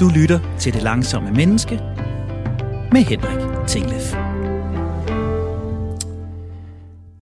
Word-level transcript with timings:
Du 0.00 0.08
lytter 0.08 0.56
til 0.58 0.72
Det 0.74 0.82
Langsomme 0.82 1.30
Menneske 1.30 1.74
med 2.92 3.00
Henrik 3.04 3.68
Tinglef. 3.68 4.12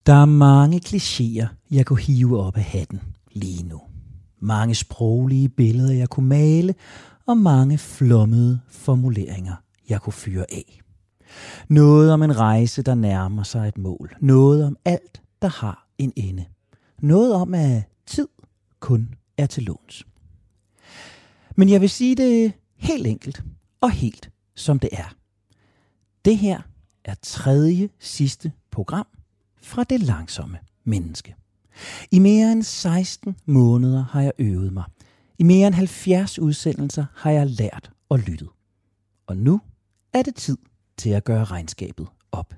Der 0.06 0.14
er 0.14 0.26
mange 0.26 0.82
klichéer, 0.86 1.48
jeg 1.72 1.86
kunne 1.86 2.00
hive 2.00 2.40
op 2.40 2.58
af 2.58 2.64
hatten 2.64 3.02
lige 3.32 3.64
nu. 3.64 3.82
Mange 4.40 4.76
sproglige 4.76 5.50
billeder, 5.50 5.94
jeg 5.94 6.10
kunne 6.10 6.28
male, 6.28 6.76
og 7.28 7.38
mange 7.38 7.78
flommede 7.78 8.60
formuleringer, 8.70 9.56
jeg 9.90 10.02
kunne 10.02 10.14
fyre 10.14 10.46
af. 10.52 10.82
Noget 11.68 12.14
om 12.14 12.24
en 12.24 12.40
rejse, 12.40 12.82
der 12.82 12.96
nærmer 12.96 13.44
sig 13.44 13.68
et 13.68 13.78
mål. 13.78 14.16
Noget 14.20 14.66
om 14.66 14.76
alt, 14.86 15.22
der 15.42 15.48
har 15.48 15.88
en 15.98 16.14
ende. 16.16 16.46
Noget 17.02 17.34
om, 17.34 17.54
at 17.54 17.84
tid 18.06 18.28
kun 18.80 19.10
er 19.38 19.46
til 19.46 19.64
låns. 19.64 20.06
Men 21.56 21.70
jeg 21.70 21.82
vil 21.82 21.90
sige 21.90 22.16
det 22.16 22.54
helt 22.76 23.08
enkelt 23.08 23.44
og 23.82 23.92
helt 23.92 24.30
som 24.56 24.80
det 24.80 24.90
er. 24.92 25.16
Det 26.26 26.38
her 26.38 26.62
er 27.06 27.16
tredje 27.22 27.90
sidste 28.00 28.52
program 28.72 29.08
fra 29.62 29.84
det 29.84 30.04
langsomme 30.04 30.58
menneske. 30.84 31.36
I 32.12 32.20
mere 32.20 32.52
end 32.52 32.64
16 32.64 33.36
måneder 33.46 34.06
har 34.06 34.22
jeg 34.22 34.32
øvet 34.40 34.74
mig. 34.74 34.84
I 35.40 35.44
mere 35.44 35.68
end 35.68 35.76
70 35.76 36.40
udsendelser 36.40 37.06
har 37.16 37.32
jeg 37.32 37.48
lært 37.48 37.92
og 38.10 38.20
lyttet. 38.20 38.50
Og 39.28 39.38
nu 39.38 39.62
er 40.14 40.22
det 40.22 40.36
tid 40.36 40.58
til 40.98 41.10
at 41.10 41.24
gøre 41.24 41.44
regnskabet 41.44 42.08
op. 42.32 42.54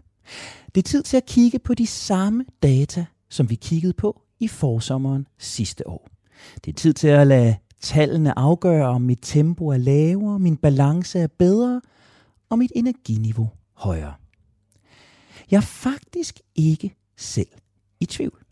Det 0.76 0.82
er 0.82 0.90
tid 0.90 1.04
til 1.04 1.18
at 1.18 1.26
kigge 1.26 1.60
på 1.60 1.74
de 1.74 1.88
samme 1.88 2.46
data, 2.64 3.06
som 3.30 3.50
vi 3.50 3.56
kiggede 3.56 3.94
på 3.94 4.22
i 4.40 4.48
forsommeren 4.48 5.28
sidste 5.38 5.88
år. 5.88 6.10
Det 6.66 6.72
er 6.72 6.76
tid 6.76 6.94
til 6.94 7.08
at 7.08 7.28
lade 7.28 7.56
tallene 7.84 8.40
afgør, 8.40 8.86
om 8.86 9.02
mit 9.02 9.20
tempo 9.22 9.68
er 9.68 9.78
lavere, 9.78 10.40
min 10.40 10.58
balance 10.58 11.20
er 11.20 11.28
bedre 11.28 11.82
og 12.50 12.60
mit 12.60 12.72
energiniveau 12.76 13.50
højere. 13.74 14.14
Jeg 15.52 15.58
er 15.58 15.62
faktisk 15.62 16.40
ikke 16.56 16.96
selv 17.18 17.48
i 18.00 18.06
tvivl. 18.06 18.44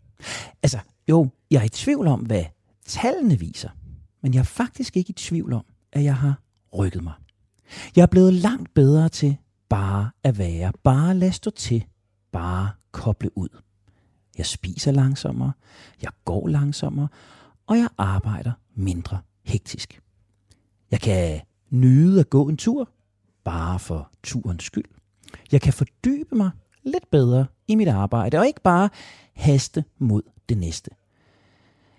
Altså, 0.62 0.78
jo, 1.08 1.28
jeg 1.50 1.60
er 1.60 1.64
i 1.64 1.68
tvivl 1.68 2.06
om, 2.06 2.20
hvad 2.20 2.44
tallene 2.86 3.38
viser, 3.38 3.68
men 4.22 4.34
jeg 4.34 4.40
er 4.40 4.44
faktisk 4.44 4.96
ikke 4.96 5.10
i 5.10 5.12
tvivl 5.12 5.52
om, 5.52 5.64
at 5.92 6.04
jeg 6.04 6.16
har 6.16 6.40
rykket 6.78 7.02
mig. 7.02 7.14
Jeg 7.96 8.02
er 8.02 8.06
blevet 8.06 8.32
langt 8.34 8.74
bedre 8.74 9.08
til 9.08 9.36
bare 9.68 10.10
at 10.22 10.38
være, 10.38 10.72
bare 10.82 11.14
lade 11.14 11.32
stå 11.32 11.50
til, 11.50 11.84
bare 12.32 12.70
koble 12.90 13.38
ud. 13.38 13.48
Jeg 14.38 14.46
spiser 14.46 14.92
langsommere, 14.92 15.52
jeg 16.02 16.10
går 16.24 16.48
langsommere, 16.48 17.08
og 17.72 17.78
jeg 17.78 17.88
arbejder 17.98 18.52
mindre 18.74 19.20
hektisk. 19.44 20.00
Jeg 20.90 21.00
kan 21.00 21.40
nyde 21.70 22.20
at 22.20 22.30
gå 22.30 22.48
en 22.48 22.56
tur, 22.56 22.90
bare 23.44 23.78
for 23.78 24.10
turens 24.22 24.64
skyld. 24.64 24.84
Jeg 25.52 25.60
kan 25.60 25.72
fordybe 25.72 26.36
mig 26.36 26.50
lidt 26.82 27.10
bedre 27.10 27.46
i 27.68 27.74
mit 27.74 27.88
arbejde, 27.88 28.38
og 28.38 28.46
ikke 28.46 28.60
bare 28.60 28.88
haste 29.34 29.84
mod 29.98 30.22
det 30.48 30.58
næste. 30.58 30.90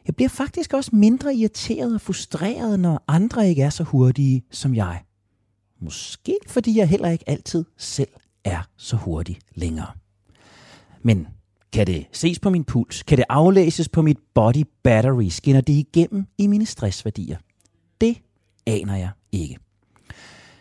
Jeg 0.08 0.16
bliver 0.16 0.30
faktisk 0.30 0.74
også 0.74 0.96
mindre 0.96 1.36
irriteret 1.36 1.96
og 1.96 2.02
frustreret, 2.02 2.80
når 2.80 3.04
andre 3.08 3.50
ikke 3.50 3.62
er 3.62 3.70
så 3.70 3.84
hurtige 3.84 4.44
som 4.52 4.76
jeg. 4.76 5.04
Måske 5.80 6.38
fordi 6.48 6.78
jeg 6.78 6.90
heller 6.90 7.10
ikke 7.10 7.30
altid 7.30 7.66
selv 7.78 8.12
er 8.44 8.62
så 8.78 8.96
hurtig 8.96 9.40
længere. 9.56 9.92
Men 11.02 11.28
kan 11.74 11.88
det 11.88 12.08
ses 12.12 12.40
på 12.40 12.50
min 12.50 12.64
puls? 12.64 13.04
Kan 13.04 13.18
det 13.18 13.26
aflæses 13.30 13.90
på 13.90 14.02
mit 14.02 14.18
body 14.34 14.64
battery? 14.84 15.28
Skinner 15.30 15.62
det 15.62 15.74
igennem 15.74 16.28
i 16.38 16.48
mine 16.48 16.66
stressværdier? 16.66 17.38
Det 18.02 18.18
aner 18.68 18.96
jeg 18.96 19.10
ikke. 19.32 19.58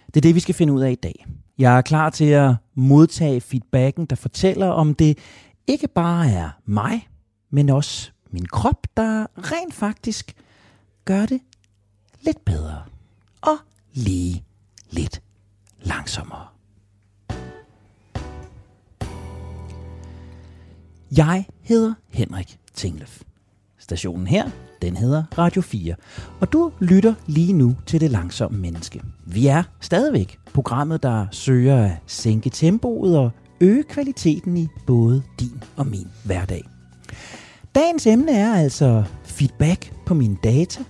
Det 0.06 0.16
er 0.16 0.20
det, 0.20 0.34
vi 0.34 0.40
skal 0.40 0.54
finde 0.54 0.72
ud 0.72 0.80
af 0.80 0.90
i 0.90 0.94
dag. 0.94 1.26
Jeg 1.58 1.76
er 1.76 1.82
klar 1.82 2.10
til 2.10 2.24
at 2.24 2.54
modtage 2.74 3.40
feedbacken, 3.40 4.06
der 4.06 4.16
fortæller, 4.16 4.66
om 4.66 4.94
det 4.94 5.18
ikke 5.66 5.88
bare 5.88 6.30
er 6.30 6.50
mig, 6.64 7.08
men 7.50 7.68
også 7.68 8.10
min 8.30 8.46
krop, 8.46 8.86
der 8.96 9.26
rent 9.36 9.74
faktisk 9.74 10.34
gør 11.04 11.26
det 11.26 11.40
lidt 12.20 12.44
bedre 12.44 12.82
og 13.40 13.56
lige 13.92 14.44
lidt 14.90 15.22
langsommere. 15.82 16.51
Jeg 21.16 21.46
hedder 21.60 21.94
Henrik 22.08 22.58
Tinglef. 22.74 23.20
Stationen 23.78 24.26
her, 24.26 24.50
den 24.82 24.96
hedder 24.96 25.24
Radio 25.38 25.62
4, 25.62 25.94
og 26.40 26.52
du 26.52 26.72
lytter 26.80 27.14
lige 27.26 27.52
nu 27.52 27.76
til 27.86 28.00
Det 28.00 28.10
Langsomme 28.10 28.58
Menneske. 28.58 29.02
Vi 29.26 29.46
er 29.46 29.62
stadigvæk 29.80 30.38
programmet, 30.54 31.02
der 31.02 31.26
søger 31.30 31.84
at 31.84 31.92
sænke 32.06 32.50
tempoet 32.50 33.18
og 33.18 33.30
øge 33.60 33.82
kvaliteten 33.82 34.56
i 34.56 34.68
både 34.86 35.22
din 35.40 35.62
og 35.76 35.86
min 35.86 36.08
hverdag. 36.24 36.62
Dagens 37.74 38.06
emne 38.06 38.32
er 38.32 38.54
altså 38.54 39.04
feedback 39.24 39.92
på 40.06 40.14
mine 40.14 40.36
data 40.44 40.84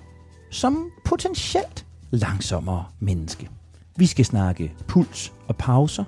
som 0.50 0.91
potentielt 1.04 1.87
langsommere 2.10 2.84
menneske. 3.00 3.49
Vi 3.97 4.06
skal 4.06 4.25
snakke 4.25 4.72
puls 4.87 5.33
og 5.49 5.56
pauser, 5.56 6.04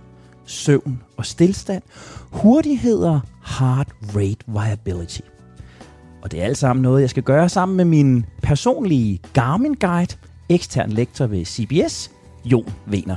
søvn 0.47 1.03
og 1.16 1.27
stillstand, 1.27 1.82
hurtighed 2.31 2.99
og 2.99 3.21
heart 3.59 3.88
rate 4.16 4.44
variability. 4.47 5.21
Og 6.22 6.32
det 6.32 6.41
er 6.41 6.44
alt 6.44 6.59
sammen 6.59 6.82
noget, 6.82 7.00
jeg 7.00 7.10
skal 7.10 7.22
gøre 7.22 7.49
sammen 7.49 7.77
med 7.77 7.84
min 7.84 8.27
personlige 8.43 9.21
Garmin-guide, 9.33 10.16
ekstern 10.49 10.91
lektor 10.91 11.27
ved 11.27 11.44
CBS, 11.44 12.10
Jon 12.44 12.72
Vener. 12.87 13.16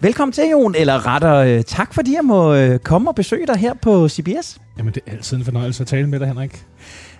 Velkommen 0.00 0.32
til, 0.32 0.44
Jon, 0.50 0.74
eller 0.74 1.06
retter 1.06 1.62
tak 1.62 1.94
fordi 1.94 2.14
jeg 2.14 2.24
må 2.24 2.54
øh, 2.54 2.78
komme 2.78 3.10
og 3.10 3.14
besøge 3.14 3.46
dig 3.46 3.56
her 3.56 3.74
på 3.74 4.08
CBS. 4.08 4.60
Jamen, 4.78 4.94
det 4.94 5.02
er 5.06 5.12
altid 5.12 5.36
en 5.36 5.44
fornøjelse 5.44 5.82
at 5.82 5.86
tale 5.86 6.06
med 6.06 6.20
dig, 6.20 6.28
Henrik. 6.28 6.66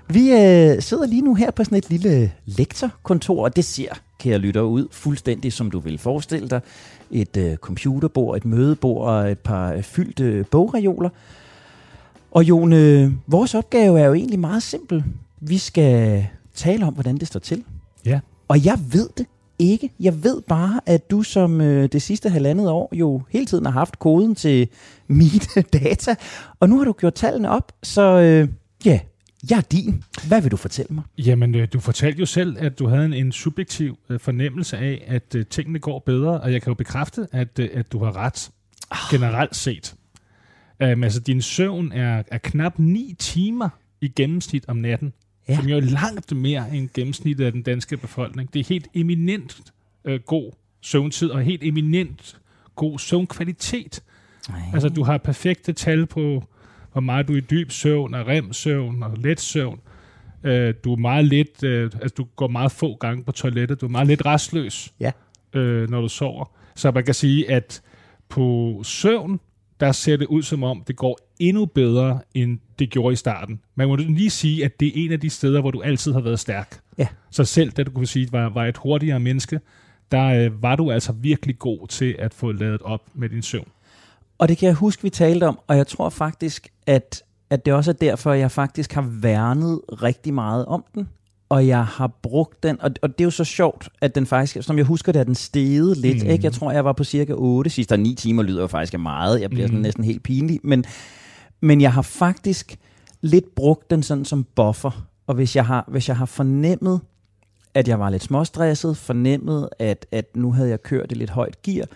Vi 0.09 0.33
øh, 0.33 0.83
sidder 0.83 1.07
lige 1.07 1.23
nu 1.23 1.35
her 1.35 1.51
på 1.51 1.65
sådan 1.65 1.79
et 1.79 1.91
lille 1.91 2.33
lektorkontor, 2.47 3.45
og 3.45 3.57
det 3.57 3.65
ser, 3.65 3.89
kære 4.23 4.39
lytter, 4.39 4.61
ud 4.61 4.87
fuldstændig 4.91 5.53
som 5.53 5.71
du 5.71 5.79
vil 5.79 5.99
forestille 5.99 6.49
dig. 6.49 6.61
Et 7.11 7.37
øh, 7.37 7.57
computerbord, 7.57 8.37
et 8.37 8.45
mødebord 8.45 9.09
og 9.09 9.31
et 9.31 9.39
par 9.39 9.73
øh, 9.73 9.83
fyldte 9.83 10.45
bogreoler. 10.51 11.09
Og 12.31 12.45
Jon, 12.45 12.73
øh, 12.73 13.13
vores 13.27 13.55
opgave 13.55 14.01
er 14.01 14.07
jo 14.07 14.15
egentlig 14.15 14.39
meget 14.39 14.63
simpel. 14.63 15.05
Vi 15.41 15.59
skal 15.59 16.27
tale 16.55 16.87
om, 16.87 16.95
hvordan 16.95 17.19
det 17.19 17.29
står 17.29 17.41
til. 17.41 17.65
Ja. 18.07 18.21
Og 18.49 18.65
jeg 18.65 18.79
ved 18.93 19.09
det 19.19 19.27
ikke. 19.59 19.91
Jeg 20.01 20.25
ved 20.25 20.43
bare, 20.43 20.81
at 20.87 21.11
du 21.11 21.23
som 21.23 21.61
øh, 21.61 21.89
det 21.93 22.03
sidste 22.03 22.29
halvandet 22.29 22.69
år 22.71 22.89
jo 22.93 23.23
hele 23.31 23.47
tiden 23.47 23.65
har 23.65 23.73
haft 23.73 23.99
koden 23.99 24.35
til 24.35 24.69
mine 25.09 25.63
data. 25.73 26.15
Og 26.61 26.69
nu 26.69 26.79
har 26.79 26.85
du 26.85 26.93
gjort 26.93 27.15
tallene 27.15 27.51
op, 27.51 27.73
så 27.83 28.03
øh, 28.03 28.49
ja, 28.85 29.01
jeg 29.51 29.57
er 29.57 29.61
din. 29.61 30.05
Hvad 30.29 30.43
vil 30.43 30.51
du 30.51 30.57
fortælle 30.57 30.95
mig? 30.95 31.05
Jamen, 31.19 31.55
øh, 31.55 31.69
du 31.73 31.81
fortalte 31.81 32.21
jo 32.21 32.27
selv, 32.27 32.57
at 32.59 32.79
du 32.79 32.87
havde 32.87 33.05
en, 33.05 33.13
en 33.13 33.33
subjektiv 33.33 33.99
øh, 34.09 34.21
fornemmelse 34.21 34.77
af, 34.79 35.05
at 35.07 35.35
øh, 35.35 35.47
tingene 35.47 35.79
går 35.79 35.99
bedre, 35.99 36.41
og 36.41 36.53
jeg 36.53 36.63
kan 36.63 36.71
jo 36.71 36.75
bekræfte, 36.75 37.27
at, 37.33 37.59
at 37.59 37.93
du 37.93 38.05
har 38.05 38.17
ret 38.17 38.51
generelt 39.11 39.57
set. 39.57 39.95
Um, 40.85 41.05
altså, 41.05 41.21
din 41.21 41.43
søvn 41.43 41.93
er, 41.93 42.23
er 42.29 42.39
knap 42.39 42.79
9 42.79 43.15
timer 43.19 43.69
i 44.01 44.09
gennemsnit 44.09 44.65
om 44.69 44.77
natten, 44.77 45.13
Ja. 45.49 45.57
som 45.57 45.69
jo 45.69 45.77
er 45.77 45.81
langt 45.81 46.37
mere 46.37 46.77
end 46.77 46.89
gennemsnittet 46.95 47.45
af 47.45 47.53
den 47.53 47.63
danske 47.63 47.97
befolkning. 47.97 48.55
Det 48.55 48.61
er 48.61 48.65
helt 48.69 48.89
eminent 48.95 49.61
øh, 50.05 50.21
god 50.27 50.53
søvntid, 50.81 51.29
og 51.31 51.43
helt 51.43 51.63
eminent 51.65 52.41
god 52.75 52.99
søvnkvalitet. 52.99 54.03
Nej. 54.49 54.61
Altså, 54.75 54.89
du 54.89 55.03
har 55.05 55.19
perfekte 55.19 55.73
tal 55.73 56.07
på, 56.07 56.45
hvor 56.93 57.01
meget 57.01 57.29
du 57.29 57.33
er 57.33 57.37
i 57.37 57.41
dyb 57.41 57.71
søvn, 57.71 58.15
og 58.15 58.27
rem-søvn, 58.27 59.03
og 59.03 59.17
let 59.19 59.41
søvn. 59.41 59.81
Øh, 60.45 60.75
du 60.85 60.93
er 60.93 60.97
meget 60.97 61.25
lidt, 61.25 61.63
øh, 61.63 61.91
altså 61.95 62.15
du 62.17 62.27
går 62.37 62.49
meget 62.49 62.73
få 62.73 62.95
gange 62.97 63.25
på 63.25 63.33
toilettet, 63.33 63.81
du 63.81 63.87
er 63.87 63.91
meget 63.91 64.07
lidt 64.07 64.27
restløs, 64.27 64.93
Ja. 65.01 65.13
øh, 65.53 65.91
når 65.91 66.01
du 66.01 66.09
sover. 66.09 66.45
Så 66.75 66.91
man 66.91 67.05
kan 67.05 67.15
sige, 67.15 67.51
at 67.51 67.83
på 68.29 68.81
søvn, 68.85 69.41
der 69.81 69.93
ser 69.93 70.17
det 70.17 70.27
ud 70.27 70.43
som 70.43 70.63
om, 70.63 70.85
det 70.87 70.97
går 70.97 71.19
endnu 71.39 71.67
bedre, 71.67 72.21
end 72.35 72.59
det 72.79 72.91
gjorde 72.91 73.13
i 73.13 73.17
starten. 73.17 73.61
Man 73.75 73.89
må 73.89 73.97
lige 73.97 74.31
sige, 74.31 74.65
at 74.65 74.81
det 74.81 74.89
er 74.89 74.93
en 75.05 75.13
af 75.13 75.21
de 75.21 75.31
steder, 75.31 75.61
hvor 75.61 75.71
du 75.71 75.81
altid 75.83 76.13
har 76.13 76.21
været 76.21 76.41
stærk. 76.41 76.81
Ja. 76.99 77.07
Så 77.31 77.45
selv 77.45 77.71
da 77.73 77.83
du 77.83 77.91
kunne 77.91 78.07
sige, 78.07 78.29
var, 78.33 78.49
var 78.49 78.65
et 78.67 78.77
hurtigere 78.77 79.21
menneske, 79.21 79.61
der 80.11 80.25
øh, 80.27 80.63
var 80.63 80.77
du 80.77 80.91
altså 80.91 81.13
virkelig 81.13 81.59
god 81.59 81.89
til 81.89 82.17
at 82.19 82.35
få 82.35 82.53
lavet 82.53 82.83
op 82.83 83.03
med 83.15 83.29
din 83.29 83.43
søvn. 83.43 83.69
Og 84.43 84.49
det 84.49 84.59
kan 84.59 84.67
jeg 84.67 84.75
huske, 84.75 85.03
vi 85.03 85.11
talte 85.11 85.49
om, 85.49 85.59
og 85.67 85.77
jeg 85.77 85.87
tror 85.87 86.09
faktisk, 86.09 86.69
at, 86.87 87.23
at 87.51 87.67
det 87.67 87.75
også 87.75 87.91
er 87.91 87.95
derfor, 87.95 88.33
jeg 88.33 88.51
faktisk 88.51 88.93
har 88.93 89.03
værnet 89.03 89.81
rigtig 90.03 90.35
meget 90.35 90.67
om 90.67 90.85
den, 90.95 91.09
og 91.49 91.67
jeg 91.67 91.85
har 91.87 92.07
brugt 92.23 92.63
den, 92.63 92.81
og, 92.83 92.91
og 93.03 93.09
det 93.09 93.21
er 93.21 93.25
jo 93.25 93.31
så 93.31 93.45
sjovt, 93.45 93.89
at 94.01 94.15
den 94.15 94.27
faktisk, 94.27 94.67
som 94.67 94.77
jeg 94.79 94.87
husker 94.87 95.13
det, 95.13 95.21
er 95.21 95.25
den 95.25 95.35
steget 95.35 95.97
lidt, 95.97 96.25
Mm. 96.25 96.31
ikke? 96.31 96.45
Jeg 96.45 96.53
tror, 96.53 96.73
jeg 96.73 96.85
var 96.85 96.93
på 96.93 97.05
cirka 97.05 97.33
8 97.37 97.71
sidst, 97.71 97.93
og 97.93 98.01
9 98.01 98.15
timer 98.15 98.43
lyder 98.43 98.61
jo 98.61 98.67
faktisk 98.67 98.99
meget, 98.99 99.41
jeg 99.41 99.51
bliver 99.51 99.67
sådan 99.67 99.79
Mm. 99.79 99.83
næsten 99.83 100.05
helt 100.05 100.23
pinlig, 100.23 100.61
men, 100.63 100.85
men 101.61 101.81
jeg 101.81 101.93
har 101.93 102.03
faktisk 102.03 102.79
lidt 103.21 103.55
brugt 103.55 103.91
den 103.91 104.03
sådan 104.03 104.25
som 104.25 104.45
buffer, 104.55 105.07
og 105.27 105.35
hvis 105.35 105.57
jeg 105.57 105.67
har, 105.67 105.85
hvis 105.89 106.09
jeg 106.09 106.17
har 106.17 106.27
fornemmet, 106.27 107.01
at 107.75 107.89
jeg 107.89 108.01
var 108.01 108.11
lidt 108.11 108.23
småstresset, 108.23 108.97
fornemmede, 108.97 109.71
at, 109.79 110.07
at 110.13 110.37
nu 110.37 110.53
havde 110.53 110.69
jeg 110.69 110.83
kørt 110.83 111.13
i 111.13 111.15
lidt 111.15 111.31
højt 111.31 111.63
gear. 111.63 111.87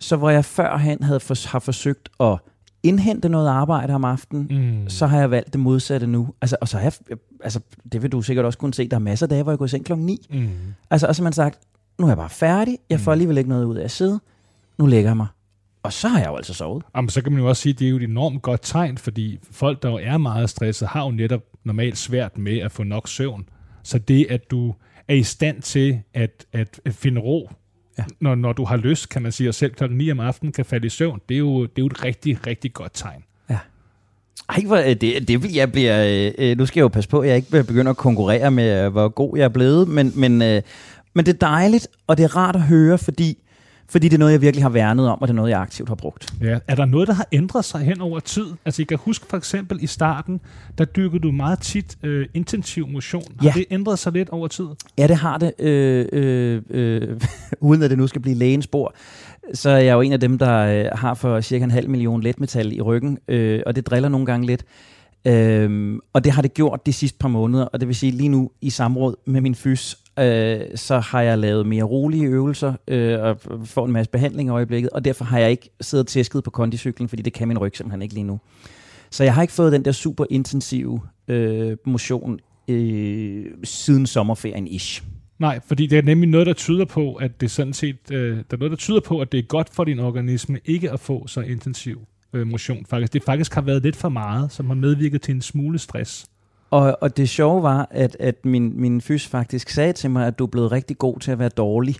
Så 0.00 0.16
hvor 0.16 0.30
jeg 0.30 0.44
førhen 0.44 1.02
havde 1.02 1.20
for, 1.20 1.48
har 1.48 1.58
forsøgt 1.58 2.08
at 2.20 2.38
indhente 2.82 3.28
noget 3.28 3.48
arbejde 3.48 3.94
om 3.94 4.04
aftenen, 4.04 4.46
mm. 4.50 4.88
så 4.88 5.06
har 5.06 5.18
jeg 5.18 5.30
valgt 5.30 5.52
det 5.52 5.60
modsatte 5.60 6.06
nu. 6.06 6.34
Altså, 6.40 6.56
og 6.60 6.68
så 6.68 6.76
har 6.76 6.84
jeg, 6.84 7.18
altså, 7.44 7.60
det 7.92 8.02
vil 8.02 8.12
du 8.12 8.22
sikkert 8.22 8.44
også 8.46 8.58
kunne 8.58 8.74
se, 8.74 8.88
der 8.88 8.96
er 8.96 9.00
masser 9.00 9.26
af 9.26 9.28
dage, 9.28 9.42
hvor 9.42 9.52
jeg 9.52 9.58
går 9.58 9.64
i 9.64 9.68
seng 9.68 9.84
klokken 9.84 10.06
9. 10.06 10.26
Mm. 10.30 10.48
Altså, 10.90 11.06
og 11.06 11.16
så 11.16 11.22
har 11.22 11.24
man 11.24 11.32
sagt, 11.32 11.58
nu 11.98 12.06
er 12.06 12.10
jeg 12.10 12.16
bare 12.16 12.30
færdig, 12.30 12.78
jeg 12.90 13.00
får 13.00 13.10
mm. 13.10 13.12
alligevel 13.12 13.38
ikke 13.38 13.50
noget 13.50 13.64
ud 13.64 13.76
af 13.76 13.84
at 13.84 13.90
sidde, 13.90 14.20
nu 14.78 14.86
lægger 14.86 15.10
jeg 15.10 15.16
mig. 15.16 15.26
Og 15.82 15.92
så 15.92 16.08
har 16.08 16.18
jeg 16.18 16.28
jo 16.28 16.36
altså 16.36 16.54
sovet. 16.54 16.82
Jamen, 16.96 17.08
så 17.08 17.22
kan 17.22 17.32
man 17.32 17.40
jo 17.40 17.48
også 17.48 17.62
sige, 17.62 17.72
at 17.72 17.78
det 17.78 17.86
er 17.86 17.90
jo 17.90 17.96
et 17.96 18.02
enormt 18.02 18.42
godt 18.42 18.60
tegn, 18.62 18.98
fordi 18.98 19.38
folk, 19.50 19.82
der 19.82 19.90
jo 19.90 19.98
er 20.02 20.18
meget 20.18 20.50
stresset, 20.50 20.88
har 20.88 21.04
jo 21.04 21.10
netop 21.10 21.42
normalt 21.64 21.98
svært 21.98 22.38
med 22.38 22.58
at 22.58 22.72
få 22.72 22.82
nok 22.82 23.08
søvn. 23.08 23.48
Så 23.82 23.98
det, 23.98 24.26
at 24.30 24.50
du 24.50 24.74
er 25.08 25.14
i 25.14 25.22
stand 25.22 25.62
til 25.62 26.02
at, 26.14 26.46
at 26.52 26.80
finde 26.90 27.20
ro, 27.20 27.50
ja. 27.98 28.04
når, 28.20 28.34
når 28.34 28.52
du 28.52 28.64
har 28.64 28.76
lyst, 28.76 29.08
kan 29.08 29.22
man 29.22 29.32
sige, 29.32 29.48
og 29.48 29.54
selv 29.54 29.74
klokken 29.74 29.98
9 29.98 30.10
om 30.10 30.20
aftenen 30.20 30.52
kan 30.52 30.64
falde 30.64 30.86
i 30.86 30.90
søvn, 30.90 31.20
det 31.28 31.34
er 31.34 31.38
jo, 31.38 31.62
det 31.62 31.68
er 31.68 31.82
jo 31.82 31.86
et 31.86 32.04
rigtig, 32.04 32.46
rigtig 32.46 32.72
godt 32.72 32.92
tegn. 32.94 33.24
Ja. 33.50 33.58
Ej, 34.48 34.62
hvor, 34.66 34.76
det, 34.76 35.28
det 35.28 35.54
jeg 35.54 35.72
bliver, 35.72 36.30
øh, 36.38 36.58
nu 36.58 36.66
skal 36.66 36.80
jeg 36.80 36.82
jo 36.82 36.88
passe 36.88 37.10
på, 37.10 37.20
at 37.20 37.28
jeg 37.28 37.36
ikke 37.36 37.64
begynder 37.64 37.90
at 37.90 37.96
konkurrere 37.96 38.50
med, 38.50 38.90
hvor 38.90 39.08
god 39.08 39.36
jeg 39.36 39.44
er 39.44 39.48
blevet, 39.48 39.88
men, 39.88 40.12
men, 40.14 40.42
øh, 40.42 40.62
men 41.14 41.26
det 41.26 41.34
er 41.34 41.38
dejligt, 41.38 41.88
og 42.06 42.16
det 42.16 42.24
er 42.24 42.36
rart 42.36 42.56
at 42.56 42.62
høre, 42.62 42.98
fordi 42.98 43.38
fordi 43.90 44.08
det 44.08 44.14
er 44.14 44.18
noget, 44.18 44.32
jeg 44.32 44.40
virkelig 44.40 44.64
har 44.64 44.70
værnet 44.70 45.08
om, 45.08 45.22
og 45.22 45.28
det 45.28 45.32
er 45.32 45.36
noget, 45.36 45.50
jeg 45.50 45.60
aktivt 45.60 45.88
har 45.88 45.94
brugt. 45.94 46.34
Ja. 46.42 46.58
Er 46.68 46.74
der 46.74 46.84
noget, 46.84 47.08
der 47.08 47.14
har 47.14 47.26
ændret 47.32 47.64
sig 47.64 47.80
hen 47.80 48.00
over 48.00 48.20
tid? 48.20 48.46
Altså, 48.64 48.82
jeg 48.82 48.88
kan 48.88 48.98
huske 48.98 49.26
for 49.26 49.36
eksempel 49.36 49.82
i 49.82 49.86
starten, 49.86 50.40
der 50.78 50.84
dyrkede 50.84 51.22
du 51.22 51.32
meget 51.32 51.58
tit 51.58 51.98
øh, 52.02 52.26
intensiv 52.34 52.88
motion. 52.88 53.24
Har 53.38 53.46
ja. 53.46 53.52
det 53.56 53.64
ændret 53.70 53.98
sig 53.98 54.12
lidt 54.12 54.28
over 54.28 54.48
tid? 54.48 54.66
Ja, 54.98 55.06
det 55.06 55.16
har 55.16 55.38
det. 55.38 55.52
Øh, 55.58 56.06
øh, 56.12 56.62
øh, 56.70 57.20
uden 57.60 57.82
at 57.82 57.90
det 57.90 57.98
nu 57.98 58.06
skal 58.06 58.20
blive 58.20 58.36
lægens 58.36 58.64
spor, 58.64 58.94
så 59.54 59.70
er 59.70 59.78
jeg 59.78 59.92
jo 59.92 60.00
en 60.00 60.12
af 60.12 60.20
dem, 60.20 60.38
der 60.38 60.58
øh, 60.58 60.98
har 60.98 61.14
for 61.14 61.40
cirka 61.40 61.64
en 61.64 61.70
halv 61.70 61.88
million 61.88 62.22
letmetal 62.22 62.72
i 62.72 62.80
ryggen, 62.80 63.18
øh, 63.28 63.60
og 63.66 63.76
det 63.76 63.86
driller 63.86 64.08
nogle 64.08 64.26
gange 64.26 64.46
lidt. 64.46 64.64
Øhm, 65.24 66.00
og 66.12 66.24
det 66.24 66.32
har 66.32 66.42
det 66.42 66.54
gjort 66.54 66.86
de 66.86 66.92
sidste 66.92 67.18
par 67.18 67.28
måneder, 67.28 67.64
og 67.64 67.80
det 67.80 67.88
vil 67.88 67.96
sige 67.96 68.12
lige 68.12 68.28
nu 68.28 68.50
i 68.60 68.70
samråd 68.70 69.14
med 69.26 69.40
min 69.40 69.54
fys, 69.54 69.96
øh, 70.18 70.60
så 70.74 70.98
har 70.98 71.22
jeg 71.22 71.38
lavet 71.38 71.66
mere 71.66 71.84
rolige 71.84 72.24
øvelser 72.24 72.74
øh, 72.88 73.20
og 73.20 73.40
får 73.64 73.86
en 73.86 73.92
masse 73.92 74.10
behandling 74.10 74.48
i 74.48 74.50
øjeblikket, 74.50 74.90
og 74.90 75.04
derfor 75.04 75.24
har 75.24 75.38
jeg 75.38 75.50
ikke 75.50 75.70
siddet 75.80 76.06
tæsket 76.06 76.44
på 76.44 76.50
kondicyklen, 76.50 77.08
fordi 77.08 77.22
det 77.22 77.32
kan 77.32 77.48
min 77.48 77.58
ryg 77.58 77.76
simpelthen 77.76 78.02
ikke 78.02 78.14
lige 78.14 78.24
nu. 78.24 78.40
Så 79.10 79.24
jeg 79.24 79.34
har 79.34 79.42
ikke 79.42 79.54
fået 79.54 79.72
den 79.72 79.84
der 79.84 79.92
super 79.92 80.24
intensive 80.30 81.00
øh, 81.28 81.76
motion 81.86 82.40
øh, 82.68 83.46
siden 83.64 84.06
sommerferien 84.06 84.66
ish. 84.66 85.02
Nej, 85.38 85.60
fordi 85.66 85.86
det 85.86 85.98
er 85.98 86.02
nemlig 86.02 86.28
noget, 86.28 86.46
der 86.46 86.52
tyder 86.52 86.84
på, 86.84 87.14
at 87.14 87.40
det 87.40 87.50
sådan 87.50 87.72
set, 87.72 87.96
øh, 88.12 88.36
der 88.36 88.42
er 88.50 88.56
noget, 88.56 88.70
der 88.70 88.76
tyder 88.76 89.00
på, 89.00 89.20
at 89.20 89.32
det 89.32 89.38
er 89.38 89.42
godt 89.42 89.68
for 89.72 89.84
din 89.84 89.98
organisme 89.98 90.60
ikke 90.64 90.90
at 90.90 91.00
få 91.00 91.26
så 91.26 91.40
intensiv 91.40 92.00
øh, 92.32 92.46
motion. 92.46 92.86
Faktisk. 92.86 93.12
Det 93.12 93.22
faktisk 93.22 93.54
har 93.54 93.62
været 93.62 93.82
lidt 93.82 93.96
for 93.96 94.08
meget, 94.08 94.52
som 94.52 94.66
har 94.66 94.74
medvirket 94.74 95.22
til 95.22 95.34
en 95.34 95.42
smule 95.42 95.78
stress. 95.78 96.26
Og, 96.70 96.98
og 97.00 97.16
det 97.16 97.28
sjove 97.28 97.62
var, 97.62 97.88
at, 97.90 98.16
at 98.20 98.44
min, 98.44 98.80
min 98.80 99.00
fys 99.00 99.26
faktisk 99.26 99.68
sagde 99.68 99.92
til 99.92 100.10
mig, 100.10 100.26
at 100.26 100.38
du 100.38 100.44
er 100.44 100.50
blevet 100.50 100.72
rigtig 100.72 100.98
god 100.98 101.18
til 101.18 101.30
at 101.30 101.38
være 101.38 101.48
dårlig. 101.48 101.96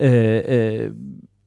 Øh, 0.00 0.42
øh, 0.48 0.90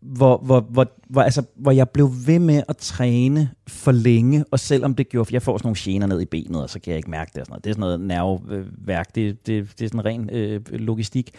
hvor, 0.01 0.37
hvor, 0.37 0.59
hvor, 0.59 0.91
hvor, 1.09 1.21
altså, 1.21 1.43
hvor 1.55 1.71
jeg 1.71 1.89
blev 1.89 2.11
ved 2.25 2.39
med 2.39 2.63
at 2.67 2.77
træne 2.77 3.49
for 3.67 3.91
længe, 3.91 4.45
og 4.51 4.59
selvom 4.59 4.95
det 4.95 5.09
gjorde, 5.09 5.25
for 5.25 5.33
jeg 5.33 5.41
får 5.41 5.57
sådan 5.57 5.67
nogle 5.67 5.77
gener 5.79 6.07
ned 6.07 6.21
i 6.21 6.25
benet, 6.25 6.63
og 6.63 6.69
så 6.69 6.79
kan 6.79 6.91
jeg 6.91 6.97
ikke 6.97 7.09
mærke 7.09 7.31
det. 7.33 7.39
Og 7.39 7.45
sådan 7.45 7.51
noget. 7.51 7.63
Det 7.63 7.69
er 7.69 7.73
sådan 7.73 7.81
noget 7.81 8.01
nerveværk, 8.01 9.15
det, 9.15 9.47
det, 9.47 9.79
det 9.79 9.85
er 9.85 9.89
sådan 9.89 10.05
ren 10.05 10.29
øh, 10.29 10.61
logistik. 10.69 11.31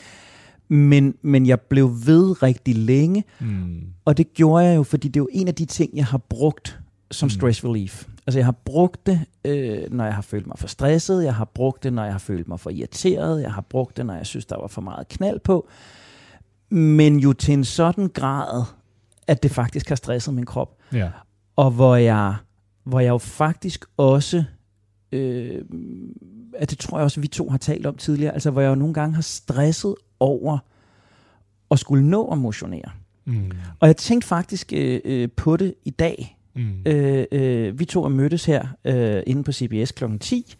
Men, 0.68 1.14
men 1.22 1.46
jeg 1.46 1.60
blev 1.60 1.90
ved 2.06 2.42
rigtig 2.42 2.76
længe, 2.76 3.24
mm. 3.40 3.80
og 4.04 4.16
det 4.16 4.34
gjorde 4.34 4.64
jeg 4.64 4.76
jo, 4.76 4.82
fordi 4.82 5.08
det 5.08 5.20
er 5.20 5.24
jo 5.24 5.28
en 5.32 5.48
af 5.48 5.54
de 5.54 5.64
ting, 5.64 5.96
jeg 5.96 6.06
har 6.06 6.18
brugt 6.18 6.80
som 7.10 7.26
mm. 7.26 7.30
stress 7.30 7.64
relief. 7.64 8.06
Altså 8.26 8.38
jeg 8.38 8.46
har 8.46 8.56
brugt 8.64 9.06
det, 9.06 9.20
øh, 9.44 9.90
når 9.90 10.04
jeg 10.04 10.14
har 10.14 10.22
følt 10.22 10.46
mig 10.46 10.58
for 10.58 10.68
stresset, 10.68 11.24
jeg 11.24 11.34
har 11.34 11.44
brugt 11.44 11.82
det, 11.82 11.92
når 11.92 12.04
jeg 12.04 12.12
har 12.12 12.18
følt 12.18 12.48
mig 12.48 12.60
for 12.60 12.70
irriteret, 12.70 13.42
jeg 13.42 13.52
har 13.52 13.62
brugt 13.62 13.96
det, 13.96 14.06
når 14.06 14.14
jeg 14.14 14.26
synes, 14.26 14.46
der 14.46 14.56
var 14.60 14.66
for 14.66 14.80
meget 14.80 15.08
knald 15.08 15.40
på. 15.40 15.68
Men 16.70 17.18
jo 17.18 17.32
til 17.32 17.54
en 17.54 17.64
sådan 17.64 18.08
grad, 18.08 18.64
at 19.26 19.42
det 19.42 19.50
faktisk 19.50 19.88
har 19.88 19.96
stresset 19.96 20.34
min 20.34 20.46
krop. 20.46 20.76
Ja. 20.92 21.10
Og 21.56 21.70
hvor 21.70 21.96
jeg, 21.96 22.34
hvor 22.84 23.00
jeg 23.00 23.08
jo 23.08 23.18
faktisk 23.18 23.84
også, 23.96 24.44
øh, 25.12 25.62
at 26.54 26.70
det 26.70 26.78
tror 26.78 26.98
jeg 26.98 27.04
også, 27.04 27.20
vi 27.20 27.28
to 27.28 27.48
har 27.48 27.58
talt 27.58 27.86
om 27.86 27.96
tidligere, 27.96 28.34
altså 28.34 28.50
hvor 28.50 28.60
jeg 28.60 28.68
jo 28.68 28.74
nogle 28.74 28.94
gange 28.94 29.14
har 29.14 29.22
stresset 29.22 29.94
over 30.20 30.58
at 31.70 31.78
skulle 31.78 32.08
nå 32.08 32.26
at 32.26 32.38
motionere. 32.38 32.90
Mm. 33.24 33.52
Og 33.80 33.86
jeg 33.88 33.96
tænkte 33.96 34.28
faktisk 34.28 34.72
øh, 34.72 35.00
øh, 35.04 35.28
på 35.36 35.56
det 35.56 35.74
i 35.84 35.90
dag, 35.90 36.38
Mm. 36.54 36.72
Øh, 36.86 37.24
øh, 37.32 37.78
vi 37.78 37.84
to 37.84 38.04
er 38.04 38.08
mødtes 38.08 38.44
her 38.44 38.66
øh, 38.84 39.22
inde 39.26 39.42
på 39.42 39.52
CBS 39.52 39.92
kl. 39.92 40.04
10. 40.20 40.56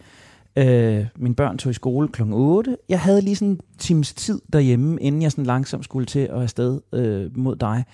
Øh, 0.56 1.06
mine 1.16 1.34
børn 1.34 1.58
tog 1.58 1.70
i 1.70 1.74
skole 1.74 2.08
kl. 2.08 2.22
8. 2.32 2.76
Jeg 2.88 3.00
havde 3.00 3.20
lige 3.20 3.36
sådan 3.36 3.48
en 3.48 3.60
times 3.78 4.14
tid 4.14 4.40
derhjemme, 4.52 5.00
inden 5.00 5.22
jeg 5.22 5.30
sådan 5.30 5.46
langsomt 5.46 5.84
skulle 5.84 6.06
til 6.06 6.18
at 6.18 6.30
afsted 6.30 6.80
øh, 6.92 7.38
mod 7.38 7.56
dig. 7.56 7.84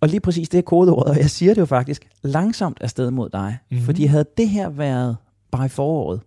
Og 0.00 0.08
lige 0.08 0.20
præcis 0.20 0.48
det 0.48 0.58
er 0.58 0.62
kodeordet, 0.62 1.10
og 1.10 1.18
jeg 1.18 1.30
siger 1.30 1.54
det 1.54 1.60
jo 1.60 1.66
faktisk, 1.66 2.08
langsomt 2.22 2.78
afsted 2.80 3.10
mod 3.10 3.28
dig. 3.28 3.58
Mm-hmm. 3.70 3.84
Fordi 3.84 4.04
havde 4.04 4.26
det 4.36 4.48
her 4.48 4.68
været 4.68 5.16
bare 5.50 5.66
i 5.66 5.68
foråret, 5.68 6.20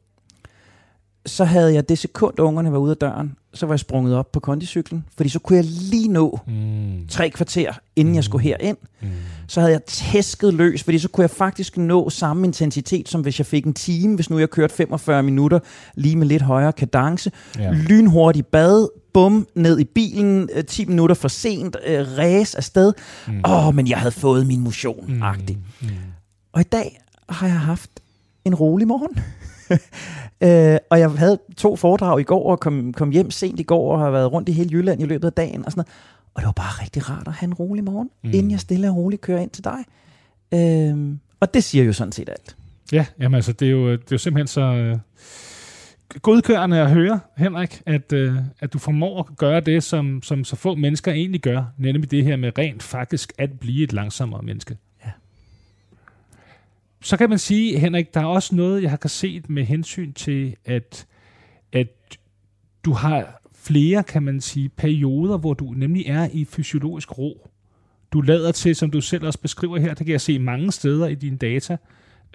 så 1.28 1.46
havde 1.46 1.74
jeg 1.74 1.90
det 1.90 1.98
sekund, 1.98 2.40
ungerne 2.40 2.72
var 2.72 2.78
ude 2.78 2.92
af 2.92 2.98
døren, 2.98 3.36
så 3.54 3.66
var 3.66 3.74
jeg 3.74 3.80
sprunget 3.80 4.16
op 4.16 4.32
på 4.32 4.40
kondicyklen, 4.40 5.06
fordi 5.18 5.30
så 5.30 5.40
kunne 5.40 5.56
jeg 5.56 5.66
lige 5.66 6.08
nå 6.08 6.40
mm. 6.48 7.08
tre 7.10 7.30
kvarter, 7.30 7.74
inden 7.96 8.12
mm. 8.12 8.16
jeg 8.16 8.24
skulle 8.24 8.44
herind. 8.44 8.78
Mm. 9.02 9.08
Så 9.48 9.60
havde 9.60 9.74
jeg 9.74 9.84
tæsket 9.84 10.54
løs, 10.54 10.84
fordi 10.84 11.00
så 11.00 11.10
kunne 11.10 11.22
jeg 11.22 11.30
faktisk 11.30 11.78
nå 11.78 12.10
samme 12.10 12.48
intensitet, 12.48 13.10
som 13.10 13.22
hvis 13.22 13.40
jeg 13.40 13.46
fik 13.46 13.66
en 13.66 13.74
time, 13.74 14.16
hvis 14.16 14.30
nu 14.30 14.40
jeg 14.40 14.50
kørte 14.50 14.74
45 14.74 15.24
minutter, 15.24 15.60
lige 15.96 16.16
med 16.16 16.28
lidt 16.28 16.42
højere 16.42 16.74
kadence. 16.74 17.32
Ja. 17.60 17.72
Lynhurtigt 17.72 18.52
bad, 18.52 18.88
bum, 19.14 19.48
ned 19.56 19.80
i 19.80 19.84
bilen, 19.84 20.50
10 20.68 20.82
øh, 20.82 20.90
minutter 20.90 21.16
for 21.16 21.28
sent, 21.28 21.76
øh, 21.88 22.08
ræs 22.18 22.56
afsted. 22.56 22.94
Åh, 23.28 23.34
mm. 23.34 23.42
oh, 23.44 23.76
men 23.76 23.88
jeg 23.88 23.98
havde 23.98 24.12
fået 24.12 24.48
min 24.48 24.60
motion, 24.60 25.06
mm. 25.08 25.24
mm. 25.82 25.88
Og 26.52 26.62
i 26.62 26.64
dag 26.64 27.00
har 27.30 27.48
jeg 27.48 27.60
haft 27.60 27.90
en 28.46 28.56
rolig 28.56 28.88
morgen. 28.88 29.24
øh, 30.44 30.78
og 30.90 31.00
jeg 31.00 31.12
havde 31.12 31.40
to 31.58 31.76
foredrag 31.76 32.20
i 32.20 32.24
går, 32.24 32.52
og 32.52 32.60
kom, 32.60 32.94
kom 32.94 33.10
hjem 33.10 33.32
sent 33.32 33.60
i 33.60 33.64
går, 33.64 33.94
og 33.94 34.00
har 34.00 34.10
været 34.10 34.32
rundt 34.32 34.50
i 34.50 34.52
hele 34.52 34.70
Jylland 34.72 35.02
i 35.02 35.06
løbet 35.06 35.28
af 35.28 35.34
dagen, 35.34 35.66
og 35.66 35.72
sådan 35.72 35.80
noget. 35.80 35.90
Og 36.34 36.42
det 36.42 36.46
var 36.46 36.52
bare 36.52 36.82
rigtig 36.82 37.10
rart 37.10 37.28
at 37.28 37.34
have 37.34 37.48
en 37.48 37.54
rolig 37.54 37.84
morgen, 37.84 38.10
mm. 38.24 38.30
inden 38.34 38.52
jeg 38.52 38.60
stille 38.60 38.90
og 38.90 38.96
roligt 38.96 39.22
kører 39.22 39.40
ind 39.40 39.50
til 39.50 39.64
dig. 39.64 39.80
Øh, 40.54 41.16
og 41.40 41.54
det 41.54 41.64
siger 41.64 41.84
jo 41.84 41.94
sådan 41.94 42.12
set 42.12 42.30
alt. 42.30 42.56
Ja, 42.92 43.06
jamen 43.20 43.36
altså, 43.36 43.54
det 43.54 43.68
er 43.68 43.72
jo, 43.72 43.92
det 43.92 43.98
er 43.98 44.08
jo 44.12 44.18
simpelthen 44.18 44.48
så 44.48 44.62
øh, 44.62 44.98
godkørende 46.22 46.80
at 46.80 46.92
høre, 46.92 47.20
Henrik, 47.38 47.82
at, 47.86 48.14
øh, 48.14 48.36
at 48.60 48.74
du 48.74 48.80
formår 48.80 49.20
at 49.20 49.38
gøre 49.38 49.60
det, 49.60 49.84
som, 49.84 50.22
som 50.24 50.44
så 50.44 50.56
få 50.56 50.76
mennesker 50.76 51.12
egentlig 51.12 51.42
gør, 51.42 51.64
nemlig 51.78 52.12
det 52.12 52.24
her 52.24 52.36
med 52.36 52.58
rent 52.58 52.84
faktisk 52.84 53.34
at 53.38 53.60
blive 53.60 53.84
et 53.84 53.94
langsommere 53.94 54.42
menneske 54.42 54.78
så 57.02 57.18
kan 57.18 57.30
man 57.30 57.40
sige, 57.40 57.80
Henrik, 57.80 58.14
der 58.14 58.20
er 58.20 58.26
også 58.26 58.56
noget, 58.56 58.84
jeg 58.84 58.92
har 58.92 59.08
set 59.08 59.50
med 59.50 59.64
hensyn 59.64 60.14
til, 60.14 60.56
at, 60.66 61.08
at 61.74 62.18
du 62.86 62.92
har 62.92 63.42
flere, 63.56 64.04
kan 64.04 64.24
man 64.24 64.42
sige, 64.42 64.70
perioder, 64.70 65.38
hvor 65.38 65.54
du 65.54 65.66
nemlig 65.66 66.06
er 66.08 66.30
i 66.34 66.46
fysiologisk 66.46 67.18
ro. 67.18 67.48
Du 68.14 68.22
lader 68.22 68.52
til, 68.52 68.76
som 68.76 68.92
du 68.92 69.02
selv 69.02 69.26
også 69.26 69.40
beskriver 69.40 69.80
her, 69.80 69.94
det 69.94 70.06
kan 70.06 70.12
jeg 70.12 70.22
se 70.22 70.40
mange 70.40 70.72
steder 70.72 71.08
i 71.08 71.16
dine 71.16 71.38
data, 71.38 71.78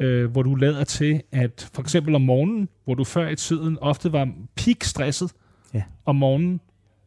øh, 0.00 0.31
hvor 0.31 0.42
du 0.42 0.54
lader 0.54 0.85
til, 0.85 1.23
at 1.33 1.71
for 1.75 1.83
eksempel 1.83 2.14
om 2.14 2.23
morgenen, 2.23 2.69
hvor 2.85 2.95
du 2.95 3.04
før 3.04 3.28
i 3.28 3.37
tiden 3.37 3.78
ofte 3.81 4.12
var 4.12 4.33
peak 4.57 4.85
stresset 4.85 5.33
ja. 5.75 5.83
om 6.04 6.16
morgenen, 6.16 6.61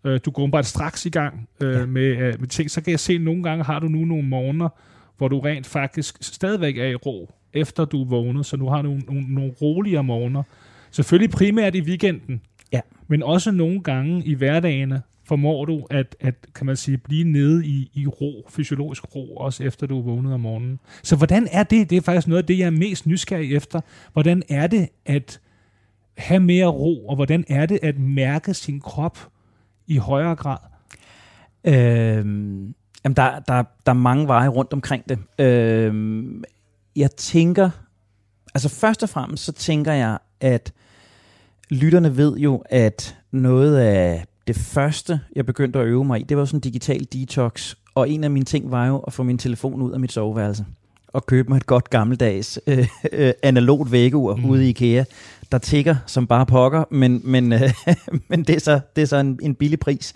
øh, 0.03 0.19
du 0.25 0.31
går 0.31 0.47
bare 0.47 0.63
straks 0.63 1.05
i 1.05 1.09
gang 1.09 1.49
øh, 1.61 1.73
ja. 1.73 1.85
med, 1.85 2.03
øh, 2.03 2.39
med 2.39 2.47
ting, 2.47 2.71
så 2.71 2.81
kan 2.81 2.91
jeg 2.91 2.99
se, 2.99 3.13
at 3.13 3.21
nogle 3.21 3.43
gange 3.43 3.63
har 3.63 3.79
du 3.79 3.87
nu 3.87 4.05
nogle 4.05 4.27
morgener, 4.27 4.69
hvor 5.17 5.27
du 5.27 5.39
rent 5.39 5.65
faktisk 5.65 6.17
stadigvæk 6.21 6.77
er 6.77 6.87
i 6.87 6.95
ro 6.95 7.31
efter 7.55 7.85
du 7.85 8.01
er 8.01 8.05
vågnet, 8.05 8.45
så 8.45 8.57
nu 8.57 8.69
har 8.69 8.81
nogle, 8.81 8.99
nogle, 8.99 9.33
nogle 9.33 9.53
roligere 9.61 10.03
morgener. 10.03 10.43
Selvfølgelig 10.91 11.29
primært 11.29 11.75
i 11.75 11.81
weekenden, 11.81 12.41
ja. 12.73 12.81
men 13.07 13.23
også 13.23 13.51
nogle 13.51 13.83
gange 13.83 14.25
i 14.25 14.33
hverdagene 14.33 15.01
formår 15.27 15.65
du 15.65 15.87
at, 15.89 16.15
at 16.19 16.35
kan 16.55 16.65
man 16.65 16.75
sige, 16.75 16.97
blive 16.97 17.23
nede 17.23 17.65
i, 17.65 17.91
i 17.93 18.07
ro, 18.07 18.45
fysiologisk 18.49 19.15
ro, 19.15 19.35
også 19.35 19.63
efter 19.63 19.87
du 19.87 19.99
er 19.99 20.03
vågnet 20.03 20.33
om 20.33 20.39
morgenen. 20.39 20.79
Så 21.03 21.15
hvordan 21.15 21.47
er 21.51 21.63
det? 21.63 21.89
Det 21.89 21.97
er 21.97 22.01
faktisk 22.01 22.27
noget 22.27 22.41
af 22.41 22.47
det, 22.47 22.59
jeg 22.59 22.65
er 22.65 22.69
mest 22.69 23.05
nysgerrig 23.05 23.55
efter. 23.55 23.81
Hvordan 24.13 24.43
er 24.49 24.67
det 24.67 24.89
at 25.05 25.39
have 26.17 26.39
mere 26.39 26.65
ro, 26.65 27.07
og 27.07 27.15
hvordan 27.15 27.45
er 27.47 27.65
det 27.65 27.79
at 27.83 27.99
mærke 27.99 28.53
sin 28.53 28.79
krop 28.79 29.17
i 29.87 29.97
højere 29.97 30.35
grad? 30.35 30.57
Øhm, 31.63 32.75
jamen 33.03 33.15
der, 33.15 33.39
der, 33.39 33.63
der 33.85 33.91
er 33.91 33.93
mange 33.93 34.27
veje 34.27 34.47
rundt 34.47 34.73
omkring 34.73 35.03
det. 35.09 35.19
Øhm, 35.39 36.43
jeg 36.95 37.11
tænker, 37.11 37.69
altså 38.53 38.69
først 38.69 39.03
og 39.03 39.09
fremmest 39.09 39.43
så 39.43 39.51
tænker 39.51 39.93
jeg, 39.93 40.17
at 40.39 40.73
lytterne 41.69 42.17
ved 42.17 42.37
jo, 42.37 42.63
at 42.65 43.17
noget 43.31 43.77
af 43.77 44.25
det 44.47 44.55
første, 44.55 45.19
jeg 45.35 45.45
begyndte 45.45 45.79
at 45.79 45.85
øve 45.85 46.05
mig 46.05 46.19
i, 46.19 46.23
det 46.23 46.37
var 46.37 46.45
sådan 46.45 46.57
en 46.57 46.61
digital 46.61 47.07
detox. 47.13 47.75
Og 47.95 48.09
en 48.09 48.23
af 48.23 48.31
mine 48.31 48.45
ting 48.45 48.71
var 48.71 48.87
jo 48.87 48.97
at 48.97 49.13
få 49.13 49.23
min 49.23 49.37
telefon 49.37 49.81
ud 49.81 49.91
af 49.91 49.99
mit 49.99 50.11
soveværelse 50.11 50.65
og 51.07 51.25
købe 51.25 51.49
mig 51.49 51.57
et 51.57 51.65
godt 51.65 51.89
gammeldags 51.89 52.59
øh, 52.67 52.87
øh, 53.11 53.33
analogt 53.43 53.91
vækkeur 53.91 54.35
mm. 54.35 54.45
ude 54.45 54.65
i 54.65 54.69
IKEA, 54.69 55.03
der 55.51 55.57
tigger 55.57 55.95
som 56.05 56.27
bare 56.27 56.45
pokker, 56.45 56.83
men, 56.91 57.21
men, 57.23 57.53
øh, 57.53 57.73
men 58.29 58.43
det 58.43 58.55
er 58.55 58.59
så, 58.59 58.79
det 58.95 59.01
er 59.01 59.05
så 59.05 59.17
en, 59.17 59.39
en 59.41 59.55
billig 59.55 59.79
pris. 59.79 60.13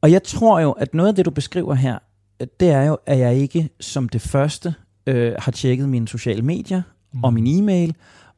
Og 0.00 0.10
jeg 0.10 0.22
tror 0.22 0.60
jo, 0.60 0.72
at 0.72 0.94
noget 0.94 1.08
af 1.08 1.14
det, 1.14 1.24
du 1.24 1.30
beskriver 1.30 1.74
her, 1.74 1.98
det 2.60 2.68
er 2.70 2.82
jo, 2.82 2.98
at 3.06 3.18
jeg 3.18 3.36
ikke 3.36 3.68
som 3.80 4.08
det 4.08 4.20
første 4.20 4.74
øh, 5.06 5.32
har 5.38 5.52
tjekket 5.52 5.88
mine 5.88 6.08
sociale 6.08 6.42
medier 6.42 6.82
mm. 7.12 7.24
og 7.24 7.34
min 7.34 7.46
e-mail, 7.46 7.94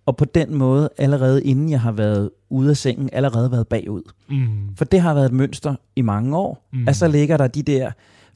og 0.07 0.17
på 0.17 0.25
den 0.25 0.55
måde, 0.55 0.89
allerede 0.99 1.45
inden 1.45 1.71
jeg 1.71 1.81
har 1.81 1.93
været 1.93 2.31
ude 2.51 2.71
af 2.71 2.77
sengen, 2.77 3.11
allerede 3.13 3.53
været 3.53 3.69
bagud. 3.69 4.03
Mm. 4.29 4.77
For 4.77 4.85
det 4.85 5.01
har 5.01 5.15
været 5.15 5.27
et 5.27 5.33
mønster 5.33 5.75
i 5.97 6.03
mange 6.03 6.37
år, 6.37 6.69
mm. 6.73 6.89
at 6.89 6.97
så 6.97 7.09
ligger 7.09 7.37
der 7.37 7.47
de 7.47 7.63
der, 7.63 7.91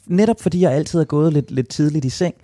netop 0.07 0.41
fordi 0.41 0.61
jeg 0.61 0.73
altid 0.73 1.01
er 1.01 1.05
gået 1.05 1.33
lidt, 1.33 1.51
lidt 1.51 1.69
tidligt 1.69 2.05
i 2.05 2.09
seng, 2.09 2.35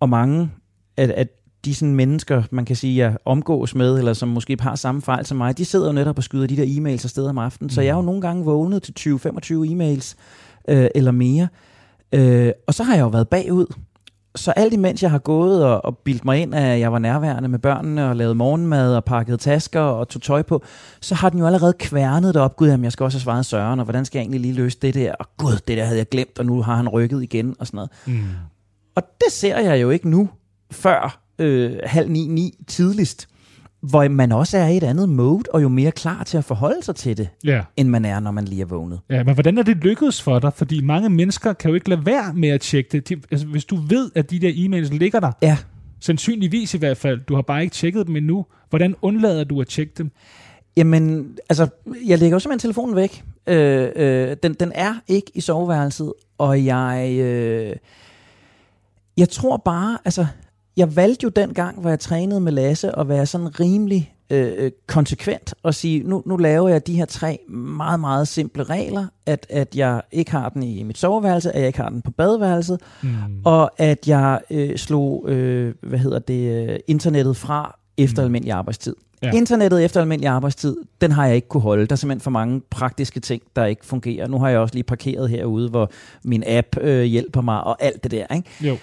og 0.00 0.08
mange 0.08 0.50
af, 0.96 1.14
af 1.16 1.28
de 1.64 1.74
sådan 1.74 1.94
mennesker, 1.94 2.42
man 2.50 2.64
kan 2.64 2.76
sige, 2.76 2.96
jeg 2.96 3.16
omgås 3.24 3.74
med, 3.74 3.98
eller 3.98 4.12
som 4.12 4.28
måske 4.28 4.56
har 4.60 4.74
samme 4.74 5.02
fejl 5.02 5.26
som 5.26 5.36
mig, 5.36 5.58
de 5.58 5.64
sidder 5.64 5.86
jo 5.86 5.92
netop 5.92 6.18
og 6.18 6.24
skyder 6.24 6.46
de 6.46 6.56
der 6.56 6.64
e-mails 6.64 7.04
afsted 7.04 7.26
om 7.26 7.38
aftenen. 7.38 7.66
Mm. 7.66 7.70
Så 7.70 7.80
jeg 7.80 7.90
er 7.90 7.96
jo 7.96 8.02
nogle 8.02 8.20
gange 8.20 8.44
vågnet 8.44 8.82
til 8.82 8.94
20-25 8.98 9.52
e-mails 9.52 10.14
øh, 10.68 10.88
eller 10.94 11.10
mere. 11.10 11.48
Øh, 12.12 12.52
og 12.66 12.74
så 12.74 12.82
har 12.82 12.94
jeg 12.94 13.02
jo 13.02 13.08
været 13.08 13.28
bagud. 13.28 13.66
Så 14.34 14.50
alt 14.50 14.72
imens 14.72 15.02
jeg 15.02 15.10
har 15.10 15.18
gået 15.18 15.64
og, 15.64 15.84
og 15.84 15.98
bildt 15.98 16.24
mig 16.24 16.40
ind, 16.40 16.54
at 16.54 16.80
jeg 16.80 16.92
var 16.92 16.98
nærværende 16.98 17.48
med 17.48 17.58
børnene 17.58 18.08
og 18.08 18.16
lavet 18.16 18.36
morgenmad 18.36 18.96
og 18.96 19.04
pakket 19.04 19.40
tasker 19.40 19.80
og 19.80 20.08
tog 20.08 20.22
tøj 20.22 20.42
på, 20.42 20.62
så 21.00 21.14
har 21.14 21.28
den 21.28 21.38
jo 21.38 21.46
allerede 21.46 21.72
kværnet 21.78 22.34
det 22.34 22.42
op. 22.42 22.56
Gud, 22.56 22.68
jamen, 22.68 22.84
jeg 22.84 22.92
skal 22.92 23.04
også 23.04 23.18
have 23.18 23.22
svaret 23.22 23.46
Søren, 23.46 23.78
og 23.78 23.84
hvordan 23.84 24.04
skal 24.04 24.18
jeg 24.18 24.22
egentlig 24.22 24.40
lige 24.40 24.54
løse 24.54 24.78
det 24.82 24.94
der? 24.94 25.14
Og 25.14 25.26
gud, 25.36 25.58
det 25.68 25.76
der 25.76 25.84
havde 25.84 25.98
jeg 25.98 26.08
glemt, 26.08 26.38
og 26.38 26.46
nu 26.46 26.62
har 26.62 26.76
han 26.76 26.88
rykket 26.88 27.22
igen 27.22 27.56
og 27.58 27.66
sådan 27.66 27.76
noget. 27.76 27.90
Mm. 28.06 28.28
Og 28.94 29.02
det 29.24 29.32
ser 29.32 29.58
jeg 29.58 29.82
jo 29.82 29.90
ikke 29.90 30.08
nu, 30.08 30.28
før 30.70 31.22
øh, 31.38 31.76
halv 31.84 32.10
ni, 32.10 32.26
ni 32.26 32.54
tidligst, 32.66 33.28
hvor 33.82 34.08
man 34.08 34.32
også 34.32 34.58
er 34.58 34.66
i 34.66 34.76
et 34.76 34.82
andet 34.82 35.08
mode, 35.08 35.42
og 35.52 35.62
jo 35.62 35.68
mere 35.68 35.90
klar 35.90 36.24
til 36.24 36.38
at 36.38 36.44
forholde 36.44 36.82
sig 36.82 36.96
til 36.96 37.16
det, 37.16 37.28
ja. 37.44 37.62
end 37.76 37.88
man 37.88 38.04
er, 38.04 38.20
når 38.20 38.30
man 38.30 38.44
lige 38.44 38.62
er 38.62 38.66
vågnet. 38.66 39.00
Ja, 39.10 39.24
men 39.24 39.34
hvordan 39.34 39.58
er 39.58 39.62
det 39.62 39.76
lykkedes 39.76 40.22
for 40.22 40.38
dig? 40.38 40.52
Fordi 40.52 40.80
mange 40.80 41.08
mennesker 41.08 41.52
kan 41.52 41.68
jo 41.68 41.74
ikke 41.74 41.88
lade 41.88 42.06
være 42.06 42.34
med 42.34 42.48
at 42.48 42.60
tjekke 42.60 42.88
det. 42.92 43.08
De, 43.08 43.16
altså, 43.30 43.46
hvis 43.46 43.64
du 43.64 43.76
ved, 43.76 44.10
at 44.14 44.30
de 44.30 44.38
der 44.38 44.50
e-mails 44.50 44.98
ligger 44.98 45.20
der, 45.20 45.32
ja. 45.42 45.56
sandsynligvis 46.00 46.74
i 46.74 46.78
hvert 46.78 46.96
fald, 46.96 47.20
du 47.20 47.34
har 47.34 47.42
bare 47.42 47.62
ikke 47.62 47.74
tjekket 47.74 48.06
dem 48.06 48.16
endnu, 48.16 48.46
hvordan 48.70 48.94
undlader 49.02 49.44
du 49.44 49.60
at 49.60 49.66
tjekke 49.66 49.92
dem? 49.98 50.10
Jamen, 50.76 51.36
altså, 51.48 51.68
jeg 52.06 52.18
lægger 52.18 52.34
jo 52.34 52.38
simpelthen 52.38 52.58
telefonen 52.58 52.96
væk. 52.96 53.24
Øh, 53.46 53.88
øh, 53.96 54.36
den, 54.42 54.54
den 54.54 54.72
er 54.74 54.94
ikke 55.08 55.30
i 55.34 55.40
soveværelset, 55.40 56.12
og 56.38 56.64
jeg... 56.64 57.18
Øh, 57.20 57.76
jeg 59.16 59.28
tror 59.28 59.56
bare, 59.56 59.98
altså, 60.04 60.26
jeg 60.76 60.96
valgte 60.96 61.24
jo 61.24 61.28
dengang, 61.28 61.80
hvor 61.80 61.90
jeg 61.90 62.00
trænede 62.00 62.40
med 62.40 62.52
Lasse, 62.52 62.98
at 62.98 63.08
være 63.08 63.26
sådan 63.26 63.60
rimelig 63.60 64.14
øh, 64.30 64.52
øh, 64.56 64.70
konsekvent 64.86 65.54
og 65.62 65.74
sige, 65.74 66.02
nu, 66.02 66.22
nu 66.26 66.36
laver 66.36 66.68
jeg 66.68 66.86
de 66.86 66.94
her 66.94 67.04
tre 67.04 67.38
meget, 67.48 68.00
meget 68.00 68.28
simple 68.28 68.64
regler, 68.64 69.06
at, 69.26 69.46
at 69.50 69.76
jeg 69.76 70.02
ikke 70.12 70.30
har 70.30 70.48
den 70.48 70.62
i 70.62 70.82
mit 70.82 70.98
soveværelse, 70.98 71.52
at 71.52 71.60
jeg 71.60 71.66
ikke 71.66 71.80
har 71.80 71.88
den 71.88 72.02
på 72.02 72.10
badeværelset, 72.10 72.80
mm. 73.02 73.08
og 73.44 73.70
at 73.78 74.08
jeg 74.08 74.40
øh, 74.50 74.76
slog, 74.76 75.24
øh, 75.28 75.74
hvad 75.82 75.98
hedder 75.98 76.18
det, 76.18 76.70
øh, 76.70 76.78
internettet 76.86 77.36
fra 77.36 77.78
efter 77.96 78.22
mm. 78.22 78.24
almindelig 78.24 78.52
arbejdstid. 78.52 78.94
Ja. 79.22 79.30
Internettet 79.34 79.84
efter 79.84 80.00
almindelig 80.00 80.28
arbejdstid, 80.28 80.76
den 81.00 81.12
har 81.12 81.26
jeg 81.26 81.36
ikke 81.36 81.48
kunne 81.48 81.60
holde. 81.60 81.86
Der 81.86 81.92
er 81.92 81.96
simpelthen 81.96 82.20
for 82.20 82.30
mange 82.30 82.60
praktiske 82.70 83.20
ting, 83.20 83.42
der 83.56 83.64
ikke 83.64 83.86
fungerer. 83.86 84.26
Nu 84.26 84.38
har 84.38 84.48
jeg 84.48 84.58
også 84.58 84.74
lige 84.74 84.84
parkeret 84.84 85.30
herude, 85.30 85.68
hvor 85.68 85.90
min 86.24 86.44
app 86.46 86.76
øh, 86.80 87.02
hjælper 87.02 87.40
mig 87.40 87.64
og 87.64 87.82
alt 87.84 88.02
det 88.02 88.10
der. 88.10 88.34
Ikke? 88.34 88.48
Jo. 88.60 88.76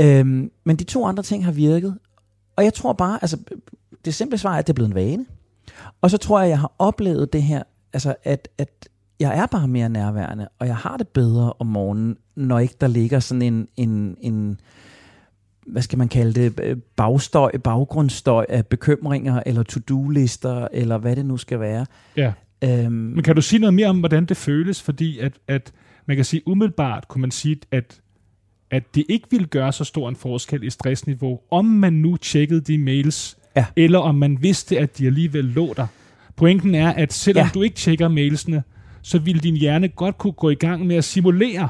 Øhm, 0.00 0.50
men 0.64 0.76
de 0.76 0.84
to 0.84 1.04
andre 1.04 1.22
ting 1.22 1.44
har 1.44 1.52
virket. 1.52 1.98
Og 2.56 2.64
jeg 2.64 2.74
tror 2.74 2.92
bare, 2.92 3.18
altså 3.22 3.38
det 4.04 4.14
simple 4.14 4.38
svar 4.38 4.54
er, 4.54 4.58
at 4.58 4.66
det 4.66 4.72
er 4.72 4.74
blevet 4.74 4.88
en 4.88 4.94
vane. 4.94 5.26
Og 6.00 6.10
så 6.10 6.18
tror 6.18 6.38
jeg, 6.38 6.44
at 6.44 6.50
jeg 6.50 6.58
har 6.58 6.72
oplevet 6.78 7.32
det 7.32 7.42
her, 7.42 7.62
altså 7.92 8.14
at, 8.24 8.48
at 8.58 8.88
jeg 9.20 9.38
er 9.38 9.46
bare 9.46 9.68
mere 9.68 9.88
nærværende, 9.88 10.48
og 10.58 10.66
jeg 10.66 10.76
har 10.76 10.96
det 10.96 11.08
bedre 11.08 11.52
om 11.58 11.66
morgenen, 11.66 12.16
når 12.36 12.58
ikke 12.58 12.74
der 12.80 12.86
ligger 12.86 13.20
sådan 13.20 13.42
en, 13.42 13.68
en, 13.76 14.16
en 14.20 14.60
hvad 15.66 15.82
skal 15.82 15.98
man 15.98 16.08
kalde 16.08 16.32
det, 16.40 16.82
bagstøj, 16.96 17.58
baggrundsstøj 17.58 18.46
af 18.48 18.66
bekymringer, 18.66 19.42
eller 19.46 19.62
to-do-lister, 19.62 20.68
eller 20.72 20.98
hvad 20.98 21.16
det 21.16 21.26
nu 21.26 21.36
skal 21.36 21.60
være. 21.60 21.86
Ja. 22.16 22.32
Øhm, 22.64 22.92
Men 22.92 23.22
kan 23.22 23.34
du 23.34 23.42
sige 23.42 23.60
noget 23.60 23.74
mere 23.74 23.86
om, 23.86 23.98
hvordan 23.98 24.24
det 24.24 24.36
føles? 24.36 24.82
Fordi 24.82 25.18
at, 25.18 25.32
at 25.48 25.72
man 26.06 26.16
kan 26.16 26.24
sige, 26.24 26.48
umiddelbart 26.48 27.08
kunne 27.08 27.20
man 27.20 27.30
sige, 27.30 27.56
at 27.70 28.00
at 28.70 28.94
det 28.94 29.04
ikke 29.08 29.26
ville 29.30 29.46
gøre 29.46 29.72
så 29.72 29.84
stor 29.84 30.08
en 30.08 30.16
forskel 30.16 30.64
i 30.64 30.70
stressniveau, 30.70 31.40
om 31.50 31.64
man 31.64 31.92
nu 31.92 32.16
tjekkede 32.16 32.60
de 32.60 32.78
mails, 32.78 33.38
ja. 33.56 33.64
eller 33.76 33.98
om 33.98 34.14
man 34.14 34.42
vidste, 34.42 34.78
at 34.78 34.98
de 34.98 35.06
alligevel 35.06 35.44
lå 35.44 35.74
der. 35.76 35.86
Pointen 36.36 36.74
er, 36.74 36.92
at 36.92 37.12
selvom 37.12 37.44
ja. 37.46 37.50
du 37.54 37.62
ikke 37.62 37.76
tjekker 37.76 38.08
mailsene, 38.08 38.62
så 39.02 39.18
vil 39.18 39.42
din 39.42 39.56
hjerne 39.56 39.88
godt 39.88 40.18
kunne 40.18 40.32
gå 40.32 40.50
i 40.50 40.54
gang 40.54 40.86
med 40.86 40.96
at 40.96 41.04
simulere, 41.04 41.68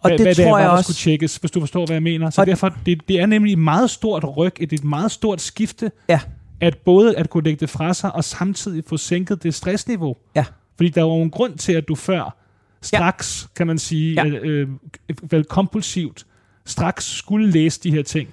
og 0.00 0.10
hvad, 0.10 0.18
det 0.18 0.26
hvad 0.26 0.34
tror 0.34 0.44
det 0.44 0.52
er, 0.52 0.58
jeg 0.58 0.70
også. 0.70 0.82
skulle 0.82 0.96
tjekkes, 0.96 1.36
hvis 1.36 1.50
du 1.50 1.60
forstår, 1.60 1.86
hvad 1.86 1.94
jeg 1.94 2.02
mener. 2.02 2.30
Så 2.30 2.40
og 2.40 2.46
derfor, 2.46 2.76
det, 2.86 3.08
det 3.08 3.20
er 3.20 3.26
nemlig 3.26 3.52
et 3.52 3.58
meget 3.58 3.90
stort 3.90 4.24
ryg, 4.36 4.52
et, 4.60 4.72
et 4.72 4.84
meget 4.84 5.10
stort 5.10 5.40
skifte, 5.40 5.90
ja. 6.08 6.20
at 6.60 6.78
både 6.78 7.16
at 7.16 7.30
kunne 7.30 7.44
lægge 7.44 7.60
det 7.60 7.70
fra 7.70 7.94
sig, 7.94 8.14
og 8.14 8.24
samtidig 8.24 8.84
få 8.86 8.96
sænket 8.96 9.42
det 9.42 9.54
stressniveau. 9.54 10.16
Ja. 10.34 10.44
Fordi 10.76 10.88
der 10.88 11.02
var 11.02 11.14
jo 11.14 11.22
en 11.22 11.30
grund 11.30 11.58
til, 11.58 11.72
at 11.72 11.88
du 11.88 11.94
før 11.94 12.36
straks, 12.82 13.42
ja. 13.42 13.54
kan 13.56 13.66
man 13.66 13.78
sige, 13.78 14.14
ja. 14.14 14.26
øh, 14.26 14.68
øh, 15.08 15.16
vel 15.30 15.44
kompulsivt, 15.44 16.26
straks 16.66 17.04
skulle 17.04 17.50
læse 17.50 17.80
de 17.80 17.90
her 17.90 18.02
ting. 18.02 18.28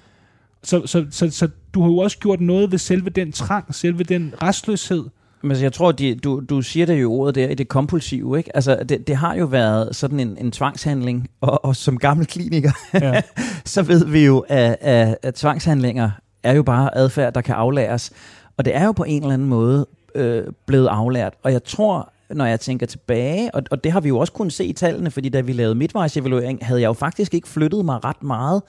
Så, 0.62 0.86
så, 0.86 1.06
så, 1.10 1.30
så 1.30 1.48
du 1.74 1.82
har 1.82 1.88
jo 1.88 1.98
også 1.98 2.18
gjort 2.18 2.40
noget 2.40 2.70
ved 2.70 2.78
selve 2.78 3.10
den 3.10 3.32
trang, 3.32 3.74
selve 3.74 4.04
den 4.04 4.34
restløshed. 4.42 5.04
Men 5.42 5.62
jeg 5.62 5.72
tror, 5.72 5.92
de, 5.92 6.14
du, 6.14 6.42
du 6.48 6.62
siger 6.62 6.86
det 6.86 7.02
jo 7.02 7.12
ordet 7.12 7.34
der 7.34 7.48
i 7.48 7.54
det 7.54 7.68
kompulsive, 7.68 8.38
ikke? 8.38 8.56
Altså, 8.56 8.84
det, 8.88 9.06
det 9.06 9.16
har 9.16 9.34
jo 9.34 9.44
været 9.44 9.96
sådan 9.96 10.20
en, 10.20 10.36
en 10.40 10.52
tvangshandling, 10.52 11.28
og, 11.40 11.64
og 11.64 11.76
som 11.76 11.98
gammel 11.98 12.26
kliniker, 12.26 12.72
ja. 12.94 13.20
så 13.64 13.82
ved 13.82 14.04
vi 14.04 14.24
jo, 14.24 14.38
at, 14.48 14.76
at, 14.80 15.18
at 15.22 15.34
tvangshandlinger 15.34 16.10
er 16.42 16.52
jo 16.52 16.62
bare 16.62 16.96
adfærd, 16.96 17.34
der 17.34 17.40
kan 17.40 17.54
aflæres. 17.54 18.12
Og 18.56 18.64
det 18.64 18.76
er 18.76 18.84
jo 18.84 18.92
på 18.92 19.04
en 19.04 19.22
eller 19.22 19.34
anden 19.34 19.48
måde 19.48 19.86
øh, 20.14 20.44
blevet 20.66 20.86
aflært. 20.86 21.34
Og 21.42 21.52
jeg 21.52 21.64
tror, 21.64 22.12
når 22.30 22.44
jeg 22.46 22.60
tænker 22.60 22.86
tilbage, 22.86 23.54
og, 23.54 23.62
og 23.70 23.84
det 23.84 23.92
har 23.92 24.00
vi 24.00 24.08
jo 24.08 24.18
også 24.18 24.32
kunnet 24.32 24.52
se 24.52 24.64
i 24.64 24.72
tallene, 24.72 25.10
fordi 25.10 25.28
da 25.28 25.40
vi 25.40 25.52
lavede 25.52 25.74
midtvejsevaluering, 25.74 26.58
havde 26.62 26.80
jeg 26.80 26.88
jo 26.88 26.92
faktisk 26.92 27.34
ikke 27.34 27.48
flyttet 27.48 27.84
mig 27.84 28.04
ret 28.04 28.22
meget. 28.22 28.62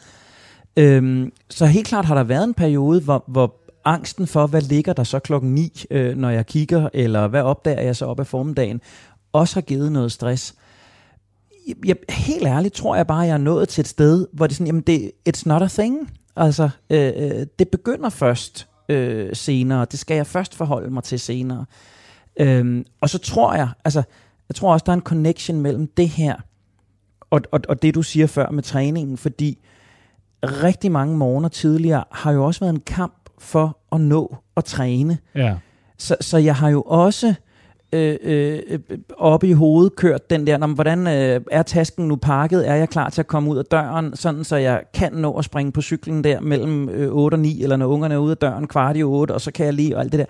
Øhm, 0.78 1.32
så 1.50 1.66
helt 1.66 1.88
klart 1.88 2.06
har 2.06 2.16
der 2.16 2.24
været 2.24 2.44
en 2.44 2.54
periode, 2.54 3.02
hvor, 3.02 3.24
hvor 3.28 3.56
angsten 3.86 4.28
for, 4.28 4.48
hvad 4.48 4.62
ligger 4.62 4.94
der 4.94 5.04
så 5.04 5.20
klokken 5.20 5.54
9, 5.56 5.84
øh, 5.92 6.18
når 6.18 6.30
jeg 6.30 6.46
kigger, 6.46 6.90
eller 6.94 7.28
hvad 7.28 7.42
opdager 7.42 7.82
jeg 7.82 7.96
så 7.96 8.06
op 8.06 8.20
af 8.20 8.28
formiddagen, 8.28 8.82
også 9.34 9.56
har 9.56 9.62
givet 9.62 9.92
noget 9.92 10.12
stress. 10.12 10.56
Jeg, 11.86 11.96
helt 12.10 12.48
ærligt 12.48 12.74
tror 12.74 12.96
jeg 12.96 13.08
bare, 13.08 13.24
at 13.24 13.28
jeg 13.28 13.34
er 13.34 13.38
nået 13.38 13.70
til 13.70 13.82
et 13.82 13.88
sted, 13.88 14.28
hvor 14.34 14.48
det 14.48 14.54
er 14.54 14.56
sådan, 14.56 14.68
jamen 14.68 14.82
det, 14.82 15.12
it's 15.30 15.44
not 15.46 15.62
a 15.62 15.68
thing. 15.68 16.12
Altså, 16.36 16.70
øh, 16.90 17.12
øh 17.16 17.46
det 17.60 17.70
begynder 17.70 18.10
først 18.10 18.68
øh, 18.90 19.36
senere. 19.36 19.86
Det 19.92 20.00
skal 20.00 20.16
jeg 20.16 20.28
først 20.28 20.56
forholde 20.56 20.90
mig 20.90 21.04
til 21.04 21.20
senere. 21.20 21.66
Øhm, 22.40 22.86
og 23.02 23.10
så 23.10 23.18
tror 23.18 23.54
jeg, 23.54 23.70
altså, 23.86 24.04
jeg 24.50 24.56
tror 24.56 24.74
også, 24.74 24.84
der 24.84 24.92
er 24.92 24.96
en 24.96 25.02
connection 25.02 25.62
mellem 25.62 25.88
det 25.88 26.10
her, 26.10 26.36
og, 27.30 27.42
og, 27.52 27.60
og 27.70 27.82
det 27.82 27.96
du 27.96 28.02
siger 28.02 28.28
før 28.28 28.50
med 28.50 28.64
træningen, 28.64 29.18
fordi 29.18 29.58
rigtig 30.44 30.92
mange 30.92 31.18
morgener 31.18 31.50
tidligere 31.50 32.04
har 32.12 32.32
jo 32.32 32.46
også 32.46 32.60
været 32.60 32.74
en 32.74 32.82
kamp 32.82 33.30
for 33.40 33.78
at 33.92 34.02
nå 34.02 34.36
at 34.58 34.66
træne. 34.66 35.18
Ja. 35.36 35.56
Så, 35.98 36.16
så 36.22 36.38
jeg 36.38 36.56
har 36.56 36.70
jo 36.70 36.82
også 36.82 37.34
øh, 37.94 38.18
øh, 38.22 38.60
oppe 39.18 39.48
i 39.48 39.54
hovedet 39.54 39.96
kørt 39.96 40.30
den 40.30 40.48
der, 40.48 40.58
når, 40.58 40.68
hvordan 40.68 41.08
øh, 41.08 41.42
er 41.52 41.64
tasken 41.64 42.08
nu 42.08 42.16
pakket, 42.16 42.70
er 42.70 42.76
jeg 42.76 42.90
klar 42.90 43.10
til 43.10 43.22
at 43.22 43.28
komme 43.28 43.50
ud 43.50 43.58
af 43.58 43.66
døren, 43.66 44.16
sådan 44.16 44.44
så 44.44 44.56
jeg 44.56 44.82
kan 44.94 45.14
nå 45.14 45.38
at 45.38 45.46
springe 45.46 45.72
på 45.72 45.82
cyklen 45.82 46.24
der 46.24 46.40
mellem 46.40 46.90
øh, 46.90 47.12
8 47.12 47.36
og 47.36 47.40
9, 47.40 47.64
eller 47.64 47.76
når 47.76 47.86
ungerne 47.86 48.14
er 48.14 48.18
ude 48.18 48.32
af 48.32 48.38
døren 48.38 48.68
kvart 48.68 48.98
i 48.98 49.04
8, 49.04 49.32
og 49.32 49.42
så 49.42 49.52
kan 49.52 49.66
jeg 49.66 49.74
lige 49.74 49.96
og 49.96 50.02
alt 50.02 50.12
det 50.12 50.20
der. 50.20 50.26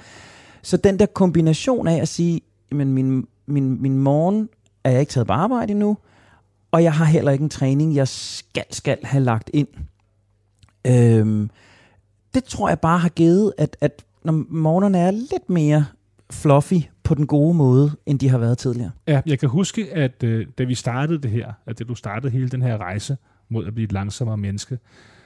Så 0.61 0.77
den 0.77 0.99
der 0.99 1.05
kombination 1.05 1.87
af 1.87 2.01
at 2.01 2.07
sige, 2.07 2.41
men 2.71 2.93
min, 2.93 3.27
min, 3.45 3.81
min 3.81 3.97
morgen 3.97 4.49
er 4.83 4.91
jeg 4.91 4.99
ikke 4.99 5.11
taget 5.11 5.27
på 5.27 5.33
arbejde 5.33 5.71
endnu, 5.71 5.97
og 6.71 6.83
jeg 6.83 6.93
har 6.93 7.05
heller 7.05 7.31
ikke 7.31 7.43
en 7.43 7.49
træning, 7.49 7.95
jeg 7.95 8.07
skal, 8.07 8.63
skal 8.71 8.97
have 9.03 9.23
lagt 9.23 9.49
ind. 9.53 9.67
Øhm, 10.87 11.49
det 12.33 12.43
tror 12.43 12.69
jeg 12.69 12.79
bare 12.79 12.99
har 12.99 13.09
givet, 13.09 13.53
at, 13.57 13.77
at 13.81 14.05
når 14.23 14.45
morgenerne 14.49 14.97
er 14.97 15.11
lidt 15.11 15.49
mere 15.49 15.85
fluffy 16.31 16.73
på 17.03 17.15
den 17.15 17.27
gode 17.27 17.53
måde, 17.53 17.91
end 18.05 18.19
de 18.19 18.29
har 18.29 18.37
været 18.37 18.57
tidligere. 18.57 18.91
Ja, 19.07 19.21
jeg 19.25 19.39
kan 19.39 19.49
huske, 19.49 19.93
at 19.93 20.23
øh, 20.23 20.47
da 20.57 20.63
vi 20.63 20.75
startede 20.75 21.21
det 21.21 21.31
her, 21.31 21.53
at 21.65 21.79
da 21.79 21.83
du 21.83 21.95
startede 21.95 22.31
hele 22.31 22.49
den 22.49 22.61
her 22.61 22.77
rejse 22.77 23.17
mod 23.49 23.65
at 23.65 23.73
blive 23.73 23.85
et 23.85 23.91
langsommere 23.91 24.37
menneske, 24.37 24.79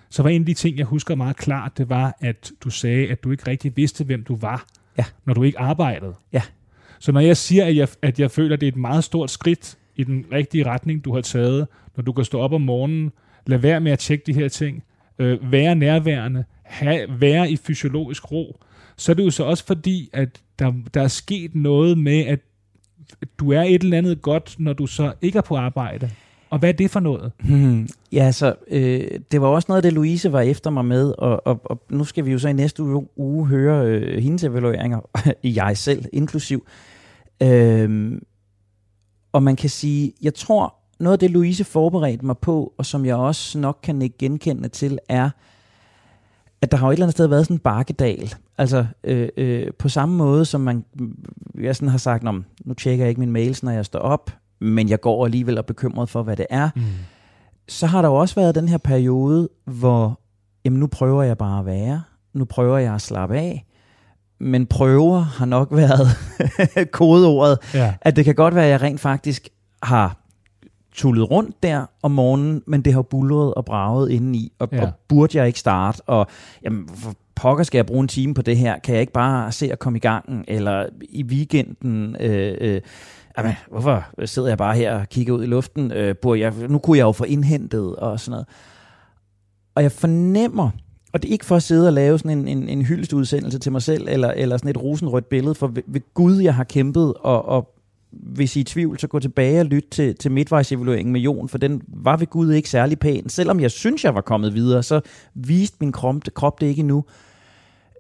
så 0.09 0.23
var 0.23 0.29
en 0.29 0.41
af 0.41 0.45
de 0.45 0.53
ting, 0.53 0.77
jeg 0.77 0.85
husker 0.85 1.15
meget 1.15 1.35
klart, 1.35 1.77
det 1.77 1.89
var, 1.89 2.17
at 2.19 2.51
du 2.63 2.69
sagde, 2.69 3.07
at 3.07 3.23
du 3.23 3.31
ikke 3.31 3.47
rigtig 3.47 3.77
vidste, 3.77 4.03
hvem 4.03 4.23
du 4.23 4.35
var 4.35 4.65
ja. 4.97 5.05
når 5.25 5.33
du 5.33 5.43
ikke 5.43 5.59
arbejdede. 5.59 6.13
Ja. 6.33 6.41
Så 6.99 7.11
når 7.11 7.19
jeg 7.19 7.37
siger, 7.37 7.65
at 7.65 7.75
jeg, 7.75 7.87
at 8.01 8.19
jeg 8.19 8.31
føler, 8.31 8.53
at 8.53 8.61
det 8.61 8.67
er 8.67 8.71
et 8.71 8.77
meget 8.77 9.03
stort 9.03 9.31
skridt 9.31 9.77
i 9.95 10.03
den 10.03 10.25
rigtige 10.31 10.65
retning, 10.65 11.05
du 11.05 11.13
har 11.13 11.21
taget, 11.21 11.67
når 11.95 12.03
du 12.03 12.11
kan 12.13 12.25
stå 12.25 12.39
op 12.39 12.53
om 12.53 12.61
morgenen, 12.61 13.11
lad 13.45 13.57
være 13.57 13.79
med 13.79 13.91
at 13.91 13.99
tjekke 13.99 14.23
de 14.25 14.33
her 14.33 14.47
ting, 14.47 14.83
øh, 15.19 15.51
være 15.51 15.75
nærværende, 15.75 16.43
have, 16.63 17.21
være 17.21 17.51
i 17.51 17.57
fysiologisk 17.57 18.31
ro, 18.31 18.59
så 18.97 19.11
er 19.11 19.13
det 19.13 19.25
jo 19.25 19.29
så 19.29 19.43
også 19.43 19.65
fordi, 19.65 20.09
at 20.13 20.41
der, 20.59 20.73
der 20.93 21.01
er 21.01 21.07
sket 21.07 21.55
noget 21.55 21.97
med, 21.97 22.25
at 22.25 22.39
du 23.39 23.51
er 23.51 23.61
et 23.61 23.83
eller 23.83 23.97
andet 23.97 24.21
godt, 24.21 24.55
når 24.59 24.73
du 24.73 24.87
så 24.87 25.13
ikke 25.21 25.37
er 25.37 25.41
på 25.41 25.57
arbejde. 25.57 26.11
Og 26.53 26.59
hvad 26.59 26.69
er 26.69 26.73
det 26.73 26.91
for 26.91 26.99
noget? 26.99 27.31
Hmm, 27.43 27.87
ja, 28.11 28.31
så 28.31 28.55
øh, 28.67 29.19
det 29.31 29.41
var 29.41 29.47
også 29.47 29.65
noget 29.69 29.77
af 29.77 29.83
det, 29.83 29.93
Louise 29.93 30.31
var 30.31 30.41
efter 30.41 30.69
mig 30.69 30.85
med, 30.85 31.13
og, 31.17 31.47
og, 31.47 31.61
og 31.65 31.81
nu 31.89 32.03
skal 32.03 32.25
vi 32.25 32.31
jo 32.31 32.39
så 32.39 32.47
i 32.47 32.53
næste 32.53 32.83
uge, 32.83 33.07
uge 33.15 33.47
høre 33.47 33.87
øh, 33.87 34.23
hendes 34.23 34.43
evalueringer, 34.43 34.99
i 35.43 35.55
jeg 35.55 35.77
selv 35.77 36.05
inklusiv. 36.13 36.65
Øh, 37.43 38.11
og 39.31 39.43
man 39.43 39.55
kan 39.55 39.69
sige, 39.69 40.13
jeg 40.21 40.33
tror, 40.33 40.75
noget 40.99 41.13
af 41.13 41.19
det, 41.19 41.31
Louise 41.31 41.63
forberedte 41.63 42.25
mig 42.25 42.37
på, 42.37 42.73
og 42.77 42.85
som 42.85 43.05
jeg 43.05 43.15
også 43.15 43.59
nok 43.59 43.79
kan 43.83 44.01
ikke 44.01 44.17
genkende 44.17 44.69
til, 44.69 44.99
er, 45.09 45.29
at 46.61 46.71
der 46.71 46.77
har 46.77 46.87
jo 46.87 46.91
et 46.91 46.93
eller 46.93 47.05
andet 47.05 47.13
sted 47.13 47.27
været 47.27 47.45
sådan 47.45 47.55
en 47.55 47.59
bakkedal. 47.59 48.33
Altså 48.57 48.85
øh, 49.03 49.29
øh, 49.37 49.67
på 49.79 49.89
samme 49.89 50.15
måde, 50.15 50.45
som 50.45 50.61
man, 50.61 50.85
jeg 51.59 51.75
sådan 51.75 51.89
har 51.89 51.97
sagt, 51.97 52.27
om 52.27 52.45
nu 52.65 52.73
tjekker 52.73 53.05
jeg 53.05 53.09
ikke 53.09 53.21
min 53.21 53.31
mails, 53.31 53.63
når 53.63 53.71
jeg 53.71 53.85
står 53.85 53.99
op, 53.99 54.31
men 54.63 54.89
jeg 54.89 55.01
går 55.01 55.25
alligevel 55.25 55.57
og 55.57 55.65
bekymret 55.65 56.09
for, 56.09 56.23
hvad 56.23 56.35
det 56.35 56.45
er. 56.49 56.69
Mm. 56.75 56.81
Så 57.67 57.87
har 57.87 58.01
der 58.01 58.09
jo 58.09 58.15
også 58.15 58.35
været 58.35 58.55
den 58.55 58.67
her 58.67 58.77
periode, 58.77 59.49
hvor 59.65 60.19
jamen, 60.65 60.79
nu 60.79 60.87
prøver 60.87 61.23
jeg 61.23 61.37
bare 61.37 61.59
at 61.59 61.65
være. 61.65 62.03
Nu 62.33 62.45
prøver 62.45 62.77
jeg 62.77 62.93
at 62.93 63.01
slappe 63.01 63.37
af. 63.37 63.65
Men 64.39 64.65
prøver 64.65 65.19
har 65.19 65.45
nok 65.45 65.67
været 65.81 66.07
kodeordet. 66.91 67.57
Ja. 67.73 67.93
At 68.01 68.15
det 68.15 68.25
kan 68.25 68.35
godt 68.35 68.55
være, 68.55 68.65
at 68.65 68.71
jeg 68.71 68.81
rent 68.81 68.99
faktisk 68.99 69.49
har 69.83 70.17
tullet 70.91 71.31
rundt 71.31 71.63
der 71.63 71.85
om 72.01 72.11
morgenen, 72.11 72.63
men 72.67 72.81
det 72.81 72.93
har 72.93 73.01
bulret 73.01 73.53
og 73.53 73.65
braget 73.65 74.11
indeni, 74.11 74.53
og, 74.59 74.69
ja. 74.71 74.81
og 74.81 74.91
burde 75.07 75.37
jeg 75.37 75.47
ikke 75.47 75.59
starte, 75.59 76.01
og 76.07 76.27
jamen, 76.63 76.89
for 76.95 77.13
pokker 77.35 77.63
skal 77.63 77.77
jeg 77.77 77.85
bruge 77.85 78.01
en 78.01 78.07
time 78.07 78.33
på 78.33 78.41
det 78.41 78.57
her, 78.57 78.79
kan 78.79 78.93
jeg 78.93 79.01
ikke 79.01 79.13
bare 79.13 79.51
se 79.51 79.71
at 79.71 79.79
komme 79.79 79.97
i 79.97 79.99
gang, 79.99 80.45
eller 80.47 80.85
i 81.09 81.23
weekenden, 81.23 82.15
øh, 82.19 82.57
øh, 82.61 82.81
jamen, 83.37 83.53
hvorfor 83.71 84.25
sidder 84.25 84.47
jeg 84.47 84.57
bare 84.57 84.75
her 84.75 84.99
og 84.99 85.09
kigger 85.09 85.33
ud 85.33 85.43
i 85.43 85.47
luften, 85.47 85.91
øh, 85.91 86.15
burde 86.15 86.41
jeg, 86.41 86.53
nu 86.69 86.79
kunne 86.79 86.97
jeg 86.97 87.03
jo 87.03 87.11
få 87.11 87.23
indhentet, 87.23 87.95
og 87.95 88.19
sådan 88.19 88.31
noget. 88.31 88.47
Og 89.75 89.83
jeg 89.83 89.91
fornemmer, 89.91 90.69
og 91.13 91.23
det 91.23 91.29
er 91.29 91.31
ikke 91.31 91.45
for 91.45 91.55
at 91.55 91.63
sidde 91.63 91.87
og 91.87 91.93
lave 91.93 92.19
sådan 92.19 92.37
en, 92.37 92.47
en, 92.47 92.69
en 92.69 92.85
hyldstudsendelse 92.85 93.59
til 93.59 93.71
mig 93.71 93.81
selv, 93.81 94.07
eller, 94.09 94.31
eller 94.31 94.57
sådan 94.57 94.71
et 94.71 94.81
rosenrødt 94.81 95.29
billede, 95.29 95.55
for 95.55 95.67
ved, 95.67 95.83
ved 95.87 96.01
Gud, 96.13 96.37
jeg 96.37 96.55
har 96.55 96.63
kæmpet 96.63 97.13
og, 97.13 97.45
og 97.45 97.69
hvis 98.11 98.55
I 98.55 98.59
er 98.59 98.61
i 98.61 98.63
tvivl, 98.63 98.99
så 98.99 99.07
gå 99.07 99.19
tilbage 99.19 99.59
og 99.59 99.65
lyt 99.65 99.85
til, 99.91 100.15
til 100.15 100.31
midtvejsevalueringen 100.31 101.13
med 101.13 101.21
Jon, 101.21 101.49
for 101.49 101.57
den 101.57 101.81
var 101.87 102.17
ved 102.17 102.27
Gud 102.27 102.51
ikke 102.51 102.69
særlig 102.69 102.99
pæn. 102.99 103.29
Selvom 103.29 103.59
jeg 103.59 103.71
synes, 103.71 104.03
jeg 104.03 104.15
var 104.15 104.21
kommet 104.21 104.53
videre, 104.53 104.83
så 104.83 105.01
viste 105.33 105.77
min 105.79 105.91
krop, 105.91 106.15
krop 106.33 106.61
det 106.61 106.67
ikke 106.67 106.79
endnu. 106.79 107.05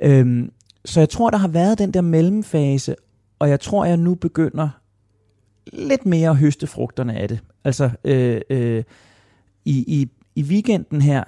Øhm, 0.01 0.51
så 0.85 0.99
jeg 0.99 1.09
tror, 1.09 1.29
der 1.29 1.37
har 1.37 1.47
været 1.47 1.79
den 1.79 1.91
der 1.91 2.01
mellemfase, 2.01 2.95
og 3.39 3.49
jeg 3.49 3.59
tror, 3.59 3.85
jeg 3.85 3.97
nu 3.97 4.15
begynder 4.15 4.69
lidt 5.73 6.05
mere 6.05 6.29
at 6.29 6.37
høste 6.37 6.67
frugterne 6.67 7.13
af 7.13 7.27
det. 7.27 7.39
Altså, 7.63 7.89
øh, 8.03 8.41
øh, 8.49 8.83
i, 9.65 10.01
i, 10.01 10.09
i 10.35 10.43
weekenden 10.43 11.01
her, 11.01 11.23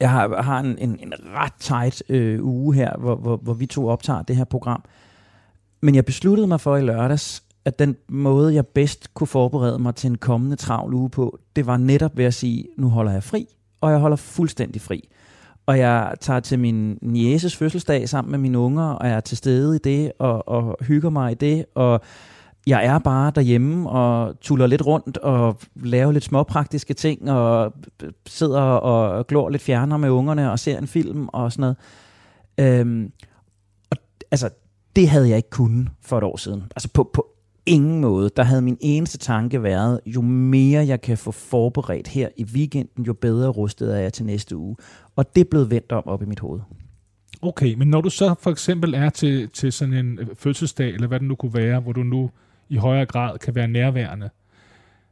jeg 0.00 0.10
har, 0.10 0.42
har 0.42 0.60
en, 0.60 0.78
en, 0.78 0.98
en 1.02 1.12
ret 1.34 1.52
tight 1.58 2.02
øh, 2.08 2.44
uge 2.44 2.74
her, 2.74 2.96
hvor, 2.98 3.16
hvor, 3.16 3.36
hvor 3.36 3.54
vi 3.54 3.66
to 3.66 3.88
optager 3.88 4.22
det 4.22 4.36
her 4.36 4.44
program. 4.44 4.84
Men 5.80 5.94
jeg 5.94 6.04
besluttede 6.04 6.46
mig 6.46 6.60
for 6.60 6.76
i 6.76 6.80
lørdags, 6.80 7.42
at 7.64 7.78
den 7.78 7.96
måde, 8.08 8.54
jeg 8.54 8.66
bedst 8.66 9.14
kunne 9.14 9.26
forberede 9.26 9.78
mig 9.78 9.94
til 9.94 10.10
en 10.10 10.18
kommende 10.18 10.56
travl 10.56 10.94
uge 10.94 11.10
på, 11.10 11.38
det 11.56 11.66
var 11.66 11.76
netop 11.76 12.16
ved 12.16 12.24
at 12.24 12.34
sige, 12.34 12.66
nu 12.76 12.88
holder 12.88 13.12
jeg 13.12 13.22
fri, 13.22 13.46
og 13.80 13.90
jeg 13.90 13.98
holder 13.98 14.16
fuldstændig 14.16 14.82
fri. 14.82 15.08
Og 15.66 15.78
jeg 15.78 16.14
tager 16.20 16.40
til 16.40 16.58
min 16.58 16.98
nieces 17.02 17.56
fødselsdag 17.56 18.08
sammen 18.08 18.30
med 18.30 18.38
mine 18.38 18.58
unger, 18.58 18.84
og 18.84 19.08
jeg 19.08 19.16
er 19.16 19.20
til 19.20 19.36
stede 19.36 19.76
i 19.76 19.78
det, 19.78 20.12
og, 20.18 20.48
og 20.48 20.76
hygger 20.80 21.10
mig 21.10 21.32
i 21.32 21.34
det, 21.34 21.64
og 21.74 22.00
jeg 22.66 22.84
er 22.84 22.98
bare 22.98 23.32
derhjemme 23.34 23.90
og 23.90 24.40
tuller 24.40 24.66
lidt 24.66 24.86
rundt 24.86 25.16
og 25.16 25.58
laver 25.74 26.12
lidt 26.12 26.24
småpraktiske 26.24 26.94
ting 26.94 27.30
og 27.30 27.72
sidder 28.26 28.60
og 28.60 29.26
glor 29.26 29.48
lidt 29.48 29.62
fjerner 29.62 29.96
med 29.96 30.10
ungerne 30.10 30.50
og 30.50 30.58
ser 30.58 30.78
en 30.78 30.86
film 30.86 31.28
og 31.28 31.52
sådan 31.52 31.60
noget. 31.60 31.76
Øhm, 32.80 33.12
og 33.90 33.96
altså, 34.30 34.50
det 34.96 35.08
havde 35.08 35.28
jeg 35.28 35.36
ikke 35.36 35.50
kunnet 35.50 35.88
for 36.02 36.18
et 36.18 36.24
år 36.24 36.36
siden. 36.36 36.62
Altså 36.76 36.88
på, 36.88 37.10
på 37.14 37.26
ingen 37.66 38.00
måde. 38.00 38.30
Der 38.36 38.42
havde 38.42 38.62
min 38.62 38.76
eneste 38.80 39.18
tanke 39.18 39.62
været, 39.62 40.00
jo 40.06 40.20
mere 40.20 40.86
jeg 40.86 41.00
kan 41.00 41.18
få 41.18 41.30
forberedt 41.30 42.08
her 42.08 42.28
i 42.36 42.44
weekenden, 42.44 43.04
jo 43.04 43.12
bedre 43.12 43.48
rustet 43.48 43.94
er 43.94 43.98
jeg 43.98 44.12
til 44.12 44.24
næste 44.24 44.56
uge. 44.56 44.76
Og 45.16 45.34
det 45.34 45.40
er 45.40 45.50
blevet 45.50 45.70
vendt 45.70 45.92
om 45.92 46.06
op 46.06 46.22
i 46.22 46.26
mit 46.26 46.40
hoved. 46.40 46.60
Okay, 47.42 47.74
men 47.74 47.88
når 47.88 48.00
du 48.00 48.10
så 48.10 48.34
for 48.40 48.50
eksempel 48.50 48.94
er 48.94 49.10
til, 49.10 49.48
til 49.48 49.72
sådan 49.72 49.94
en 49.94 50.18
øh, 50.18 50.26
fødselsdag, 50.34 50.88
eller 50.88 51.06
hvad 51.06 51.20
det 51.20 51.28
nu 51.28 51.34
kunne 51.34 51.54
være, 51.54 51.80
hvor 51.80 51.92
du 51.92 52.02
nu 52.02 52.30
i 52.74 52.76
højere 52.76 53.06
grad 53.06 53.38
kan 53.38 53.54
være 53.54 53.68
nærværende, 53.68 54.30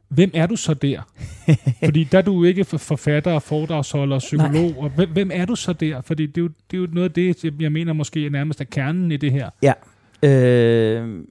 hvem 0.07 0.31
er 0.33 0.47
du 0.47 0.55
så 0.55 0.73
der? 0.73 1.01
Fordi 1.85 2.03
der 2.03 2.17
er 2.17 2.21
du 2.21 2.43
ikke 2.43 2.65
forfatter, 2.65 3.39
foredragsholder, 3.39 4.19
psykolog, 4.19 4.77
og 4.77 4.89
hvem, 4.89 5.09
hvem 5.09 5.31
er 5.33 5.45
du 5.45 5.55
så 5.55 5.73
der? 5.73 6.01
Fordi 6.01 6.25
det 6.25 6.37
er, 6.37 6.41
jo, 6.41 6.49
det 6.71 6.77
er 6.77 6.81
jo 6.81 6.87
noget 6.91 7.09
af 7.09 7.13
det, 7.13 7.61
jeg 7.61 7.71
mener 7.71 7.93
måske 7.93 8.29
nærmest 8.29 8.61
er 8.61 8.65
kernen 8.65 9.11
i 9.11 9.17
det 9.17 9.31
her. 9.31 9.49
Ja. 9.61 9.73
Øh, 10.23 11.23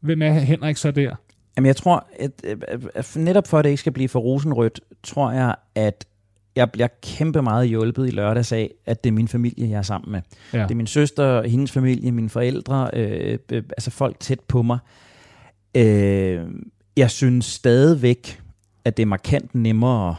Hvem 0.00 0.22
er 0.22 0.32
Henrik 0.32 0.76
så 0.76 0.90
der? 0.90 1.14
Jamen 1.56 1.66
jeg 1.66 1.76
tror, 1.76 2.06
at, 2.20 2.30
at 2.94 3.16
netop 3.16 3.46
for 3.46 3.58
at 3.58 3.64
det 3.64 3.70
ikke 3.70 3.80
skal 3.80 3.92
blive 3.92 4.08
for 4.08 4.20
rosenrødt, 4.20 4.80
tror 5.02 5.32
jeg, 5.32 5.54
at 5.74 6.04
jeg 6.56 6.70
bliver 6.70 6.88
kæmpe 7.02 7.42
meget 7.42 7.68
hjulpet 7.68 8.08
i 8.08 8.10
lørdags 8.10 8.52
af, 8.52 8.70
at 8.86 9.04
det 9.04 9.10
er 9.10 9.14
min 9.14 9.28
familie, 9.28 9.70
jeg 9.70 9.78
er 9.78 9.82
sammen 9.82 10.12
med. 10.12 10.20
Ja. 10.52 10.62
Det 10.62 10.70
er 10.70 10.74
min 10.74 10.86
søster, 10.86 11.42
hendes 11.42 11.72
familie, 11.72 12.12
mine 12.12 12.28
forældre, 12.28 12.90
øh, 12.92 13.38
øh, 13.52 13.62
altså 13.70 13.90
folk 13.90 14.20
tæt 14.20 14.40
på 14.40 14.62
mig. 14.62 14.78
Øh, 15.74 16.40
jeg 16.96 17.10
synes 17.10 17.44
stadigvæk, 17.44 18.40
at 18.84 18.96
det 18.96 19.02
er 19.02 19.06
markant 19.06 19.54
nemmere 19.54 20.16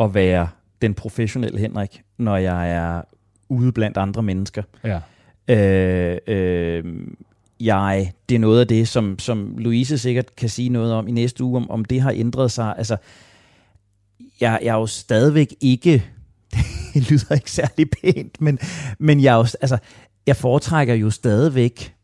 at 0.00 0.14
være 0.14 0.48
den 0.82 0.94
professionelle 0.94 1.58
Henrik, 1.58 2.02
når 2.18 2.36
jeg 2.36 2.70
er 2.70 3.02
ude 3.48 3.72
blandt 3.72 3.96
andre 3.96 4.22
mennesker. 4.22 4.62
Ja. 4.84 5.00
Øh, 5.48 6.18
øh, 6.26 6.84
jeg, 7.60 8.12
det 8.28 8.34
er 8.34 8.38
noget 8.38 8.60
af 8.60 8.68
det, 8.68 8.88
som, 8.88 9.18
som 9.18 9.54
Louise 9.58 9.98
sikkert 9.98 10.36
kan 10.36 10.48
sige 10.48 10.68
noget 10.68 10.92
om 10.92 11.08
i 11.08 11.10
næste 11.10 11.44
uge, 11.44 11.56
om, 11.56 11.70
om 11.70 11.84
det 11.84 12.00
har 12.00 12.10
ændret 12.10 12.50
sig. 12.50 12.74
Altså, 12.78 12.96
jeg, 14.40 14.58
jeg 14.62 14.68
er 14.68 14.78
jo 14.78 14.86
stadigvæk 14.86 15.54
ikke, 15.60 16.04
det 16.94 17.10
lyder 17.10 17.34
ikke 17.34 17.50
særlig 17.50 17.90
pænt, 17.90 18.40
men, 18.40 18.58
men 18.98 19.22
jeg, 19.22 19.32
er 19.32 19.36
jo, 19.36 19.46
altså, 19.60 19.78
jeg 20.26 20.36
foretrækker 20.36 20.94
jo 20.94 21.10
stadigvæk 21.10 21.94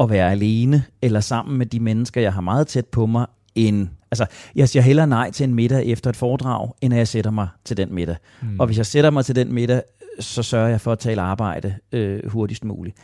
at 0.00 0.10
være 0.10 0.30
alene, 0.30 0.82
eller 1.02 1.20
sammen 1.20 1.58
med 1.58 1.66
de 1.66 1.80
mennesker, 1.80 2.20
jeg 2.20 2.32
har 2.32 2.40
meget 2.40 2.66
tæt 2.66 2.86
på 2.86 3.06
mig, 3.06 3.26
end 3.54 3.88
Altså, 4.12 4.26
jeg 4.54 4.68
siger 4.68 4.82
hellere 4.82 5.06
nej 5.06 5.30
til 5.30 5.44
en 5.44 5.54
middag 5.54 5.86
efter 5.86 6.10
et 6.10 6.16
foredrag, 6.16 6.72
end 6.80 6.94
at 6.94 6.98
jeg 6.98 7.08
sætter 7.08 7.30
mig 7.30 7.48
til 7.64 7.76
den 7.76 7.94
middag. 7.94 8.16
Mm. 8.42 8.60
Og 8.60 8.66
hvis 8.66 8.78
jeg 8.78 8.86
sætter 8.86 9.10
mig 9.10 9.24
til 9.24 9.36
den 9.36 9.52
middag, 9.52 9.82
så 10.20 10.42
sørger 10.42 10.68
jeg 10.68 10.80
for 10.80 10.92
at 10.92 10.98
tale 10.98 11.22
arbejde 11.22 11.74
øh, 11.92 12.30
hurtigst 12.30 12.64
muligt 12.64 12.96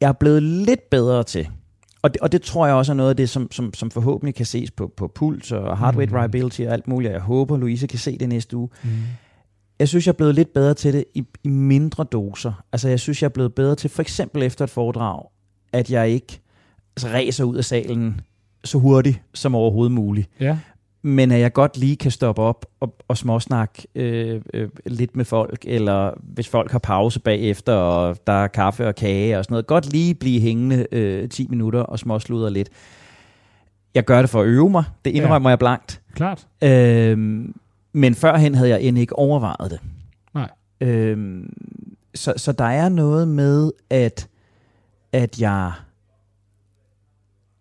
jeg 0.00 0.08
er 0.08 0.12
blevet 0.12 0.42
lidt 0.42 0.90
bedre 0.90 1.24
til, 1.24 1.48
og 2.02 2.14
det, 2.14 2.20
og 2.20 2.32
det 2.32 2.42
tror 2.42 2.66
jeg 2.66 2.74
også 2.74 2.92
er 2.92 2.96
noget 2.96 3.10
af 3.10 3.16
det, 3.16 3.28
som, 3.28 3.52
som, 3.52 3.74
som 3.74 3.90
forhåbentlig 3.90 4.34
kan 4.34 4.46
ses 4.46 4.70
på, 4.70 4.92
på 4.96 5.08
puls 5.08 5.52
og 5.52 5.78
heart 5.78 5.96
rate 5.96 6.06
mm. 6.06 6.12
variability 6.12 6.60
og 6.60 6.72
alt 6.72 6.88
muligt. 6.88 7.12
Jeg 7.12 7.20
håber, 7.20 7.56
Louise 7.56 7.86
kan 7.86 7.98
se 7.98 8.18
det 8.18 8.28
næste 8.28 8.56
uge. 8.56 8.68
Mm. 8.82 8.90
Jeg 9.78 9.88
synes, 9.88 10.06
jeg 10.06 10.12
er 10.12 10.16
blevet 10.16 10.34
lidt 10.34 10.52
bedre 10.52 10.74
til 10.74 10.92
det 10.92 11.04
i, 11.14 11.24
i 11.44 11.48
mindre 11.48 12.04
doser. 12.04 12.52
Altså, 12.72 12.88
jeg 12.88 13.00
synes, 13.00 13.22
jeg 13.22 13.28
er 13.28 13.32
blevet 13.32 13.54
bedre 13.54 13.74
til, 13.74 13.90
for 13.90 14.02
eksempel 14.02 14.42
efter 14.42 14.64
et 14.64 14.70
foredrag, 14.70 15.22
at 15.76 15.90
jeg 15.90 16.08
ikke 16.08 16.40
altså, 16.96 17.08
ræser 17.08 17.44
ud 17.44 17.56
af 17.56 17.64
salen 17.64 18.20
så 18.64 18.78
hurtigt 18.78 19.22
som 19.34 19.54
overhovedet 19.54 19.92
muligt. 19.92 20.28
Ja 20.40 20.58
men 21.06 21.32
at 21.32 21.40
jeg 21.40 21.52
godt 21.52 21.76
lige 21.76 21.96
kan 21.96 22.10
stoppe 22.10 22.42
op 22.42 22.66
og, 22.80 22.96
og 23.08 23.16
småsnakke 23.16 23.86
øh, 23.94 24.40
øh, 24.54 24.68
lidt 24.86 25.16
med 25.16 25.24
folk, 25.24 25.64
eller 25.66 26.12
hvis 26.22 26.48
folk 26.48 26.72
har 26.72 26.78
pause 26.78 27.20
bagefter, 27.20 27.72
og 27.72 28.16
der 28.26 28.32
er 28.32 28.46
kaffe 28.46 28.88
og 28.88 28.94
kage 28.94 29.38
og 29.38 29.44
sådan 29.44 29.52
noget, 29.52 29.66
godt 29.66 29.92
lige 29.92 30.14
blive 30.14 30.40
hængende 30.40 30.86
øh, 30.92 31.28
10 31.28 31.46
minutter 31.50 31.80
og 31.80 31.98
småsludre 31.98 32.52
lidt. 32.52 32.68
Jeg 33.94 34.04
gør 34.04 34.20
det 34.20 34.30
for 34.30 34.40
at 34.40 34.46
øve 34.46 34.70
mig, 34.70 34.84
det 35.04 35.10
indrømmer 35.10 35.50
ja. 35.50 35.52
jeg 35.52 35.58
blankt. 35.58 36.00
Klart. 36.14 36.46
Øh, 36.62 37.18
men 37.92 38.14
førhen 38.14 38.54
havde 38.54 38.70
jeg 38.70 38.82
end 38.82 38.98
ikke 38.98 39.16
overvejet 39.18 39.70
det. 39.70 39.80
Nej. 40.34 40.50
Øh, 40.80 41.44
så, 42.14 42.32
så 42.36 42.52
der 42.52 42.64
er 42.64 42.88
noget 42.88 43.28
med, 43.28 43.72
at, 43.90 44.28
at 45.16 45.40
jeg, 45.40 45.72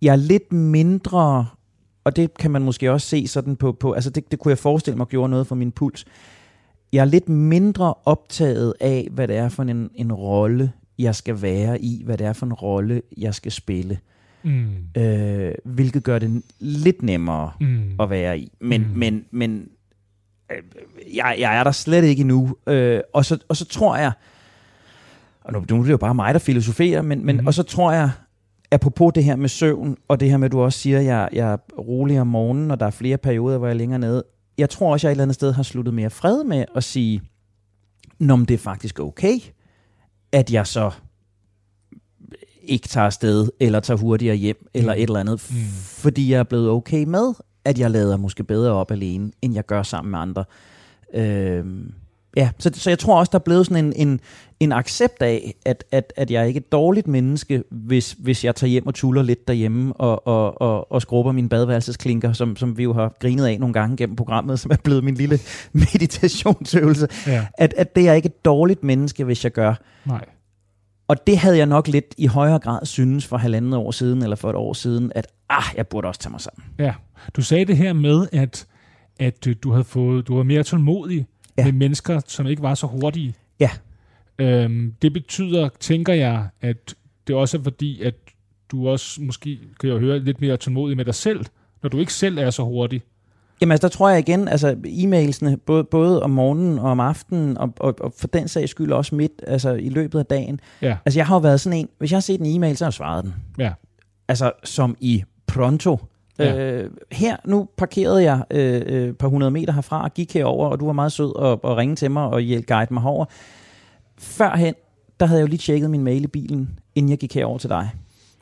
jeg 0.02 0.12
er 0.12 0.16
lidt 0.16 0.54
mindre 0.54 1.46
og 2.06 2.16
det 2.16 2.38
kan 2.38 2.52
man 2.52 2.62
måske 2.62 2.92
også 2.92 3.08
se 3.08 3.28
sådan 3.28 3.56
på, 3.56 3.72
på 3.72 3.94
altså 3.94 4.10
det, 4.10 4.32
det 4.32 4.40
kunne 4.40 4.50
jeg 4.50 4.58
forestille 4.58 4.98
mig 4.98 5.08
gjorde 5.08 5.30
noget 5.30 5.48
for 5.48 5.56
min 5.56 5.72
puls. 5.72 6.06
Jeg 6.94 7.02
er 7.02 7.06
lidt 7.06 7.30
mindre 7.30 7.94
optaget 8.06 8.74
af, 8.80 9.08
hvad 9.12 9.28
det 9.28 9.36
er 9.36 9.50
for 9.50 9.64
en, 9.64 9.90
en 9.96 10.14
rolle, 10.14 10.72
jeg 11.00 11.16
skal 11.16 11.42
være 11.42 11.82
i, 11.82 12.02
hvad 12.06 12.18
det 12.18 12.28
er 12.28 12.34
for 12.34 12.46
en 12.46 12.54
rolle, 12.54 13.02
jeg 13.18 13.36
skal 13.36 13.52
spille. 13.52 14.00
mm. 14.44 14.68
øh, 14.98 15.52
hvilket 15.64 16.04
gør 16.04 16.20
det 16.20 16.44
lidt 16.60 17.02
nemmere 17.02 17.52
mm. 17.62 17.96
at 18.00 18.10
være 18.10 18.40
i. 18.40 18.52
Men, 18.60 18.82
mm. 18.82 18.98
men, 18.98 19.26
men 19.32 19.70
øh, 20.52 20.58
jeg, 21.16 21.36
jeg 21.40 21.58
er 21.58 21.64
der 21.64 21.72
slet 21.72 22.04
ikke 22.04 22.22
endnu. 22.22 22.56
Øh, 22.68 23.02
og, 23.14 23.26
så, 23.26 23.38
og 23.50 23.58
så 23.58 23.66
tror 23.66 23.98
jeg, 23.98 24.12
og 25.46 25.54
nu, 25.54 25.66
nu 25.70 25.80
er 25.80 25.84
det 25.84 25.92
jo 25.92 25.98
bare 25.98 26.16
mig, 26.16 26.34
der 26.34 26.40
filosoferer, 26.40 27.02
men, 27.02 27.26
men 27.26 27.38
mm. 27.38 27.48
og 27.48 27.54
så 27.54 27.64
tror 27.64 27.92
jeg, 27.92 28.10
apropos 28.72 29.14
det 29.16 29.24
her 29.24 29.36
med 29.36 29.50
søvn, 29.50 29.98
og 30.08 30.20
det 30.20 30.30
her 30.30 30.38
med, 30.38 30.46
at 30.46 30.52
du 30.52 30.62
også 30.62 30.80
siger, 30.80 31.00
at 31.00 31.06
jeg, 31.06 31.30
jeg 31.34 31.52
er 31.52 31.58
rolig 31.78 32.22
om 32.22 32.28
morgenen, 32.28 32.72
og 32.72 32.80
der 32.80 32.86
er 32.86 32.92
flere 32.92 33.18
perioder, 33.18 33.58
hvor 33.58 33.68
jeg 33.68 33.74
er 33.74 33.78
længere 33.78 34.00
nede. 34.00 34.24
Jeg 34.58 34.70
tror 34.70 34.92
også, 34.92 35.08
jeg 35.08 35.12
et 35.12 35.14
eller 35.14 35.24
andet 35.24 35.36
sted 35.36 35.52
har 35.52 35.64
sluttet 35.64 35.94
mere 35.94 36.10
fred 36.10 36.44
med 36.44 36.66
at 36.76 36.84
sige, 36.84 37.22
når 38.20 38.38
det 38.38 38.52
er 38.52 38.58
faktisk 38.58 39.00
okay, 39.00 39.40
at 40.32 40.52
jeg 40.52 40.68
så 40.68 40.92
ikke 42.64 42.88
tager 42.88 43.06
afsted, 43.06 43.50
eller 43.60 43.80
tager 43.80 43.98
hurtigere 43.98 44.36
hjem, 44.36 44.68
eller 44.74 44.94
mm. 44.94 45.00
et 45.00 45.04
eller 45.04 45.20
andet, 45.20 45.48
mm. 45.50 45.56
fordi 45.76 46.32
jeg 46.32 46.40
er 46.40 46.44
blevet 46.44 46.70
okay 46.70 47.04
med, 47.04 47.34
at 47.66 47.80
jeg 47.80 47.92
lader 47.92 48.18
måske 48.18 48.44
bedre 48.44 48.72
op 48.72 48.92
alene, 48.92 49.32
end 49.42 49.54
jeg 49.54 49.66
gør 49.66 49.84
sammen 49.84 50.12
med 50.12 50.20
andre. 50.20 50.46
Øh, 51.14 51.66
ja, 52.36 52.50
så, 52.60 52.72
så 52.74 52.90
jeg 52.90 53.00
tror 53.00 53.20
også, 53.20 53.30
der 53.30 53.40
er 53.40 53.44
blevet 53.44 53.66
sådan 53.66 53.86
en, 53.86 53.94
en, 54.08 54.20
en 54.60 54.72
accept 54.72 55.22
af, 55.22 55.54
at, 55.66 55.84
at, 55.92 56.14
at 56.16 56.32
jeg 56.32 56.42
er 56.42 56.46
ikke 56.46 56.58
et 56.58 56.72
dårligt 56.72 57.08
menneske, 57.08 57.64
hvis, 57.72 58.16
hvis 58.20 58.44
jeg 58.44 58.56
tager 58.56 58.72
hjem 58.72 58.88
og 58.88 58.94
tuller 58.94 59.22
lidt 59.22 59.48
derhjemme 59.48 59.94
og, 59.94 60.28
og, 60.28 60.62
og, 60.62 60.92
og 60.92 61.02
skrubber 61.02 61.32
mine 61.32 61.50
badeværelsesklinker, 61.50 62.34
som, 62.34 62.56
som 62.56 62.78
vi 62.78 62.84
jo 62.84 62.94
har 62.94 63.16
grinet 63.20 63.46
af 63.46 63.60
nogle 63.60 63.74
gange 63.74 63.98
gennem 63.98 64.16
programmet, 64.16 64.60
som 64.60 64.72
er 64.72 64.78
blevet 64.84 65.04
min 65.04 65.16
lille 65.16 65.40
meditationsøvelse. 65.74 67.08
Ja. 67.28 67.46
At, 67.58 67.74
at 67.78 67.96
det 67.96 68.08
er 68.08 68.14
ikke 68.14 68.26
et 68.26 68.46
dårligt 68.46 68.84
menneske, 68.84 69.24
hvis 69.24 69.44
jeg 69.44 69.52
gør. 69.52 69.74
Nej. 70.06 70.26
Og 71.08 71.28
det 71.28 71.38
havde 71.38 71.58
jeg 71.58 71.66
nok 71.66 71.88
lidt 71.88 72.16
i 72.18 72.28
højere 72.28 72.60
grad 72.60 72.86
synes 72.86 73.26
for 73.26 73.38
halvandet 73.38 73.76
år 73.76 73.92
siden, 73.92 74.24
eller 74.24 74.36
for 74.36 74.50
et 74.50 74.56
år 74.56 74.74
siden, 74.74 75.12
at 75.16 75.28
ah, 75.50 75.64
jeg 75.78 75.88
burde 75.88 76.08
også 76.08 76.22
tage 76.22 76.32
mig 76.32 76.42
sammen. 76.42 76.64
Ja, 76.80 76.94
du 77.36 77.42
sagde 77.42 77.66
det 77.66 77.78
her 77.78 77.94
med, 77.94 78.28
at, 78.32 78.68
at 79.20 79.48
du 79.64 79.72
havde 79.72 79.84
fået, 79.84 80.28
du 80.28 80.36
var 80.36 80.44
mere 80.44 80.64
tålmodig 80.64 81.28
ja. 81.58 81.64
med 81.64 81.72
mennesker, 81.72 82.22
som 82.28 82.48
ikke 82.48 82.62
var 82.62 82.76
så 82.76 82.88
hurtige. 82.88 83.34
Ja. 83.60 83.70
Øhm, 84.40 84.94
det 85.02 85.14
betyder, 85.14 85.70
tænker 85.80 86.14
jeg, 86.14 86.48
at 86.62 86.96
det 87.28 87.36
også 87.36 87.58
er 87.58 87.62
fordi, 87.62 88.02
at 88.02 88.16
du 88.72 88.90
også 88.90 89.22
måske, 89.22 89.60
kan 89.80 89.90
jeg 89.90 90.00
høre, 90.00 90.20
lidt 90.20 90.42
mere 90.42 90.58
tålmodig 90.58 90.98
med 90.98 91.06
dig 91.06 91.16
selv, 91.16 91.46
når 91.84 91.90
du 91.90 92.00
ikke 92.00 92.14
selv 92.14 92.38
er 92.38 92.50
så 92.50 92.64
hurtig. 92.64 93.02
Jamen 93.62 93.72
altså, 93.72 93.88
der 93.88 93.92
tror 93.92 94.10
jeg 94.10 94.20
igen, 94.20 94.48
altså 94.48 94.76
e-mailsene, 94.86 95.58
både, 95.58 95.84
både 95.84 96.24
om 96.24 96.30
morgenen 96.30 96.80
og 96.80 96.92
om 96.92 97.00
aftenen, 97.00 97.58
og, 97.58 97.74
og, 97.80 97.96
og 98.00 98.14
for 98.18 98.28
den 98.28 98.48
sags 98.48 98.72
skyld 98.72 98.92
også 98.92 99.16
midt, 99.16 99.32
altså 99.48 99.74
i 99.74 99.90
løbet 99.90 100.20
af 100.20 100.26
dagen. 100.26 100.60
Ja. 100.82 100.98
Altså 101.06 101.20
jeg 101.20 101.28
har 101.28 101.36
jo 101.36 101.40
været 101.40 101.62
sådan 101.62 101.80
en, 101.80 101.90
hvis 101.98 102.12
jeg 102.12 102.16
har 102.16 102.22
set 102.22 102.40
en 102.40 102.56
e-mail, 102.56 102.78
så 102.78 102.86
har 102.86 102.88
jeg 102.88 102.94
svaret 102.94 103.24
den. 103.24 103.34
Ja. 103.58 103.72
Altså 104.28 104.52
som 104.64 104.98
i 105.00 105.24
pronto. 105.48 106.00
Ja. 106.40 106.82
Øh, 106.82 106.90
her, 107.12 107.38
nu 107.46 107.68
parkerede 107.78 108.24
jeg 108.24 108.44
øh, 108.52 108.82
øh, 108.86 109.10
et 109.10 109.18
par 109.18 109.28
hundrede 109.28 109.52
meter 109.52 109.74
herfra 109.74 110.04
og 110.04 110.14
gik 110.14 110.34
herover, 110.34 110.70
og 110.70 110.80
du 110.80 110.86
var 110.86 110.94
meget 110.94 111.12
sød 111.12 111.36
og, 111.36 111.66
og 111.66 111.78
ringe 111.78 111.96
til 111.96 112.12
mig 112.12 112.24
og 112.24 112.42
hjælpe 112.42 112.74
guide 112.74 112.94
mig 112.94 113.04
herover. 113.04 113.26
Førhen, 114.18 114.74
der 115.20 115.26
havde 115.26 115.40
jeg 115.40 115.48
jo 115.48 115.50
lige 115.50 115.58
tjekket 115.58 115.90
min 115.90 116.04
mail 116.04 116.24
i 116.24 116.28
bilen, 116.28 116.80
inden 116.96 117.10
jeg 117.10 117.18
gik 117.18 117.34
herover 117.34 117.58
til 117.58 117.70
dig. 117.70 117.90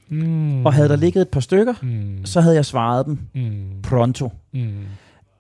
Mm. 0.10 0.66
Og 0.66 0.74
havde 0.74 0.90
der 0.90 0.96
ligget 0.96 1.22
et 1.22 1.30
par 1.30 1.40
stykker, 1.40 1.74
mm. 1.82 2.26
så 2.26 2.42
havde 2.42 2.56
jeg 2.56 2.66
svaret 2.66 3.06
dem 3.06 3.20
mm. 3.36 3.82
pronto. 3.84 4.30
Mm. 4.54 4.74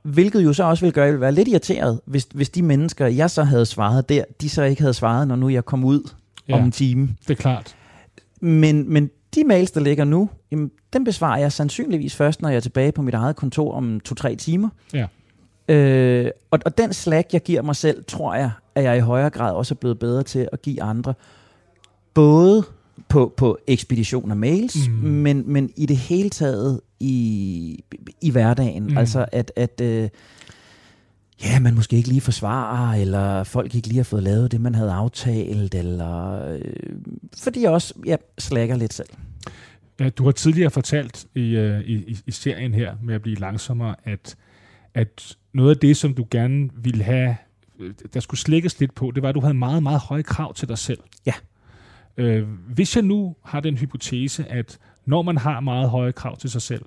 Hvilket 0.04 0.44
jo 0.44 0.54
så 0.54 0.64
også 0.64 0.82
ville 0.82 0.94
gøre, 0.94 1.04
at 1.04 1.08
jeg 1.08 1.14
ville 1.14 1.22
være 1.22 1.32
lidt 1.32 1.48
irriteret, 1.48 2.00
hvis, 2.06 2.28
hvis 2.34 2.50
de 2.50 2.62
mennesker, 2.62 3.08
jeg 3.08 3.30
så 3.30 3.44
havde 3.44 3.66
svaret 3.66 4.10
der, 4.10 4.24
de 4.42 4.50
så 4.50 4.64
ikke 4.64 4.82
havde 4.82 4.94
svaret, 4.94 5.28
når 5.28 5.36
nu 5.36 5.50
jeg 5.50 5.66
kom 5.66 5.84
ud 5.84 6.10
ja, 6.48 6.56
om 6.56 6.64
en 6.64 6.72
time. 6.72 7.10
det 7.28 7.30
er 7.30 7.42
klart. 7.42 7.76
Men, 8.42 8.94
men 8.94 9.10
de 9.36 9.44
mails, 9.44 9.72
der 9.72 9.82
ligger 9.82 10.04
nu, 10.04 10.30
jamen, 10.52 10.72
dem 10.94 11.04
besvarer 11.04 11.40
jeg 11.40 11.52
sandsynligvis 11.52 12.16
først, 12.16 12.42
når 12.42 12.50
jeg 12.50 12.56
er 12.56 12.62
tilbage 12.62 12.92
på 12.92 13.02
mit 13.02 13.14
eget 13.14 13.36
kontor 13.36 13.74
om 13.74 14.00
to-tre 14.00 14.36
timer. 14.36 14.70
Ja. 14.94 15.08
Øh, 15.76 16.32
og, 16.52 16.60
og 16.66 16.78
den 16.78 16.94
slag, 16.94 17.26
jeg 17.34 17.42
giver 17.42 17.62
mig 17.62 17.76
selv, 17.76 18.04
tror 18.08 18.36
jeg, 18.36 18.52
at 18.76 18.84
jeg 18.84 18.98
i 18.98 19.02
højere 19.02 19.30
grad 19.30 19.54
også 19.54 19.74
er 19.74 19.78
blevet 19.78 20.00
bedre 20.00 20.24
til 20.24 20.50
at 20.52 20.62
give 20.62 20.82
andre. 20.82 21.14
Både 22.14 22.64
på, 23.10 23.34
på 23.38 23.58
ekspedition 23.68 24.32
af 24.32 24.38
mails, 24.38 24.88
mm. 24.88 24.94
men, 24.94 25.44
men 25.46 25.72
i 25.78 25.86
det 25.86 25.98
hele 25.98 26.30
taget 26.30 26.82
i, 27.00 27.84
i 28.22 28.32
hverdagen. 28.32 28.84
Mm. 28.84 28.98
Altså 28.98 29.26
at, 29.32 29.52
at 29.56 29.82
øh, 29.82 30.10
ja, 31.44 31.60
man 31.60 31.76
måske 31.76 31.96
ikke 31.96 32.10
lige 32.10 32.22
forsvarer, 32.22 33.02
eller 33.02 33.44
folk 33.44 33.76
ikke 33.76 33.88
lige 33.88 33.98
har 33.98 34.04
fået 34.04 34.24
lavet 34.24 34.52
det, 34.52 34.62
man 34.62 34.76
havde 34.76 34.92
aftalt, 34.92 35.76
eller 35.76 36.44
øh, 36.48 36.62
fordi 37.38 37.62
jeg 37.62 37.72
også 37.72 37.94
ja, 38.06 38.16
slækker 38.38 38.76
lidt 38.76 38.94
selv. 38.94 39.10
Ja, 40.00 40.10
du 40.10 40.24
har 40.24 40.32
tidligere 40.32 40.70
fortalt 40.70 41.26
i, 41.36 41.58
uh, 41.58 41.80
i, 41.80 42.20
i 42.26 42.32
serien 42.32 42.74
her 42.74 42.96
med 43.04 43.16
at 43.16 43.22
blive 43.22 43.36
langsommere, 43.36 43.96
at, 44.04 44.36
at 44.94 45.38
noget 45.54 45.70
af 45.70 45.78
det, 45.78 45.98
som 45.98 46.14
du 46.14 46.26
gerne 46.32 46.70
ville 46.76 47.04
have, 47.04 47.36
der 48.14 48.20
skulle 48.20 48.40
slækkes 48.40 48.80
lidt 48.80 48.96
på, 48.96 49.12
det 49.16 49.24
var, 49.24 49.30
at 49.30 49.36
du 49.36 49.42
havde 49.42 49.54
meget, 49.54 49.84
meget 49.84 50.00
høje 50.00 50.24
krav 50.24 50.54
til 50.54 50.68
dig 50.68 50.78
selv. 50.78 51.00
Ja. 51.26 51.34
Øh, 52.18 52.48
hvis 52.68 52.96
jeg 52.96 53.04
nu 53.04 53.36
har 53.46 53.60
den 53.60 53.78
hypotese, 53.78 54.46
at 54.46 54.80
når 55.06 55.22
man 55.22 55.38
har 55.38 55.60
meget 55.60 55.90
høje 55.90 56.12
krav 56.12 56.38
til 56.38 56.50
sig 56.50 56.62
selv, 56.62 56.86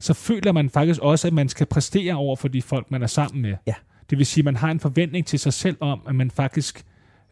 så 0.00 0.14
føler 0.14 0.52
man 0.52 0.70
faktisk 0.70 1.00
også, 1.00 1.26
at 1.26 1.32
man 1.32 1.48
skal 1.48 1.66
præstere 1.66 2.14
over 2.14 2.36
for 2.36 2.48
de 2.48 2.62
folk, 2.62 2.90
man 2.90 3.02
er 3.02 3.06
sammen 3.06 3.42
med. 3.42 3.54
Ja. 3.66 3.74
Det 4.10 4.18
vil 4.18 4.26
sige, 4.26 4.42
at 4.42 4.44
man 4.44 4.56
har 4.56 4.70
en 4.70 4.80
forventning 4.80 5.26
til 5.26 5.38
sig 5.38 5.52
selv 5.52 5.76
om, 5.80 6.00
at 6.08 6.14
man 6.14 6.30
faktisk 6.30 6.84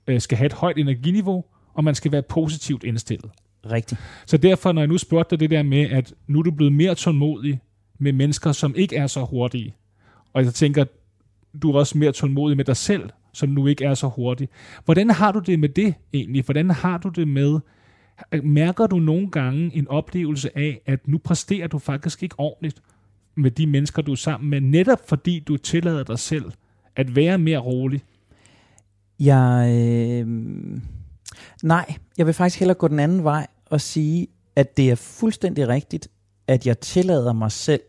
øh, 0.06 0.20
skal 0.20 0.38
have 0.38 0.46
et 0.46 0.52
højt 0.52 0.78
energiniveau, 0.78 1.44
og 1.74 1.84
man 1.84 1.94
skal 1.94 2.12
være 2.12 2.22
positivt 2.22 2.84
indstillet. 2.84 3.30
Rigtigt. 3.70 4.00
Så 4.26 4.36
derfor, 4.36 4.72
når 4.72 4.82
jeg 4.82 4.88
nu 4.88 4.98
spurgte 4.98 5.30
dig 5.30 5.40
det 5.40 5.50
der 5.50 5.62
med, 5.62 5.90
at 5.90 6.14
nu 6.26 6.38
er 6.38 6.42
du 6.42 6.50
blevet 6.50 6.72
mere 6.72 6.94
tålmodig 6.94 7.60
med 7.98 8.12
mennesker, 8.12 8.52
som 8.52 8.74
ikke 8.76 8.96
er 8.96 9.06
så 9.06 9.24
hurtige, 9.24 9.74
og 10.32 10.44
jeg 10.44 10.54
tænker, 10.54 10.84
du 11.62 11.70
er 11.70 11.78
også 11.78 11.98
mere 11.98 12.12
tålmodig 12.12 12.56
med 12.56 12.64
dig 12.64 12.76
selv, 12.76 13.10
som 13.32 13.48
nu 13.48 13.66
ikke 13.66 13.84
er 13.84 13.94
så 13.94 14.08
hurtig. 14.08 14.48
Hvordan 14.84 15.10
har 15.10 15.32
du 15.32 15.38
det 15.38 15.58
med 15.58 15.68
det 15.68 15.94
egentlig? 16.12 16.44
Hvordan 16.44 16.70
har 16.70 16.98
du 16.98 17.08
det 17.08 17.28
med, 17.28 17.60
mærker 18.42 18.86
du 18.86 18.98
nogle 18.98 19.30
gange 19.30 19.76
en 19.76 19.88
oplevelse 19.88 20.58
af, 20.58 20.80
at 20.86 21.08
nu 21.08 21.18
præsterer 21.18 21.66
du 21.66 21.78
faktisk 21.78 22.22
ikke 22.22 22.34
ordentligt 22.38 22.82
med 23.34 23.50
de 23.50 23.66
mennesker, 23.66 24.02
du 24.02 24.12
er 24.12 24.16
sammen 24.16 24.50
med, 24.50 24.60
netop 24.60 25.08
fordi 25.08 25.40
du 25.40 25.56
tillader 25.56 26.02
dig 26.02 26.18
selv 26.18 26.52
at 26.96 27.16
være 27.16 27.38
mere 27.38 27.58
rolig? 27.58 28.02
Jeg, 29.20 29.68
øh, 29.70 30.26
nej, 31.62 31.94
jeg 32.18 32.26
vil 32.26 32.34
faktisk 32.34 32.58
hellere 32.58 32.78
gå 32.78 32.88
den 32.88 32.98
anden 32.98 33.24
vej 33.24 33.46
og 33.66 33.80
sige, 33.80 34.26
at 34.56 34.76
det 34.76 34.90
er 34.90 34.94
fuldstændig 34.94 35.68
rigtigt, 35.68 36.08
at 36.46 36.66
jeg 36.66 36.80
tillader 36.80 37.32
mig 37.32 37.52
selv 37.52 37.80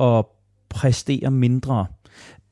at 0.00 0.24
præstere 0.68 1.30
mindre. 1.30 1.86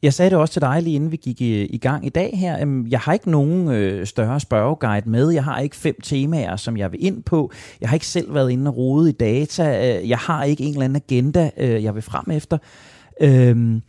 Jeg 0.04 0.14
sagde 0.14 0.30
det 0.30 0.38
også 0.38 0.52
til 0.52 0.62
dig 0.62 0.82
lige 0.82 0.96
inden 0.96 1.12
vi 1.12 1.16
gik 1.16 1.40
i, 1.40 1.64
i 1.64 1.78
gang 1.78 2.06
i 2.06 2.08
dag 2.08 2.30
her. 2.34 2.60
Øhm, 2.60 2.86
jeg 2.86 3.00
har 3.00 3.12
ikke 3.12 3.30
nogen 3.30 3.68
øh, 3.68 4.06
større 4.06 4.40
spørgeguide 4.40 5.10
med. 5.10 5.30
Jeg 5.30 5.44
har 5.44 5.58
ikke 5.58 5.76
fem 5.76 6.00
temaer, 6.02 6.56
som 6.56 6.76
jeg 6.76 6.92
vil 6.92 7.04
ind 7.04 7.22
på. 7.22 7.52
Jeg 7.80 7.88
har 7.88 7.96
ikke 7.96 8.06
selv 8.06 8.34
været 8.34 8.50
inde 8.50 8.70
og 8.70 8.76
rode 8.76 9.10
i 9.10 9.12
data. 9.12 9.96
Øh, 9.98 10.08
jeg 10.08 10.18
har 10.18 10.44
ikke 10.44 10.64
en 10.64 10.72
eller 10.72 10.84
anden 10.84 11.02
agenda, 11.06 11.50
øh, 11.56 11.84
jeg 11.84 11.94
vil 11.94 12.02
frem 12.02 12.30
efter. 12.30 12.58
Øhm, 13.20 13.82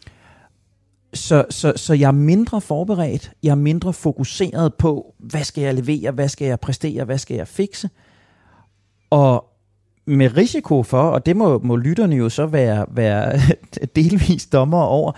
så, 1.14 1.46
så, 1.50 1.74
så 1.76 1.94
jeg 1.94 2.08
er 2.08 2.12
mindre 2.12 2.62
forberedt. 2.62 3.32
Jeg 3.44 3.52
er 3.52 3.56
mindre 3.56 3.94
fokuseret 3.94 4.74
på, 4.74 5.14
hvad 5.20 5.44
skal 5.44 5.64
jeg 5.64 5.74
levere, 5.74 6.12
hvad 6.12 6.30
skal 6.30 6.48
jeg 6.48 6.60
præstere, 6.60 7.04
hvad 7.04 7.18
skal 7.18 7.38
jeg 7.38 7.48
fikse. 7.48 7.90
Og 9.10 9.46
med 10.08 10.38
risiko 10.38 10.84
for, 10.84 11.02
og 11.02 11.26
det 11.26 11.36
må, 11.36 11.60
må 11.60 11.76
lytterne 11.76 12.16
jo 12.16 12.30
så 12.30 12.46
være, 12.46 12.86
være 12.90 13.40
delvis 13.96 14.46
dommer 14.46 14.82
over, 14.82 15.12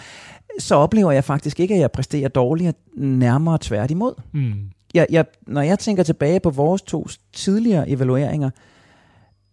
så 0.60 0.76
oplever 0.76 1.12
jeg 1.12 1.24
faktisk 1.24 1.60
ikke, 1.60 1.74
at 1.74 1.80
jeg 1.80 1.92
præsterer 1.92 2.30
dårligere, 2.30 2.74
nærmere 2.98 3.58
tværtimod. 3.62 4.14
Mm. 4.32 4.54
Jeg, 4.94 5.08
jeg, 5.10 5.26
når 5.48 5.62
jeg 5.62 5.80
tænker 5.80 6.04
tilbage 6.04 6.40
på 6.40 6.50
vores 6.50 6.82
to 6.82 7.08
tidligere 7.34 7.90
evalueringer, 7.90 8.50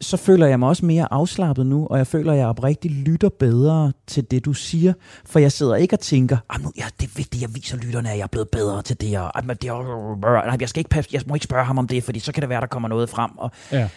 så 0.01 0.17
føler 0.17 0.47
jeg 0.47 0.59
mig 0.59 0.69
også 0.69 0.87
mere 0.87 1.13
afslappet 1.13 1.67
nu, 1.67 1.87
og 1.87 1.99
jeg 1.99 2.07
føler, 2.07 2.33
at 2.33 2.39
jeg 2.39 2.47
oprigtigt 2.47 2.95
lytter 2.95 3.29
bedre 3.29 3.93
til 4.07 4.31
det, 4.31 4.45
du 4.45 4.53
siger. 4.53 4.93
For 5.25 5.39
jeg 5.39 5.53
sidder 5.53 5.75
ikke 5.75 5.95
og 5.95 6.01
tænker, 6.01 6.37
ah, 6.51 6.63
nu, 6.63 6.73
ja, 6.77 6.85
det 7.01 7.07
er 7.07 7.13
vigtigt, 7.17 7.43
jeg 7.43 7.55
viser 7.55 7.77
lytterne, 7.77 8.11
at 8.11 8.17
jeg 8.17 8.23
er 8.23 8.29
blevet 8.29 8.49
bedre 8.49 8.83
til 8.83 9.01
det, 9.01 9.19
og 9.19 9.39
ah, 9.39 9.57
det 9.57 9.65
er, 9.65 10.47
nej, 10.47 10.57
jeg, 10.61 10.69
skal 10.69 10.81
ikke, 10.81 11.05
jeg 11.13 11.23
må 11.27 11.35
ikke 11.35 11.45
spørge 11.45 11.65
ham 11.65 11.79
om 11.79 11.89
det, 11.89 12.05
fordi 12.05 12.19
så 12.19 12.33
kan 12.33 12.41
det 12.41 12.49
være, 12.49 12.61
der 12.61 12.67
kommer 12.67 12.89
noget 12.89 13.09
frem. 13.09 13.31
Og, 13.39 13.51
ja. 13.73 13.89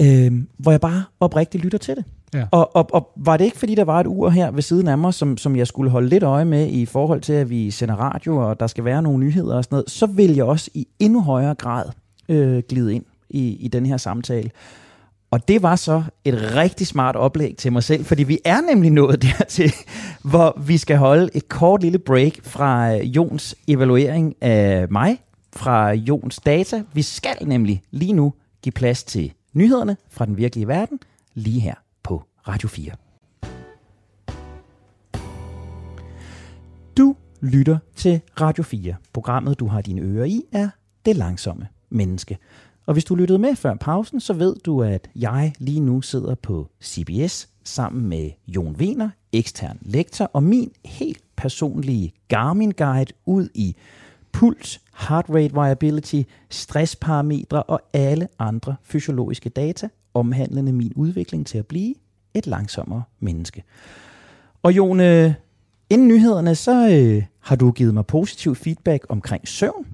øh, 0.00 0.32
hvor 0.58 0.70
jeg 0.70 0.80
bare 0.80 1.04
oprigtigt 1.20 1.64
lytter 1.64 1.78
til 1.78 1.96
det. 1.96 2.04
Ja. 2.34 2.44
Og, 2.50 2.76
og, 2.76 2.88
og 2.92 3.12
var 3.16 3.36
det 3.36 3.44
ikke, 3.44 3.58
fordi 3.58 3.74
der 3.74 3.84
var 3.84 4.00
et 4.00 4.06
ur 4.06 4.30
her 4.30 4.50
ved 4.50 4.62
siden 4.62 4.88
af 4.88 4.98
mig, 4.98 5.14
som, 5.14 5.36
som 5.36 5.56
jeg 5.56 5.66
skulle 5.66 5.90
holde 5.90 6.08
lidt 6.08 6.22
øje 6.22 6.44
med 6.44 6.68
i 6.68 6.86
forhold 6.86 7.20
til, 7.20 7.32
at 7.32 7.50
vi 7.50 7.70
sender 7.70 7.94
radio, 7.94 8.36
og 8.36 8.60
der 8.60 8.66
skal 8.66 8.84
være 8.84 9.02
nogle 9.02 9.18
nyheder 9.18 9.56
og 9.56 9.64
sådan 9.64 9.76
noget, 9.76 9.90
så 9.90 10.06
vil 10.06 10.34
jeg 10.34 10.44
også 10.44 10.70
i 10.74 10.88
endnu 10.98 11.22
højere 11.22 11.54
grad 11.54 11.84
øh, 12.28 12.62
glide 12.68 12.94
ind 12.94 13.04
i, 13.30 13.56
i 13.60 13.68
den 13.68 13.86
her 13.86 13.96
samtale. 13.96 14.50
Og 15.30 15.48
det 15.48 15.62
var 15.62 15.76
så 15.76 16.02
et 16.24 16.54
rigtig 16.56 16.86
smart 16.86 17.16
oplæg 17.16 17.56
til 17.56 17.72
mig 17.72 17.82
selv, 17.82 18.04
fordi 18.04 18.22
vi 18.22 18.38
er 18.44 18.60
nemlig 18.60 18.90
nået 18.90 19.22
dertil, 19.38 19.72
hvor 20.22 20.60
vi 20.66 20.78
skal 20.78 20.96
holde 20.96 21.30
et 21.34 21.48
kort 21.48 21.82
lille 21.82 21.98
break 21.98 22.32
fra 22.42 22.94
øh, 22.96 23.16
Jons 23.16 23.54
evaluering 23.68 24.34
af 24.40 24.86
mig, 24.90 25.18
fra 25.56 25.90
Jons 25.90 26.36
data. 26.36 26.82
Vi 26.92 27.02
skal 27.02 27.36
nemlig 27.46 27.82
lige 27.90 28.12
nu 28.12 28.32
give 28.62 28.72
plads 28.72 29.04
til 29.04 29.32
nyhederne 29.52 29.96
fra 30.10 30.26
den 30.26 30.36
virkelige 30.36 30.68
verden. 30.68 31.00
lige 31.34 31.60
her 31.60 31.74
Radio 32.48 32.68
4. 32.68 32.92
Du 36.96 37.16
lytter 37.40 37.78
til 37.96 38.20
Radio 38.40 38.62
4. 38.62 38.94
Programmet, 39.12 39.60
du 39.60 39.66
har 39.66 39.80
dine 39.80 40.00
ører 40.00 40.24
i, 40.24 40.42
er 40.52 40.68
Det 41.06 41.16
Langsomme 41.16 41.68
Menneske. 41.90 42.38
Og 42.86 42.92
hvis 42.92 43.04
du 43.04 43.14
lyttede 43.14 43.38
med 43.38 43.56
før 43.56 43.74
pausen, 43.74 44.20
så 44.20 44.32
ved 44.32 44.56
du, 44.56 44.82
at 44.82 45.10
jeg 45.16 45.52
lige 45.58 45.80
nu 45.80 46.00
sidder 46.00 46.34
på 46.34 46.68
CBS 46.82 47.48
sammen 47.64 48.06
med 48.06 48.30
Jon 48.48 48.78
Vener, 48.78 49.10
ekstern 49.32 49.78
lektor, 49.80 50.30
og 50.32 50.42
min 50.42 50.72
helt 50.84 51.22
personlige 51.36 52.12
Garmin-guide 52.28 53.12
ud 53.26 53.48
i 53.54 53.76
puls, 54.32 54.80
heart 55.08 55.26
rate 55.28 55.54
variability, 55.54 56.22
stressparametre 56.50 57.62
og 57.62 57.80
alle 57.92 58.28
andre 58.38 58.76
fysiologiske 58.82 59.48
data, 59.48 59.88
omhandlende 60.14 60.72
min 60.72 60.92
udvikling 60.96 61.46
til 61.46 61.58
at 61.58 61.66
blive 61.66 61.94
et 62.34 62.46
langsommere 62.46 63.02
menneske. 63.20 63.62
Og 64.62 64.76
Jon, 64.76 65.00
øh, 65.00 65.32
inden 65.90 66.08
nyhederne, 66.08 66.54
så 66.54 66.88
øh, 66.88 67.22
har 67.40 67.56
du 67.56 67.70
givet 67.70 67.94
mig 67.94 68.06
positiv 68.06 68.54
feedback 68.54 69.06
omkring 69.08 69.48
søvn. 69.48 69.86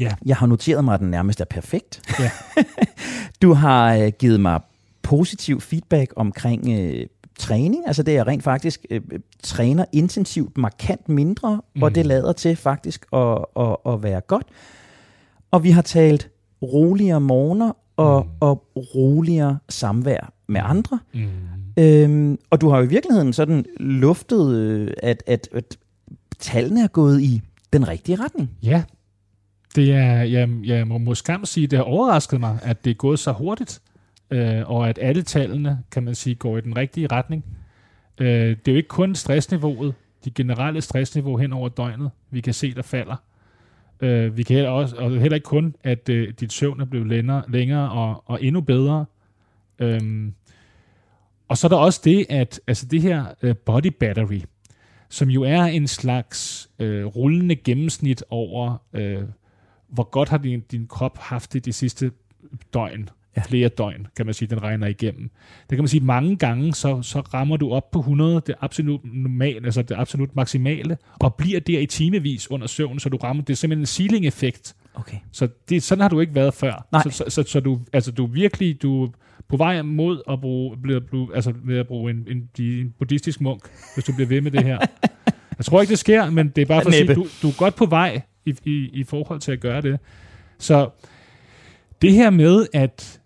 Ja. 0.00 0.14
Jeg 0.26 0.36
har 0.36 0.46
noteret 0.46 0.84
mig, 0.84 0.94
at 0.94 1.00
den 1.00 1.10
nærmest 1.10 1.40
er 1.40 1.44
perfekt. 1.44 2.02
Ja. 2.20 2.30
du 3.42 3.52
har 3.52 3.94
øh, 3.94 4.12
givet 4.18 4.40
mig 4.40 4.60
positiv 5.02 5.60
feedback 5.60 6.12
omkring 6.16 6.68
øh, 6.80 7.06
træning. 7.38 7.86
Altså 7.86 8.02
det 8.02 8.16
er 8.16 8.26
rent 8.26 8.42
faktisk 8.42 8.86
øh, 8.90 9.00
træner 9.42 9.84
intensivt 9.92 10.58
markant 10.58 11.08
mindre, 11.08 11.60
mm. 11.74 11.82
og 11.82 11.94
det 11.94 12.06
lader 12.06 12.32
til 12.32 12.56
faktisk 12.56 13.06
at, 13.12 13.44
at, 13.56 13.76
at 13.86 14.02
være 14.02 14.20
godt. 14.20 14.46
Og 15.50 15.64
vi 15.64 15.70
har 15.70 15.82
talt 15.82 16.30
roligere 16.62 17.20
morgener 17.20 17.72
og, 17.96 18.24
mm. 18.24 18.30
og 18.40 18.64
roligere 18.76 19.58
samvær 19.68 20.32
med 20.46 20.60
andre. 20.64 20.98
Mm. 21.14 21.28
Øhm, 21.78 22.38
og 22.50 22.60
du 22.60 22.68
har 22.68 22.78
jo 22.78 22.84
i 22.84 22.88
virkeligheden 22.88 23.32
sådan 23.32 23.64
luftet, 23.80 24.54
øh, 24.56 24.92
at, 25.02 25.22
at, 25.26 25.48
at 25.52 25.78
tallene 26.38 26.82
er 26.82 26.88
gået 26.88 27.20
i 27.20 27.42
den 27.72 27.88
rigtige 27.88 28.24
retning. 28.24 28.50
Ja, 28.62 28.82
det 29.76 29.92
er, 29.92 30.22
jeg, 30.22 30.48
jeg 30.64 30.86
må, 30.86 30.98
må 30.98 31.14
skam 31.14 31.44
sige, 31.44 31.66
det 31.66 31.76
har 31.76 31.84
overrasket 31.84 32.40
mig, 32.40 32.58
at 32.62 32.84
det 32.84 32.90
er 32.90 32.94
gået 32.94 33.18
så 33.18 33.32
hurtigt, 33.32 33.82
øh, 34.30 34.70
og 34.70 34.88
at 34.88 34.98
alle 35.02 35.22
tallene, 35.22 35.78
kan 35.90 36.02
man 36.02 36.14
sige, 36.14 36.34
går 36.34 36.58
i 36.58 36.60
den 36.60 36.76
rigtige 36.76 37.06
retning. 37.06 37.44
Øh, 38.18 38.28
det 38.28 38.68
er 38.68 38.72
jo 38.72 38.76
ikke 38.76 38.88
kun 38.88 39.14
stressniveauet, 39.14 39.94
de 40.24 40.30
generelle 40.30 40.80
stressniveau 40.80 41.36
hen 41.36 41.52
over 41.52 41.68
døgnet, 41.68 42.10
vi 42.30 42.40
kan 42.40 42.54
se, 42.54 42.74
der 42.74 42.82
falder. 42.82 43.16
Øh, 44.00 44.36
vi 44.36 44.42
kan 44.42 44.54
heller, 44.54 44.70
også, 44.70 44.96
og 44.96 45.10
heller 45.10 45.34
ikke 45.34 45.44
kun, 45.44 45.74
at 45.84 46.08
øh, 46.08 46.32
dit 46.40 46.52
søvn 46.52 46.80
er 46.80 46.84
blevet 46.84 47.08
længere, 47.08 47.42
længere 47.48 47.90
og, 47.90 48.22
og 48.26 48.44
endnu 48.44 48.60
bedre. 48.60 49.04
Øhm, 49.78 50.34
og 51.50 51.58
så 51.58 51.66
er 51.66 51.68
der 51.68 51.76
også 51.76 52.00
det, 52.04 52.26
at 52.28 52.60
altså 52.66 52.86
det 52.86 53.02
her 53.02 53.24
øh, 53.42 53.56
body 53.56 53.92
battery, 54.00 54.40
som 55.08 55.28
jo 55.30 55.42
er 55.42 55.62
en 55.62 55.86
slags 55.86 56.70
øh, 56.78 57.04
rullende 57.04 57.56
gennemsnit 57.56 58.24
over, 58.30 58.76
øh, 58.92 59.22
hvor 59.88 60.10
godt 60.10 60.28
har 60.28 60.38
din, 60.38 60.60
din 60.60 60.86
krop 60.86 61.18
haft 61.18 61.52
det 61.52 61.64
de 61.64 61.72
sidste 61.72 62.10
døgn, 62.74 63.08
ja. 63.36 63.42
flere 63.42 63.68
døgn, 63.68 64.06
kan 64.16 64.26
man 64.26 64.34
sige, 64.34 64.48
den 64.48 64.62
regner 64.62 64.86
igennem. 64.86 65.30
Det 65.60 65.76
kan 65.76 65.78
man 65.78 65.88
sige, 65.88 66.04
mange 66.04 66.36
gange, 66.36 66.74
så, 66.74 67.02
så 67.02 67.20
rammer 67.20 67.56
du 67.56 67.72
op 67.72 67.90
på 67.90 67.98
100, 67.98 68.42
det 68.46 68.54
absolut 68.60 69.00
normale, 69.04 69.64
altså 69.64 69.82
det 69.82 69.94
absolut 69.94 70.36
maksimale, 70.36 70.98
og 71.20 71.34
bliver 71.34 71.60
der 71.60 71.78
i 71.78 71.86
timevis 71.86 72.50
under 72.50 72.66
søvn, 72.66 73.00
så 73.00 73.08
du 73.08 73.16
rammer, 73.16 73.44
det 73.44 73.52
er 73.52 73.56
simpelthen 73.56 73.82
en 73.82 73.86
ceiling-effekt. 73.86 74.76
Okay. 74.94 75.16
Så 75.32 75.48
det, 75.68 75.82
sådan 75.82 76.02
har 76.02 76.08
du 76.08 76.20
ikke 76.20 76.34
været 76.34 76.54
før. 76.54 76.86
Nej. 76.92 77.02
Så, 77.02 77.10
så, 77.10 77.24
så, 77.28 77.42
så 77.42 77.60
du, 77.60 77.80
altså 77.92 78.12
du 78.12 78.26
virkelig, 78.26 78.82
du 78.82 79.10
på 79.50 79.56
vej 79.56 79.82
mod 79.82 80.22
at 80.30 80.40
bruge, 80.40 80.76
blive, 80.82 81.00
blive, 81.00 81.34
altså 81.34 81.52
ved 81.64 81.78
at 81.78 81.86
bruge 81.86 82.10
en, 82.10 82.26
en, 82.30 82.64
en 82.64 82.94
buddhistisk 82.98 83.40
munk, 83.40 83.62
hvis 83.94 84.04
du 84.04 84.12
bliver 84.14 84.28
ved 84.28 84.40
med 84.40 84.50
det 84.50 84.64
her. 84.64 84.78
Jeg 85.58 85.64
tror 85.64 85.80
ikke, 85.80 85.90
det 85.90 85.98
sker, 85.98 86.30
men 86.30 86.48
det 86.48 86.62
er 86.62 86.66
bare 86.66 86.82
for 86.82 86.88
at 86.88 86.94
sige, 86.94 87.14
du, 87.14 87.26
du 87.42 87.48
er 87.48 87.58
godt 87.58 87.74
på 87.74 87.86
vej 87.86 88.20
i, 88.46 88.54
i, 88.64 88.90
i 88.92 89.04
forhold 89.04 89.40
til 89.40 89.52
at 89.52 89.60
gøre 89.60 89.82
det. 89.82 90.00
Så 90.58 90.90
det 92.02 92.12
her 92.12 92.30
med, 92.30 92.66
at, 92.72 93.20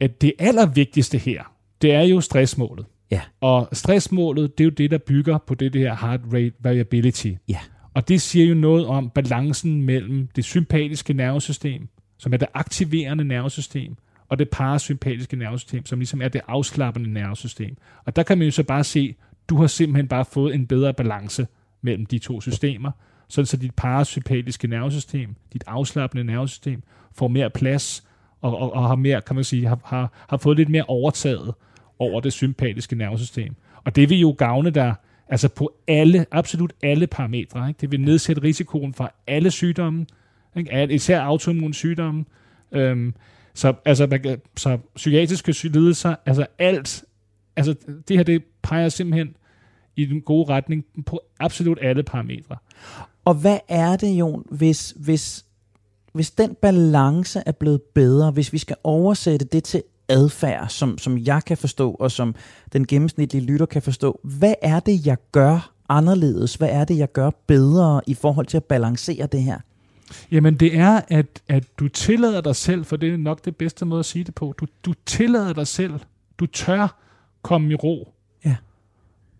at 0.00 0.20
det 0.20 0.32
allervigtigste 0.38 1.18
her, 1.18 1.42
det 1.82 1.92
er 1.92 2.02
jo 2.02 2.20
stressmålet. 2.20 2.86
Ja. 3.10 3.20
Og 3.40 3.68
stressmålet, 3.72 4.58
det 4.58 4.64
er 4.64 4.66
jo 4.66 4.70
det, 4.70 4.90
der 4.90 4.98
bygger 4.98 5.38
på 5.38 5.54
det, 5.54 5.72
det 5.72 5.80
her 5.80 5.96
heart 5.96 6.20
rate 6.32 6.52
variability. 6.60 7.32
Ja. 7.48 7.58
Og 7.94 8.08
det 8.08 8.20
siger 8.20 8.46
jo 8.46 8.54
noget 8.54 8.86
om 8.86 9.10
balancen 9.10 9.82
mellem 9.82 10.28
det 10.36 10.44
sympatiske 10.44 11.12
nervesystem, 11.12 11.88
som 12.18 12.32
er 12.32 12.36
det 12.36 12.48
aktiverende 12.54 13.24
nervesystem, 13.24 13.96
og 14.30 14.38
det 14.38 14.50
parasympatiske 14.50 15.36
nervesystem, 15.36 15.86
som 15.86 15.98
ligesom 15.98 16.22
er 16.22 16.28
det 16.28 16.40
afslappende 16.48 17.12
nervesystem. 17.12 17.76
Og 18.04 18.16
der 18.16 18.22
kan 18.22 18.38
man 18.38 18.44
jo 18.44 18.50
så 18.50 18.62
bare 18.62 18.84
se, 18.84 19.14
du 19.48 19.56
har 19.56 19.66
simpelthen 19.66 20.08
bare 20.08 20.24
fået 20.24 20.54
en 20.54 20.66
bedre 20.66 20.94
balance 20.94 21.46
mellem 21.82 22.06
de 22.06 22.18
to 22.18 22.40
systemer, 22.40 22.90
sådan 23.28 23.46
så 23.46 23.56
dit 23.56 23.74
parasympatiske 23.74 24.68
nervesystem, 24.68 25.34
dit 25.52 25.64
afslappende 25.66 26.24
nervesystem, 26.24 26.82
får 27.12 27.28
mere 27.28 27.50
plads, 27.50 28.04
og, 28.40 28.58
og, 28.58 28.72
og 28.72 28.88
har 28.88 28.94
mere, 28.94 29.20
kan 29.20 29.34
man 29.34 29.44
sige, 29.44 29.66
har, 29.66 29.78
har, 29.84 30.12
har 30.28 30.36
fået 30.36 30.56
lidt 30.56 30.68
mere 30.68 30.84
overtaget 30.88 31.54
over 31.98 32.20
det 32.20 32.32
sympatiske 32.32 32.96
nervesystem. 32.96 33.54
Og 33.84 33.96
det 33.96 34.10
vil 34.10 34.20
jo 34.20 34.34
gavne 34.38 34.70
dig 34.70 34.94
altså 35.28 35.48
på 35.48 35.72
alle, 35.88 36.26
absolut 36.30 36.72
alle 36.82 37.06
parametre. 37.06 37.68
Ikke? 37.68 37.78
Det 37.80 37.92
vil 37.92 38.00
nedsætte 38.00 38.42
risikoen 38.42 38.94
for 38.94 39.12
alle 39.26 39.50
sygdomme, 39.50 40.06
ikke? 40.56 40.94
Især 40.94 41.20
autoimmune 41.20 41.74
sygdomme. 41.74 42.24
Øhm, 42.72 43.14
så, 43.54 43.74
altså, 43.84 44.06
man 44.06 44.40
så 44.56 44.78
psykiatriske 44.96 45.68
lidelser, 45.68 46.14
altså 46.26 46.46
alt, 46.58 47.04
altså 47.56 47.74
det 48.08 48.16
her, 48.16 48.22
det 48.22 48.42
peger 48.62 48.88
simpelthen 48.88 49.36
i 49.96 50.04
den 50.04 50.20
gode 50.20 50.48
retning 50.48 50.84
på 51.06 51.20
absolut 51.40 51.78
alle 51.82 52.02
parametre. 52.02 52.56
Og 53.24 53.34
hvad 53.34 53.58
er 53.68 53.96
det, 53.96 54.08
Jon, 54.08 54.44
hvis, 54.50 54.94
hvis, 54.96 55.44
hvis 56.12 56.30
den 56.30 56.54
balance 56.62 57.42
er 57.46 57.52
blevet 57.52 57.82
bedre, 57.82 58.30
hvis 58.30 58.52
vi 58.52 58.58
skal 58.58 58.76
oversætte 58.84 59.46
det 59.46 59.64
til 59.64 59.82
adfærd, 60.08 60.68
som, 60.68 60.98
som 60.98 61.18
jeg 61.18 61.42
kan 61.46 61.56
forstå, 61.56 61.90
og 61.90 62.10
som 62.10 62.34
den 62.72 62.86
gennemsnitlige 62.86 63.44
lytter 63.44 63.66
kan 63.66 63.82
forstå, 63.82 64.20
hvad 64.24 64.54
er 64.62 64.80
det, 64.80 65.06
jeg 65.06 65.16
gør 65.32 65.72
anderledes? 65.88 66.54
Hvad 66.54 66.68
er 66.68 66.84
det, 66.84 66.98
jeg 66.98 67.12
gør 67.12 67.30
bedre 67.46 68.00
i 68.06 68.14
forhold 68.14 68.46
til 68.46 68.56
at 68.56 68.64
balancere 68.64 69.26
det 69.26 69.42
her? 69.42 69.58
Jamen 70.30 70.54
det 70.54 70.76
er, 70.76 71.00
at, 71.08 71.42
at 71.48 71.64
du 71.78 71.88
tillader 71.88 72.40
dig 72.40 72.56
selv, 72.56 72.84
for 72.84 72.96
det 72.96 73.12
er 73.12 73.16
nok 73.16 73.44
det 73.44 73.56
bedste 73.56 73.84
måde 73.86 73.98
at 73.98 74.04
sige 74.04 74.24
det 74.24 74.34
på, 74.34 74.54
du, 74.60 74.66
du 74.84 74.94
tillader 75.06 75.52
dig 75.52 75.66
selv, 75.66 75.92
du 76.38 76.46
tør 76.46 76.96
komme 77.42 77.72
i 77.72 77.74
ro. 77.74 78.12
Ja. 78.44 78.56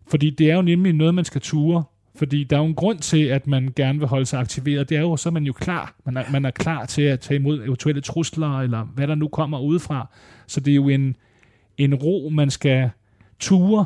Fordi 0.09 0.30
det 0.30 0.50
er 0.50 0.54
jo 0.54 0.62
nemlig 0.62 0.92
noget, 0.92 1.14
man 1.14 1.24
skal 1.24 1.40
ture. 1.40 1.85
Fordi 2.14 2.44
der 2.44 2.56
er 2.56 2.61
jo 2.61 2.66
en 2.66 2.74
grund 2.74 2.98
til, 2.98 3.24
at 3.24 3.46
man 3.46 3.72
gerne 3.76 3.98
vil 3.98 4.09
holde 4.09 4.26
sig 4.26 4.40
aktiveret. 4.40 4.88
Det 4.88 4.96
er 4.96 5.00
jo, 5.00 5.16
så 5.16 5.28
er 5.28 5.33
man 5.33 5.44
jo 5.44 5.52
klar. 5.52 5.94
Man 6.04 6.16
er, 6.16 6.30
man 6.30 6.44
er 6.44 6.50
klar 6.50 6.87
til 6.87 7.02
at 7.02 7.20
tage 7.20 7.40
imod 7.40 7.64
eventuelle 7.64 8.00
trusler, 8.00 8.59
eller 8.59 8.85
hvad 8.85 9.09
der 9.09 9.14
nu 9.14 9.28
kommer 9.28 9.61
udefra. 9.61 10.09
Så 10.46 10.61
det 10.61 10.70
er 10.70 10.74
jo 10.74 10.88
en, 10.88 11.16
en 11.78 11.94
ro, 11.94 12.28
man 12.33 12.50
skal 12.50 12.90
ture 13.38 13.85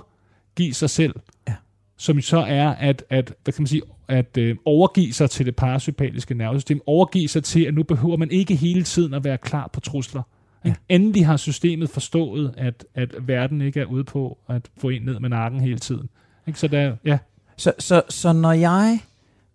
give 0.57 0.75
sig 0.75 0.90
selv. 0.90 1.14
Ja. 1.49 1.55
Som 1.96 2.20
så 2.20 2.38
er 2.38 2.68
at, 2.68 3.04
at, 3.11 3.35
hvad 3.44 3.52
kan 3.52 3.62
man 3.62 3.66
sige, 3.66 3.83
at 4.09 4.37
øh, 4.38 4.57
overgive 4.64 5.12
sig 5.12 5.30
til 5.30 5.46
det 5.46 5.57
parasympatiske 5.57 6.35
nervesystem. 6.35 6.80
Overgive 6.87 7.28
sig 7.28 7.44
til, 7.44 7.64
at 7.64 7.74
nu 7.74 7.83
behøver 7.83 8.16
man 8.16 8.30
ikke 8.30 8.54
hele 8.54 8.83
tiden 8.83 9.14
at 9.14 9.24
være 9.24 9.38
klar 9.38 9.70
på 9.72 9.80
trusler. 9.80 10.22
Ja. 10.64 10.74
Endelig 10.88 11.26
har 11.26 11.37
systemet 11.37 11.90
forstået, 11.90 12.54
at, 12.57 12.85
at 12.94 13.14
verden 13.20 13.61
ikke 13.61 13.80
er 13.80 13.85
ude 13.85 14.04
på 14.04 14.38
at 14.48 14.62
få 14.76 14.88
en 14.88 15.02
ned 15.02 15.20
med 15.20 15.28
nakken 15.28 15.61
hele 15.61 15.78
tiden. 15.78 16.09
Ikke? 16.46 16.59
Så 16.59 16.68
der, 16.68 16.96
ja, 17.04 17.18
Så, 17.57 17.72
så, 17.78 18.02
så 18.09 18.33
når 18.33 18.52
jeg 18.52 18.98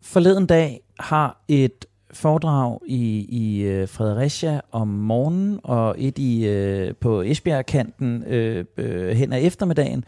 forleden 0.02 0.45
dag 0.45 0.82
har 0.99 1.43
et 1.47 1.86
foredrag 2.12 2.80
i, 2.86 3.25
i 3.30 3.62
øh, 3.62 3.88
Fredericia 3.88 4.62
om 4.71 4.88
morgenen, 4.88 5.60
og 5.63 5.95
et 5.97 6.17
i, 6.17 6.47
øh, 6.47 6.95
på 6.95 7.21
Esbjerg-kanten 7.21 8.23
øh, 8.23 8.65
øh, 8.78 9.10
hen 9.10 9.34
ad 9.34 9.43
eftermiddagen, 9.43 10.04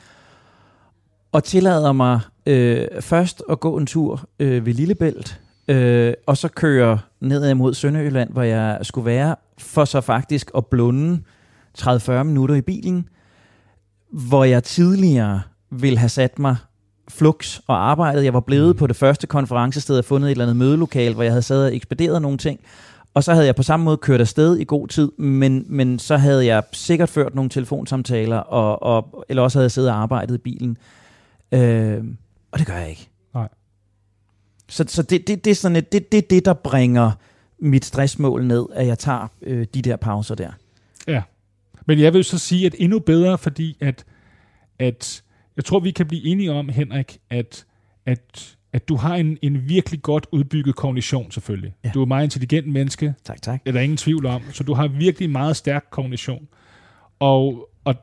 og 1.31 1.43
tillader 1.43 1.91
mig 1.91 2.19
øh, 2.45 2.87
først 2.99 3.43
at 3.49 3.59
gå 3.59 3.77
en 3.77 3.85
tur 3.85 4.21
øh, 4.39 4.65
ved 4.65 4.73
Lillebælt, 4.73 5.39
øh, 5.67 6.13
og 6.27 6.37
så 6.37 6.47
køre 6.47 6.99
ned 7.19 7.53
mod 7.53 7.73
Sønderjylland, 7.73 8.29
hvor 8.29 8.43
jeg 8.43 8.79
skulle 8.81 9.05
være, 9.05 9.35
for 9.57 9.85
så 9.85 10.01
faktisk 10.01 10.51
at 10.57 10.65
blunde 10.65 11.19
30-40 11.79 12.23
minutter 12.23 12.55
i 12.55 12.61
bilen, 12.61 13.09
hvor 14.11 14.43
jeg 14.43 14.63
tidligere 14.63 15.41
ville 15.69 15.97
have 15.97 16.09
sat 16.09 16.39
mig 16.39 16.55
flux 17.09 17.59
og 17.67 17.89
arbejdet. 17.89 18.23
Jeg 18.23 18.33
var 18.33 18.39
blevet 18.39 18.77
på 18.77 18.87
det 18.87 18.95
første 18.95 19.27
konferencested 19.27 19.97
og 19.97 20.05
fundet 20.05 20.27
et 20.27 20.31
eller 20.31 20.45
andet 20.45 20.57
mødelokal, 20.57 21.13
hvor 21.13 21.23
jeg 21.23 21.31
havde 21.31 21.41
sad 21.41 21.65
og 21.65 21.75
ekspederet 21.75 22.21
nogle 22.21 22.37
ting. 22.37 22.59
Og 23.13 23.23
så 23.23 23.33
havde 23.33 23.45
jeg 23.45 23.55
på 23.55 23.63
samme 23.63 23.83
måde 23.83 23.97
kørt 23.97 24.21
afsted 24.21 24.57
i 24.57 24.63
god 24.63 24.87
tid, 24.87 25.11
men, 25.17 25.65
men 25.69 25.99
så 25.99 26.17
havde 26.17 26.45
jeg 26.45 26.63
sikkert 26.71 27.09
ført 27.09 27.35
nogle 27.35 27.49
telefonsamtaler, 27.49 28.37
og, 28.37 28.83
og, 28.83 29.25
eller 29.29 29.43
også 29.43 29.57
havde 29.57 29.65
jeg 29.65 29.71
siddet 29.71 29.91
og 29.91 29.97
arbejdet 29.97 30.35
i 30.35 30.37
bilen. 30.37 30.77
Øh, 31.51 32.03
og 32.51 32.59
det 32.59 32.67
gør 32.67 32.77
jeg 32.77 32.89
ikke. 32.89 33.09
Nej. 33.33 33.49
Så, 34.69 34.85
så 34.87 35.03
det, 35.03 35.27
det, 35.27 35.45
det 35.45 35.51
er 35.51 35.55
sådan 35.55 35.75
et, 35.75 35.91
det, 35.91 36.11
det 36.11 36.29
det, 36.29 36.45
der 36.45 36.53
bringer 36.53 37.11
mit 37.59 37.85
stressmål 37.85 38.45
ned, 38.45 38.65
at 38.73 38.87
jeg 38.87 38.99
tager 38.99 39.27
øh, 39.41 39.67
de 39.73 39.81
der 39.81 39.95
pauser 39.95 40.35
der. 40.35 40.51
Ja. 41.07 41.21
Men 41.85 41.99
jeg 41.99 42.13
vil 42.13 42.23
så 42.23 42.37
sige, 42.37 42.65
at 42.65 42.75
endnu 42.77 42.99
bedre, 42.99 43.37
fordi 43.37 43.77
at, 43.79 44.05
at 44.79 45.23
jeg 45.55 45.65
tror, 45.65 45.79
vi 45.79 45.91
kan 45.91 46.07
blive 46.07 46.25
enige 46.25 46.51
om, 46.51 46.69
Henrik, 46.69 47.19
at, 47.29 47.65
at, 48.05 48.55
at 48.73 48.89
du 48.89 48.95
har 48.95 49.15
en, 49.15 49.37
en 49.41 49.69
virkelig 49.69 50.01
godt 50.01 50.27
udbygget 50.31 50.75
kognition, 50.75 51.31
selvfølgelig. 51.31 51.73
Ja. 51.83 51.91
Du 51.93 51.99
er 51.99 52.03
et 52.03 52.07
meget 52.07 52.23
intelligent 52.23 52.67
menneske, 52.67 53.13
Tak, 53.23 53.41
tak. 53.41 53.61
er 53.65 53.71
der 53.71 53.79
ingen 53.79 53.97
tvivl 53.97 54.25
om. 54.25 54.41
Så 54.51 54.63
du 54.63 54.73
har 54.73 54.87
virkelig 54.87 55.29
meget 55.29 55.55
stærk 55.55 55.85
kognition. 55.91 56.47
Og, 57.19 57.69
og 57.83 57.95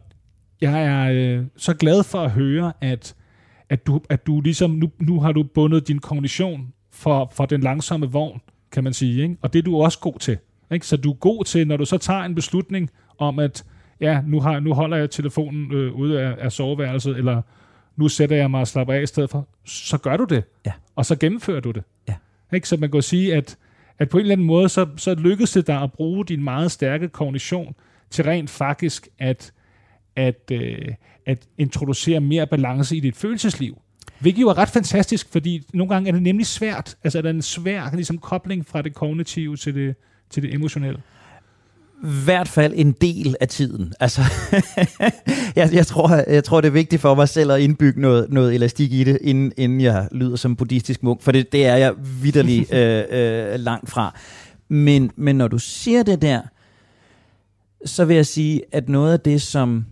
jeg 0.60 0.84
er 0.84 1.10
øh, 1.12 1.44
så 1.56 1.74
glad 1.74 2.02
for 2.04 2.20
at 2.20 2.30
høre, 2.30 2.72
at, 2.80 3.14
at, 3.70 3.86
du, 3.86 4.00
at 4.08 4.26
du 4.26 4.40
ligesom, 4.40 4.70
nu, 4.70 4.90
nu 4.98 5.20
har 5.20 5.32
du 5.32 5.42
bundet 5.42 5.88
din 5.88 5.98
kognition 5.98 6.72
for, 6.92 7.32
for 7.34 7.46
den 7.46 7.60
langsomme 7.60 8.06
vogn, 8.06 8.40
kan 8.72 8.84
man 8.84 8.92
sige. 8.92 9.22
Ikke? 9.22 9.36
Og 9.42 9.52
det 9.52 9.58
er 9.58 9.62
du 9.62 9.82
også 9.82 9.98
god 9.98 10.18
til. 10.18 10.38
Ikke? 10.72 10.86
Så 10.86 10.96
du 10.96 11.10
er 11.10 11.14
god 11.14 11.44
til, 11.44 11.66
når 11.66 11.76
du 11.76 11.84
så 11.84 11.98
tager 11.98 12.20
en 12.20 12.34
beslutning 12.34 12.90
om, 13.18 13.38
at 13.38 13.64
ja, 14.00 14.20
nu, 14.26 14.40
har, 14.40 14.60
nu 14.60 14.74
holder 14.74 14.96
jeg 14.96 15.10
telefonen 15.10 15.72
øh, 15.72 15.94
ude 15.94 16.20
af, 16.20 16.36
af 16.38 16.52
soveværelset, 16.52 17.16
eller 17.16 17.42
nu 17.96 18.08
sætter 18.08 18.36
jeg 18.36 18.50
mig 18.50 18.60
og 18.60 18.68
slapper 18.68 18.94
af 18.94 19.02
i 19.02 19.06
stedet 19.06 19.30
for, 19.30 19.48
så 19.64 19.98
gør 19.98 20.16
du 20.16 20.24
det. 20.24 20.44
Ja. 20.66 20.72
Og 20.96 21.06
så 21.06 21.16
gennemfører 21.16 21.60
du 21.60 21.70
det. 21.70 21.82
Ja. 22.08 22.14
Ikke? 22.52 22.68
Så 22.68 22.76
man 22.76 22.90
kan 22.90 23.02
sige, 23.02 23.34
at, 23.34 23.56
at 23.98 24.08
på 24.08 24.18
en 24.18 24.20
eller 24.20 24.32
anden 24.32 24.46
måde, 24.46 24.68
så, 24.68 24.86
så 24.96 25.14
lykkedes 25.14 25.52
det 25.52 25.66
dig 25.66 25.82
at 25.82 25.92
bruge 25.92 26.24
din 26.24 26.44
meget 26.44 26.72
stærke 26.72 27.08
kognition 27.08 27.74
til 28.10 28.24
rent 28.24 28.50
faktisk 28.50 29.08
at, 29.18 29.52
at, 30.18 30.50
øh, 30.52 30.88
at 31.26 31.48
introducere 31.58 32.20
mere 32.20 32.46
balance 32.46 32.96
i 32.96 33.00
dit 33.00 33.16
følelsesliv. 33.16 33.78
Hvilket 34.20 34.40
jo 34.40 34.48
er 34.48 34.58
ret 34.58 34.68
fantastisk, 34.68 35.28
fordi 35.32 35.66
nogle 35.74 35.94
gange 35.94 36.08
er 36.08 36.12
det 36.12 36.22
nemlig 36.22 36.46
svært. 36.46 36.96
Altså 37.04 37.18
er 37.18 37.22
der 37.22 37.30
en 37.30 37.42
svær 37.42 37.90
ligesom, 37.94 38.18
kobling 38.18 38.66
fra 38.66 38.82
det 38.82 38.94
kognitive 38.94 39.56
til 39.56 39.74
det, 39.74 39.94
til 40.30 40.42
det 40.42 40.54
emotionelle. 40.54 41.00
Hvert 42.24 42.48
fald 42.48 42.72
en 42.76 42.92
del 42.92 43.36
af 43.40 43.48
tiden. 43.48 43.92
Altså, 44.00 44.22
jeg, 45.56 45.70
jeg, 45.72 45.86
tror, 45.86 46.30
jeg 46.30 46.44
tror, 46.44 46.60
det 46.60 46.68
er 46.68 46.72
vigtigt 46.72 47.02
for 47.02 47.14
mig 47.14 47.28
selv 47.28 47.50
at 47.50 47.60
indbygge 47.60 48.00
noget, 48.00 48.26
noget 48.30 48.54
elastik 48.54 48.92
i 48.92 49.04
det, 49.04 49.18
inden, 49.20 49.52
inden 49.56 49.80
jeg 49.80 50.08
lyder 50.12 50.36
som 50.36 50.56
buddhistisk 50.56 51.02
munk, 51.02 51.22
for 51.22 51.32
det, 51.32 51.52
det 51.52 51.66
er 51.66 51.76
jeg 51.76 51.94
vidderlig 52.22 52.66
øh, 52.74 53.04
øh, 53.10 53.60
langt 53.60 53.90
fra. 53.90 54.18
Men, 54.68 55.10
men 55.16 55.36
når 55.36 55.48
du 55.48 55.58
siger 55.58 56.02
det 56.02 56.22
der, 56.22 56.40
så 57.84 58.04
vil 58.04 58.16
jeg 58.16 58.26
sige, 58.26 58.62
at 58.72 58.88
noget 58.88 59.12
af 59.12 59.20
det, 59.20 59.42
som 59.42 59.84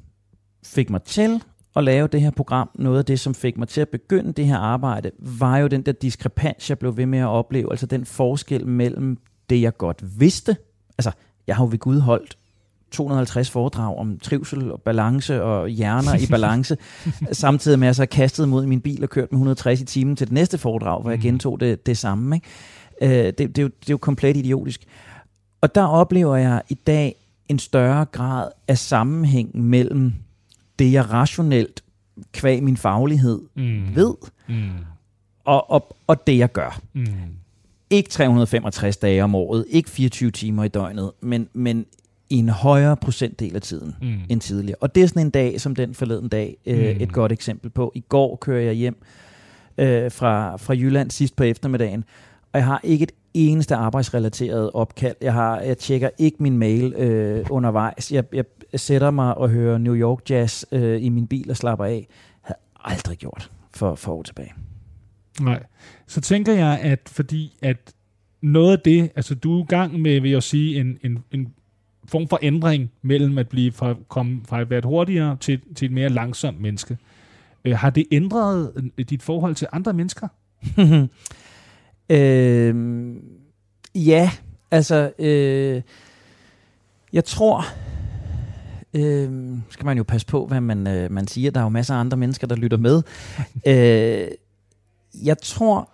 fik 0.66 0.90
mig 0.90 1.02
til 1.02 1.42
at 1.76 1.84
lave 1.84 2.08
det 2.08 2.20
her 2.20 2.30
program, 2.30 2.70
noget 2.74 2.98
af 2.98 3.04
det, 3.04 3.20
som 3.20 3.34
fik 3.34 3.58
mig 3.58 3.68
til 3.68 3.80
at 3.80 3.88
begynde 3.88 4.32
det 4.32 4.46
her 4.46 4.58
arbejde, 4.58 5.10
var 5.18 5.58
jo 5.58 5.66
den 5.66 5.82
der 5.82 5.92
diskrepans, 5.92 6.70
jeg 6.70 6.78
blev 6.78 6.96
ved 6.96 7.06
med 7.06 7.18
at 7.18 7.26
opleve, 7.26 7.72
altså 7.72 7.86
den 7.86 8.06
forskel 8.06 8.66
mellem 8.66 9.18
det, 9.50 9.62
jeg 9.62 9.76
godt 9.76 10.20
vidste, 10.20 10.56
altså 10.98 11.10
jeg 11.46 11.56
har 11.56 11.64
jo 11.64 11.68
ved 11.70 11.78
Gud 11.78 12.00
holdt 12.00 12.36
250 12.90 13.50
foredrag 13.50 13.96
om 13.96 14.18
trivsel 14.18 14.72
og 14.72 14.82
balance 14.82 15.42
og 15.42 15.68
hjerner 15.68 16.14
i 16.14 16.26
balance, 16.30 16.76
samtidig 17.32 17.78
med 17.78 17.86
at 17.86 17.88
jeg 17.88 17.96
så 17.96 18.06
kastet 18.06 18.48
mod 18.48 18.66
min 18.66 18.80
bil 18.80 19.02
og 19.02 19.10
kørt 19.10 19.32
med 19.32 19.36
160 19.36 19.80
i 19.80 19.84
timen 19.84 20.16
til 20.16 20.26
det 20.26 20.34
næste 20.34 20.58
foredrag, 20.58 21.00
hvor 21.00 21.10
jeg 21.10 21.20
gentog 21.20 21.60
det, 21.60 21.86
det 21.86 21.98
samme. 21.98 22.36
Ikke? 22.36 22.46
Øh, 23.02 23.26
det, 23.26 23.38
det, 23.38 23.58
er 23.58 23.62
jo, 23.62 23.68
det 23.68 23.88
er 23.88 23.92
jo 23.92 23.96
komplet 23.96 24.36
idiotisk. 24.36 24.84
Og 25.60 25.74
der 25.74 25.84
oplever 25.84 26.36
jeg 26.36 26.62
i 26.68 26.74
dag 26.74 27.14
en 27.48 27.58
større 27.58 28.04
grad 28.04 28.48
af 28.68 28.78
sammenhæng 28.78 29.62
mellem 29.62 30.12
det, 30.78 30.92
jeg 30.92 31.12
rationelt, 31.12 31.82
kvæg 32.32 32.62
min 32.62 32.76
faglighed, 32.76 33.40
Mm. 33.54 33.82
ved, 33.96 34.14
Mm. 34.48 34.68
og, 35.44 35.70
og, 35.70 35.96
og 36.06 36.26
det, 36.26 36.38
jeg 36.38 36.52
gør. 36.52 36.80
Mm. 36.92 37.06
Ikke 37.90 38.10
365 38.10 38.96
dage 38.96 39.24
om 39.24 39.34
året, 39.34 39.64
ikke 39.68 39.90
24 39.90 40.30
timer 40.30 40.64
i 40.64 40.68
døgnet, 40.68 41.10
men, 41.20 41.48
men 41.52 41.86
i 42.30 42.36
en 42.36 42.48
højere 42.48 42.96
procentdel 42.96 43.54
af 43.54 43.62
tiden 43.62 43.94
Mm. 44.02 44.14
end 44.28 44.40
tidligere. 44.40 44.76
Og 44.80 44.94
det 44.94 45.02
er 45.02 45.06
sådan 45.06 45.22
en 45.26 45.30
dag, 45.30 45.60
som 45.60 45.74
den 45.74 45.94
forleden 45.94 46.28
dag, 46.28 46.56
øh, 46.66 46.78
Mm. 46.96 47.02
et 47.02 47.12
godt 47.12 47.32
eksempel 47.32 47.70
på. 47.70 47.92
I 47.94 48.00
går 48.08 48.36
kører 48.36 48.62
jeg 48.62 48.74
hjem 48.74 49.02
øh, 49.78 50.10
fra, 50.12 50.56
fra 50.56 50.74
Jylland 50.74 51.10
sidst 51.10 51.36
på 51.36 51.42
eftermiddagen, 51.44 52.04
og 52.52 52.58
jeg 52.58 52.66
har 52.66 52.80
ikke 52.84 53.02
et 53.02 53.12
eneste 53.34 53.74
arbejdsrelateret 53.74 54.70
opkald. 54.74 55.16
Jeg, 55.20 55.32
har, 55.32 55.60
jeg 55.60 55.78
tjekker 55.78 56.10
ikke 56.18 56.36
min 56.42 56.58
mail 56.58 56.94
øh, 56.96 57.46
undervejs. 57.50 58.12
Jeg, 58.12 58.24
jeg 58.34 58.44
sætter 58.74 59.10
mig 59.10 59.34
og 59.38 59.50
hører 59.50 59.78
New 59.78 59.94
York 59.94 60.30
Jazz 60.30 60.64
øh, 60.72 61.02
i 61.02 61.08
min 61.08 61.26
bil 61.26 61.50
og 61.50 61.56
slapper 61.56 61.84
af. 61.84 62.08
Havde 62.40 62.58
aldrig 62.84 63.18
gjort 63.18 63.50
for, 63.74 63.94
for 63.94 64.12
år 64.12 64.22
tilbage. 64.22 64.52
Nej. 65.40 65.62
Så 66.06 66.20
tænker 66.20 66.52
jeg, 66.52 66.78
at 66.82 67.00
fordi 67.06 67.58
at 67.62 67.94
noget 68.42 68.72
af 68.72 68.80
det, 68.80 69.10
altså 69.16 69.34
du 69.34 69.58
er 69.58 69.62
i 69.62 69.66
gang 69.66 70.00
med, 70.00 70.20
vil 70.20 70.30
jeg 70.30 70.42
sige, 70.42 70.80
en, 70.80 70.98
en, 71.04 71.18
en 71.32 71.54
form 72.08 72.28
for 72.28 72.38
ændring 72.42 72.92
mellem 73.02 73.38
at 73.38 73.48
blive 73.48 73.72
fra, 73.72 73.94
komme 74.08 74.40
fra 74.48 74.60
at 74.60 74.70
være 74.70 74.78
et 74.78 74.84
hurtigere 74.84 75.36
til, 75.40 75.60
til 75.74 75.86
et 75.86 75.92
mere 75.92 76.08
langsomt 76.08 76.60
menneske. 76.60 76.98
Øh, 77.64 77.76
har 77.76 77.90
det 77.90 78.04
ændret 78.12 78.72
øh, 78.76 79.04
dit 79.04 79.22
forhold 79.22 79.54
til 79.54 79.68
andre 79.72 79.92
mennesker? 79.92 80.28
øh, 82.16 82.74
ja, 83.94 84.30
altså, 84.70 85.12
øh, 85.18 85.82
jeg 87.12 87.24
tror, 87.24 87.64
øh, 88.96 89.58
skal 89.70 89.86
man 89.86 89.96
jo 89.96 90.02
passe 90.02 90.26
på, 90.26 90.46
hvad 90.46 90.60
man, 90.60 90.86
øh, 90.86 91.12
man 91.12 91.28
siger. 91.28 91.50
Der 91.50 91.60
er 91.60 91.64
jo 91.64 91.68
masser 91.68 91.94
af 91.94 92.00
andre 92.00 92.16
mennesker, 92.16 92.46
der 92.46 92.56
lytter 92.56 92.76
med. 92.76 93.02
øh, 93.66 94.28
jeg 95.24 95.38
tror, 95.42 95.88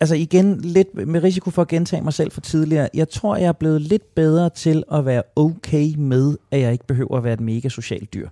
altså 0.00 0.14
igen, 0.14 0.60
lidt 0.60 1.08
med 1.08 1.22
risiko 1.22 1.50
for 1.50 1.62
at 1.62 1.68
gentage 1.68 2.02
mig 2.02 2.12
selv 2.12 2.30
for 2.30 2.40
tidligere, 2.40 2.88
jeg 2.94 3.08
tror, 3.08 3.36
jeg 3.36 3.46
er 3.46 3.52
blevet 3.52 3.80
lidt 3.80 4.14
bedre 4.14 4.50
til 4.50 4.84
at 4.92 5.06
være 5.06 5.22
okay 5.36 5.94
med, 5.96 6.36
at 6.50 6.60
jeg 6.60 6.72
ikke 6.72 6.86
behøver 6.86 7.16
at 7.16 7.24
være 7.24 7.34
et 7.34 7.40
mega 7.40 7.68
socialt 7.68 8.14
dyr. 8.14 8.28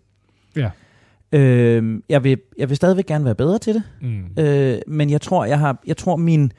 Ja. 0.57 0.71
Øh, 1.33 2.01
jeg, 2.09 2.25
vil, 2.25 2.39
jeg 2.59 2.69
vil 2.69 2.77
stadigvæk 2.77 3.07
gerne 3.07 3.25
være 3.25 3.35
bedre 3.35 3.59
til 3.59 3.75
det. 3.75 3.83
Mm. 4.01 4.43
Øh, 4.43 4.79
men 4.87 5.11
jeg 5.11 5.21
tror, 5.21 5.45
jeg 5.45 5.59
har, 5.59 5.79
jeg 5.87 5.97
tror 5.97 6.17
min 6.17 6.53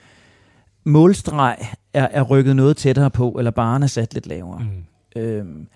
målstreg 0.83 1.57
er, 1.93 2.07
er 2.11 2.21
rykket 2.21 2.55
noget 2.55 2.77
tættere 2.77 3.11
på, 3.11 3.31
eller 3.31 3.51
baren 3.51 3.83
er 3.83 3.87
sat 3.87 4.13
lidt 4.13 4.27
lavere. 4.27 4.59
Mm. 4.59 5.21
Øhm, 5.21 5.67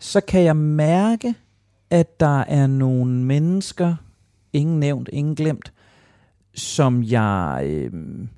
så 0.00 0.20
kan 0.20 0.42
jeg 0.42 0.56
mærke, 0.56 1.34
at 1.90 2.20
der 2.20 2.40
er 2.40 2.66
nogle 2.66 3.12
mennesker, 3.12 3.94
ingen 4.52 4.80
nævnt, 4.80 5.08
ingen 5.12 5.34
glemt, 5.34 5.72
som 6.54 7.02
jeg, 7.02 7.62
øhm, 7.66 8.28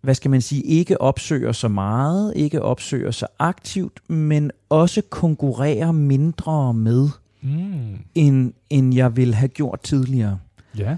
hvad 0.00 0.14
skal 0.14 0.30
man 0.30 0.40
sige, 0.40 0.62
ikke 0.62 1.00
opsøger 1.00 1.52
så 1.52 1.68
meget, 1.68 2.32
ikke 2.36 2.62
opsøger 2.62 3.10
så 3.10 3.26
aktivt, 3.38 4.10
men 4.10 4.50
også 4.68 5.02
konkurrerer 5.10 5.92
mindre 5.92 6.74
med, 6.74 7.08
Mm. 7.40 7.98
end, 8.14 8.52
end 8.70 8.94
jeg 8.94 9.16
ville 9.16 9.34
have 9.34 9.48
gjort 9.48 9.80
tidligere. 9.80 10.38
Ja. 10.78 10.96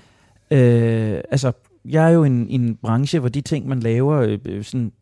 Øh, 0.50 1.20
altså, 1.30 1.52
jeg 1.84 2.04
er 2.04 2.08
jo 2.08 2.24
en, 2.24 2.46
en 2.48 2.76
branche, 2.76 3.18
hvor 3.18 3.28
de 3.28 3.40
ting, 3.40 3.68
man 3.68 3.80
laver, 3.80 4.20
øh, 4.20 4.38
øh, 4.44 4.64
sådan, 4.64 4.92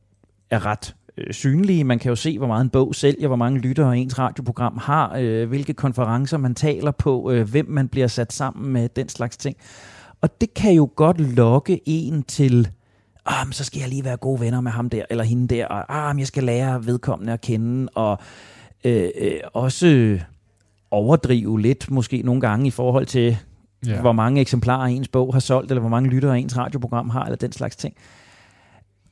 er 0.51 0.67
ret 0.67 0.95
øh, 1.19 1.33
synlige. 1.33 1.85
Man 1.85 1.99
kan 1.99 2.09
jo 2.09 2.17
se, 2.17 2.39
hvor 2.39 2.47
meget 2.47 2.65
en 2.65 2.71
bog 2.71 2.95
sælger, 2.95 3.27
hvor 3.27 3.37
mange 3.37 3.61
lyttere 3.61 3.99
ens 3.99 4.19
radioprogram 4.19 4.79
har, 4.83 5.17
øh, 5.19 5.49
hvilke 5.49 5.75
konferencer 5.75 6.37
man 6.37 6.55
taler 6.55 6.91
på, 6.91 7.31
øh, 7.31 7.51
hvem 7.51 7.67
man 7.69 7.89
bliver 7.89 8.07
sat 8.07 8.33
sammen 8.33 8.73
med, 8.73 8.89
den 8.89 9.09
slags 9.09 9.37
ting. 9.37 9.57
Og 10.21 10.41
det 10.41 10.55
kan 10.55 10.73
jo 10.73 10.91
godt 10.97 11.21
lokke 11.21 11.81
en 11.87 12.23
til, 12.23 12.69
ah, 13.27 13.47
men 13.47 13.53
så 13.53 13.65
skal 13.65 13.81
jeg 13.81 13.89
lige 13.89 14.05
være 14.05 14.17
gode 14.17 14.41
venner 14.41 14.61
med 14.61 14.71
ham 14.71 14.91
der, 14.91 15.05
eller 15.11 15.25
hende 15.25 15.55
der, 15.55 15.67
og 15.67 15.95
ah, 15.99 16.15
men 16.15 16.19
jeg 16.19 16.27
skal 16.27 16.45
lære 16.45 16.87
vedkommende 16.87 17.33
at 17.33 17.41
kende, 17.41 17.89
og 17.95 18.19
øh, 18.85 19.09
øh, 19.21 19.41
også 19.55 20.19
overdrive 20.91 21.61
lidt, 21.61 21.91
måske 21.91 22.23
nogle 22.23 22.41
gange 22.41 22.67
i 22.67 22.71
forhold 22.71 23.07
til, 23.07 23.37
ja. 23.87 24.01
hvor 24.01 24.13
mange 24.13 24.41
eksemplarer 24.41 24.87
ens 24.87 25.09
bog 25.09 25.35
har 25.35 25.41
solgt, 25.41 25.71
eller 25.71 25.81
hvor 25.81 25.91
mange 25.91 26.11
lyttere 26.11 26.39
ens 26.39 26.57
radioprogram 26.57 27.11
har, 27.11 27.25
eller 27.25 27.37
den 27.37 27.53
slags 27.53 27.77
ting. 27.77 27.95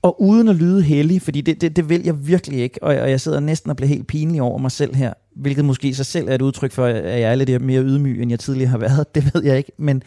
Og 0.02 0.22
uden 0.22 0.48
at 0.48 0.56
lyde 0.56 0.82
heldig, 0.82 1.22
fordi 1.22 1.40
det, 1.40 1.61
det, 1.61 1.76
det 1.76 1.88
vil 1.88 2.02
jeg 2.04 2.26
virkelig 2.26 2.59
ikke, 2.61 2.82
og 2.82 2.94
jeg, 2.94 3.02
og 3.02 3.11
jeg 3.11 3.20
sidder 3.20 3.40
næsten 3.40 3.70
og 3.70 3.76
bliver 3.76 3.88
helt 3.88 4.07
pinlig 4.07 4.42
over 4.42 4.59
mig 4.59 4.70
selv 4.70 4.94
her, 4.94 5.12
hvilket 5.36 5.64
måske 5.64 5.88
i 5.88 5.92
sig 5.92 6.07
selv 6.07 6.28
er 6.28 6.34
et 6.34 6.42
udtryk 6.42 6.72
for, 6.72 6.86
at 6.86 7.20
jeg 7.20 7.30
er 7.30 7.34
lidt 7.34 7.62
mere 7.62 7.82
ydmyg, 7.82 8.22
end 8.22 8.30
jeg 8.30 8.40
tidligere 8.40 8.70
har 8.70 8.78
været, 8.78 9.07
det 9.14 9.34
ved 9.34 9.44
jeg 9.44 9.59
ikke, 9.59 9.72
men, 9.76 10.03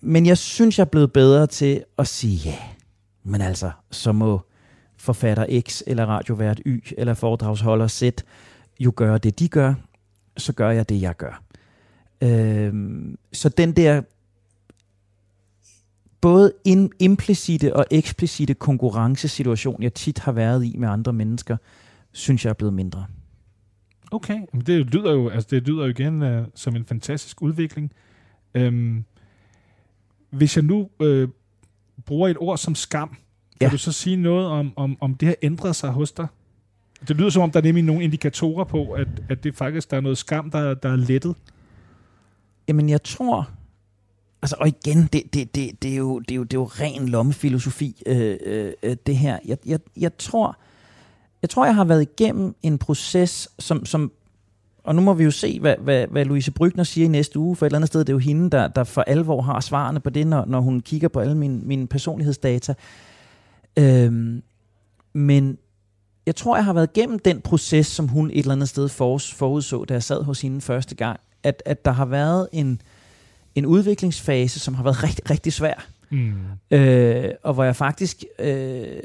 men 0.00 0.26
jeg 0.26 0.38
synes, 0.38 0.78
jeg 0.78 0.84
er 0.84 0.88
blevet 0.88 1.12
bedre 1.12 1.46
til 1.46 1.84
at 1.98 2.06
sige 2.06 2.50
ja. 2.50 2.56
Men 3.24 3.40
altså, 3.40 3.70
så 3.90 4.12
må 4.12 4.40
forfatter 4.96 5.60
X, 5.68 5.82
eller 5.86 6.06
radiovært 6.06 6.60
Y, 6.66 6.94
eller 6.98 7.14
foredragsholder 7.14 7.88
Z 7.88 8.02
jo 8.80 8.92
gøre 8.96 9.18
det, 9.18 9.38
de 9.38 9.48
gør, 9.48 9.74
så 10.36 10.52
gør 10.52 10.70
jeg 10.70 10.88
det, 10.88 11.02
jeg 11.02 11.16
gør. 11.16 11.42
Øh, 12.22 12.72
så 13.32 13.48
den 13.48 13.72
der 13.72 14.02
både 16.20 16.52
in, 16.64 16.90
implicite 16.98 17.76
og 17.76 17.86
eksplicite 17.90 18.54
konkurrencesituation, 18.54 19.82
jeg 19.82 19.94
tit 19.94 20.18
har 20.18 20.32
været 20.32 20.64
i 20.64 20.76
med 20.78 20.88
andre 20.88 21.12
mennesker, 21.12 21.56
synes 22.12 22.44
jeg 22.44 22.50
er 22.50 22.54
blevet 22.54 22.74
mindre. 22.74 23.06
Okay, 24.12 24.38
men 24.52 24.62
det 24.62 24.86
lyder 24.94 25.12
jo, 25.12 25.28
altså 25.28 25.48
det 25.50 25.68
lyder 25.68 25.84
jo 25.84 25.90
igen 25.90 26.22
uh, 26.22 26.44
som 26.54 26.76
en 26.76 26.84
fantastisk 26.84 27.42
udvikling. 27.42 27.92
Um, 28.58 29.04
hvis 30.30 30.56
jeg 30.56 30.64
nu 30.64 30.88
uh, 31.00 31.28
bruger 32.06 32.28
et 32.28 32.36
ord 32.40 32.58
som 32.58 32.74
skam, 32.74 33.08
kan 33.08 33.16
Ja. 33.60 33.68
du 33.68 33.78
så 33.78 33.92
sige 33.92 34.16
noget 34.16 34.46
om, 34.46 34.72
om, 34.76 34.96
om 35.00 35.14
det 35.14 35.28
har 35.28 35.36
ændret 35.42 35.76
sig 35.76 35.90
hos 35.90 36.12
dig? 36.12 36.26
Det 37.08 37.16
lyder 37.16 37.30
som 37.30 37.42
om, 37.42 37.50
der 37.50 37.58
er 37.60 37.64
nemlig 37.64 37.84
nogle 37.84 38.04
indikatorer 38.04 38.64
på, 38.64 38.90
at, 38.92 39.08
at 39.28 39.44
det 39.44 39.56
faktisk 39.56 39.90
der 39.90 39.96
er 39.96 40.00
noget 40.00 40.18
skam, 40.18 40.50
der, 40.50 40.74
der 40.74 40.88
er 40.88 40.96
lettet. 40.96 41.34
Jamen, 42.68 42.88
jeg 42.88 43.02
tror... 43.02 43.50
Altså, 44.42 44.56
og 44.60 44.68
igen, 44.68 45.08
det, 45.12 45.34
det, 45.34 45.54
det, 45.54 45.82
det, 45.82 45.92
er, 45.92 45.96
jo, 45.96 46.18
det, 46.18 46.30
er, 46.30 46.36
jo, 46.36 46.42
det 46.42 46.56
er 46.56 46.60
jo 46.60 46.64
ren 46.64 47.08
lommefilosofi, 47.08 48.02
øh, 48.06 48.36
øh, 48.46 48.72
øh, 48.82 48.96
det 49.06 49.16
her. 49.16 49.38
Jeg, 49.44 49.58
jeg, 49.66 49.80
jeg, 49.96 50.18
tror, 50.18 50.56
jeg 51.42 51.50
tror, 51.50 51.64
jeg 51.64 51.74
har 51.74 51.84
været 51.84 52.02
igennem 52.02 52.54
en 52.62 52.78
proces, 52.78 53.48
som, 53.58 53.86
som 53.86 54.12
og 54.84 54.94
nu 54.94 55.02
må 55.02 55.14
vi 55.14 55.24
jo 55.24 55.30
se, 55.30 55.60
hvad, 55.60 55.74
hvad, 55.80 56.06
hvad 56.06 56.24
Louise 56.24 56.50
Brygner 56.50 56.84
siger 56.84 57.04
i 57.04 57.08
næste 57.08 57.38
uge, 57.38 57.56
for 57.56 57.66
et 57.66 57.68
eller 57.68 57.78
andet 57.78 57.88
sted, 57.88 58.00
det 58.00 58.08
er 58.08 58.12
jo 58.12 58.18
hende, 58.18 58.50
der, 58.50 58.68
der 58.68 58.84
for 58.84 59.02
alvor 59.02 59.42
har 59.42 59.60
svarene 59.60 60.00
på 60.00 60.10
det, 60.10 60.26
når, 60.26 60.44
når 60.44 60.60
hun 60.60 60.80
kigger 60.80 61.08
på 61.08 61.20
alle 61.20 61.36
mine, 61.36 61.60
mine 61.62 61.86
personlighedsdata. 61.86 62.74
Øhm, 63.78 64.42
men 65.12 65.58
jeg 66.26 66.36
tror, 66.36 66.56
jeg 66.56 66.64
har 66.64 66.72
været 66.72 66.90
igennem 66.96 67.18
den 67.18 67.40
proces, 67.40 67.86
som 67.86 68.08
hun 68.08 68.30
et 68.30 68.38
eller 68.38 68.52
andet 68.52 68.68
sted 68.68 68.88
forudså, 68.88 69.84
da 69.84 69.94
jeg 69.94 70.02
sad 70.02 70.22
hos 70.22 70.40
hende 70.40 70.60
første 70.60 70.94
gang, 70.94 71.20
at, 71.42 71.62
at 71.66 71.84
der 71.84 71.90
har 71.90 72.04
været 72.04 72.48
en, 72.52 72.80
en 73.54 73.66
udviklingsfase, 73.66 74.60
som 74.60 74.74
har 74.74 74.82
været 74.82 75.02
rigtig, 75.04 75.30
rigtig 75.30 75.52
svær. 75.52 75.86
Mm. 76.10 76.34
Øh, 76.70 77.30
og 77.42 77.54
hvor 77.54 77.64
jeg 77.64 77.76
faktisk... 77.76 78.24
Øh, 78.38 79.00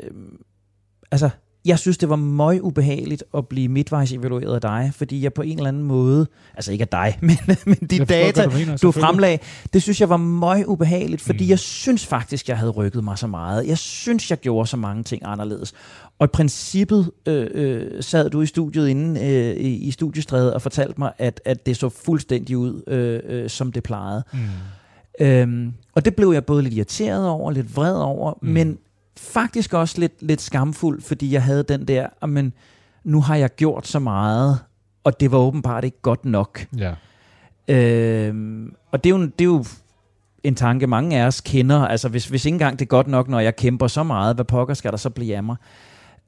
altså, 1.12 1.30
jeg 1.66 1.80
synes, 1.80 1.98
det 1.98 2.10
var 2.10 2.16
meget 2.16 2.62
ubehageligt 2.62 3.24
at 3.38 3.48
blive 3.48 3.68
midtvejs 3.68 4.12
evalueret 4.12 4.56
af 4.56 4.62
dig, 4.62 4.92
fordi 4.96 5.24
jeg 5.24 5.34
på 5.34 5.42
en 5.42 5.58
eller 5.58 5.68
anden 5.68 5.84
måde, 5.84 6.28
altså 6.56 6.72
ikke 6.72 6.82
af 6.82 6.88
dig, 6.88 7.18
men, 7.28 7.38
men 7.66 7.76
de 7.90 7.98
jeg 7.98 8.10
data, 8.10 8.46
du, 8.46 8.50
mener, 8.52 8.78
du 8.78 8.92
fremlagde, 8.92 9.38
det 9.74 9.82
synes 9.82 10.02
jeg 10.02 10.10
var 10.10 10.18
meget 10.18 10.66
ubehageligt, 10.66 11.22
fordi 11.22 11.44
mm. 11.44 11.50
jeg 11.50 11.60
synes 11.60 12.06
faktisk, 12.06 12.50
jeg 12.50 12.58
havde 12.58 12.72
rykket 12.72 13.04
mig 13.04 13.18
så 13.18 13.28
meget. 13.28 13.68
Jeg 13.68 13.78
synes, 13.78 14.30
jeg 14.30 14.40
gjorde 14.40 14.68
så 14.68 14.78
mange 14.78 15.04
ting 15.04 15.22
anderledes. 15.26 15.74
Og 16.20 16.26
i 16.26 16.30
princippet 16.34 17.12
øh, 17.26 17.48
øh, 17.54 18.04
sad 18.04 18.30
du 18.30 18.42
i 18.42 18.46
studiet 18.46 18.88
inde 18.88 19.22
øh, 19.22 19.56
i, 19.56 19.88
i 19.88 19.92
studiestrædet 19.92 20.54
og 20.54 20.62
fortalte 20.62 21.00
mig, 21.00 21.12
at, 21.18 21.42
at 21.46 21.66
det 21.66 21.78
så 21.78 21.90
fuldstændig 21.90 22.58
ud, 22.58 22.82
øh, 22.88 23.20
øh, 23.26 23.50
som 23.50 23.72
det 23.72 23.84
plejede. 23.84 24.24
Mm. 24.34 24.40
Øhm, 25.26 25.74
og 25.96 26.06
det 26.06 26.16
blev 26.16 26.32
jeg 26.32 26.46
både 26.46 26.64
lidt 26.64 26.74
irriteret 26.74 27.30
over, 27.30 27.52
lidt 27.52 27.76
vred 27.76 27.96
over, 27.96 28.34
mm. 28.42 28.50
men 28.50 28.78
faktisk 29.20 29.74
også 29.74 30.00
lidt, 30.00 30.22
lidt 30.22 30.42
skamfuld, 30.42 31.02
fordi 31.02 31.34
jeg 31.34 31.44
havde 31.44 31.64
den 31.64 31.88
der, 31.88 32.26
men 32.28 32.54
nu 33.04 33.22
har 33.22 33.36
jeg 33.36 33.50
gjort 33.56 33.88
så 33.88 34.00
meget, 34.00 34.60
og 35.04 35.20
det 35.20 35.32
var 35.32 35.38
åbenbart 35.38 35.84
ikke 35.84 36.02
godt 36.02 36.26
nok. 36.26 36.68
Ja. 36.78 36.94
Øhm, 37.68 38.76
og 38.92 39.04
det 39.04 39.10
er, 39.10 39.18
jo, 39.18 39.22
det 39.26 39.42
er 39.42 39.46
jo 39.46 39.66
en 40.44 40.56
tanke, 40.56 40.88
mange 40.88 41.18
af 41.22 41.28
os 41.28 41.42
kender. 41.42 41.88
Altså, 41.88 42.10
hvis, 42.10 42.28
hvis 42.28 42.46
ikke 42.46 42.56
engang 42.56 42.80
det 42.80 42.86
er 42.86 42.90
godt 42.90 43.08
nok, 43.08 43.28
når 43.28 43.40
jeg 43.40 43.56
kæmper 43.56 43.88
så 43.88 44.04
meget, 44.04 44.36
hvad 44.36 44.46
pokker 44.46 44.74
skal 44.74 44.92
der 44.92 44.98
så 44.98 45.10
blive 45.10 45.36
af 45.36 45.44
mig? 45.44 45.56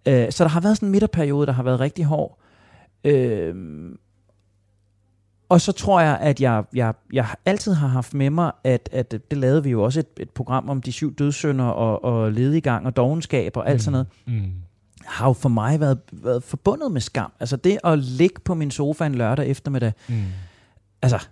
Øh, 0.07 0.31
så 0.31 0.43
der 0.43 0.49
har 0.49 0.59
været 0.59 0.77
sådan 0.77 0.87
en 0.87 0.91
midterperiode, 0.91 1.47
der 1.47 1.53
har 1.53 1.63
været 1.63 1.79
rigtig 1.79 2.05
hård. 2.05 2.39
Øh, 3.03 3.55
og 5.49 5.61
så 5.61 5.71
tror 5.71 6.01
jeg, 6.01 6.17
at 6.21 6.41
jeg, 6.41 6.63
jeg, 6.73 6.93
jeg 7.13 7.27
altid 7.45 7.73
har 7.73 7.87
haft 7.87 8.13
med 8.13 8.29
mig, 8.29 8.51
at, 8.63 8.89
at 8.91 9.11
det 9.11 9.37
lavede 9.37 9.63
vi 9.63 9.69
jo 9.69 9.83
også 9.83 9.99
et, 9.99 10.07
et 10.19 10.29
program 10.29 10.69
om 10.69 10.81
de 10.81 10.91
syv 10.91 11.15
dødssynder 11.15 11.65
og, 11.65 12.03
og 12.03 12.31
ledigang 12.31 12.85
og 12.85 12.95
dogenskab 12.95 13.57
og 13.57 13.69
alt 13.69 13.75
mm. 13.75 13.79
sådan 13.79 13.91
noget. 13.91 14.07
Mm. 14.43 14.51
Har 15.05 15.27
jo 15.27 15.33
for 15.33 15.49
mig 15.49 15.79
været, 15.79 15.99
været 16.11 16.43
forbundet 16.43 16.91
med 16.91 17.01
skam. 17.01 17.31
Altså 17.39 17.55
det 17.55 17.77
at 17.83 17.99
ligge 17.99 18.39
på 18.45 18.53
min 18.53 18.71
sofa 18.71 19.05
en 19.05 19.15
lørdag 19.15 19.47
eftermiddag. 19.47 19.93
Mm. 20.07 20.23
Altså, 21.01 21.27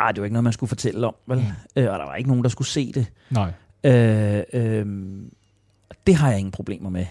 ej, 0.00 0.12
det 0.12 0.20
var 0.20 0.24
ikke 0.24 0.34
noget, 0.34 0.44
man 0.44 0.52
skulle 0.52 0.68
fortælle 0.68 1.06
om, 1.06 1.14
vel? 1.26 1.38
Mm. 1.38 1.82
Øh, 1.82 1.92
og 1.92 1.98
der 1.98 2.04
var 2.04 2.14
ikke 2.14 2.28
nogen, 2.28 2.44
der 2.44 2.50
skulle 2.50 2.68
se 2.68 2.92
det. 2.92 3.06
Nej. 3.30 3.52
Øh, 3.84 4.42
øh, 4.52 4.86
det 6.06 6.14
har 6.14 6.30
jeg 6.30 6.38
ingen 6.38 6.52
problemer 6.52 6.90
med 6.90 7.06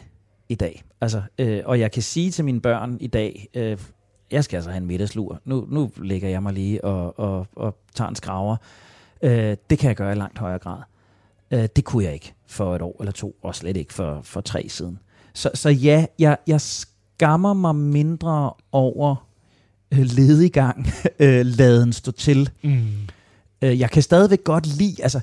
i 0.50 0.56
dag. 0.56 0.84
Altså, 1.02 1.22
øh, 1.40 1.62
og 1.66 1.80
jeg 1.80 1.92
kan 1.92 2.02
sige 2.02 2.32
til 2.32 2.46
mine 2.46 2.62
børn 2.62 2.98
i 3.00 3.08
dag, 3.08 3.48
øh, 3.54 3.78
jeg 4.32 4.44
skal 4.44 4.58
altså 4.58 4.70
have 4.70 4.82
en 4.82 4.88
middagslur. 4.88 5.40
Nu, 5.46 5.66
nu 5.70 5.92
lægger 5.98 6.30
jeg 6.30 6.44
mig 6.44 6.54
lige 6.54 6.84
og, 6.84 7.20
og, 7.20 7.48
og 7.56 7.78
tager 7.96 8.10
en 8.10 8.16
skraver. 8.16 8.56
Øh, 9.22 9.58
det 9.70 9.80
kan 9.80 9.88
jeg 9.88 9.96
gøre 9.96 10.12
i 10.12 10.16
langt 10.16 10.40
højere 10.40 10.60
grad. 10.60 10.82
Øh, 11.52 11.68
det 11.76 11.86
kunne 11.86 12.04
jeg 12.04 12.14
ikke 12.14 12.34
for 12.48 12.76
et 12.76 12.82
år 12.82 12.96
eller 13.00 13.12
to, 13.12 13.36
og 13.42 13.56
slet 13.56 13.78
ikke 13.78 13.94
for, 13.94 14.22
for 14.24 14.42
tre 14.42 14.70
siden. 14.70 15.00
Så, 15.34 15.50
så 15.54 15.70
ja, 15.70 16.06
jeg, 16.20 16.38
jeg 16.48 16.62
skammer 16.62 17.54
mig 17.54 17.76
mindre 17.76 18.54
over 18.72 19.28
øh, 19.92 20.00
ledigang, 20.00 20.88
øh, 21.20 21.46
laden 21.46 21.94
stå 21.94 22.12
til. 22.12 22.50
Mm. 22.64 22.86
Øh, 23.62 23.80
jeg 23.80 23.92
kan 23.92 24.02
stadigvæk 24.02 24.44
godt 24.44 24.68
lide, 24.78 25.04
altså, 25.04 25.22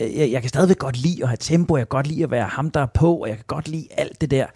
øh, 0.00 0.16
jeg, 0.16 0.30
jeg 0.30 0.40
kan 0.40 0.48
stadigvæk 0.48 0.78
godt 0.78 0.96
lide 0.96 1.22
at 1.22 1.28
have 1.28 1.36
tempo, 1.40 1.76
jeg 1.76 1.88
kan 1.88 1.96
godt 1.96 2.06
lide 2.06 2.24
at 2.24 2.30
være 2.30 2.48
ham, 2.48 2.70
der 2.70 2.80
er 2.80 2.86
på, 2.94 3.16
og 3.16 3.28
jeg 3.28 3.36
kan 3.36 3.44
godt 3.48 3.68
lide 3.68 3.86
alt 3.96 4.20
det 4.20 4.30
der. 4.30 4.46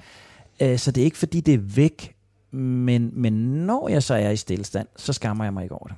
Øh, 0.61 0.79
så 0.79 0.91
det 0.91 1.01
er 1.01 1.05
ikke 1.05 1.19
fordi, 1.19 1.41
det 1.41 1.55
er 1.55 1.59
væk, 1.59 2.14
men, 2.55 3.11
men 3.13 3.33
når 3.67 3.89
jeg 3.89 4.03
så 4.03 4.15
er 4.15 4.31
i 4.31 4.37
stillestand, 4.37 4.89
så 4.97 5.13
skammer 5.13 5.45
jeg 5.45 5.53
mig 5.53 5.63
ikke 5.63 5.75
over 5.75 5.87
det. 5.87 5.97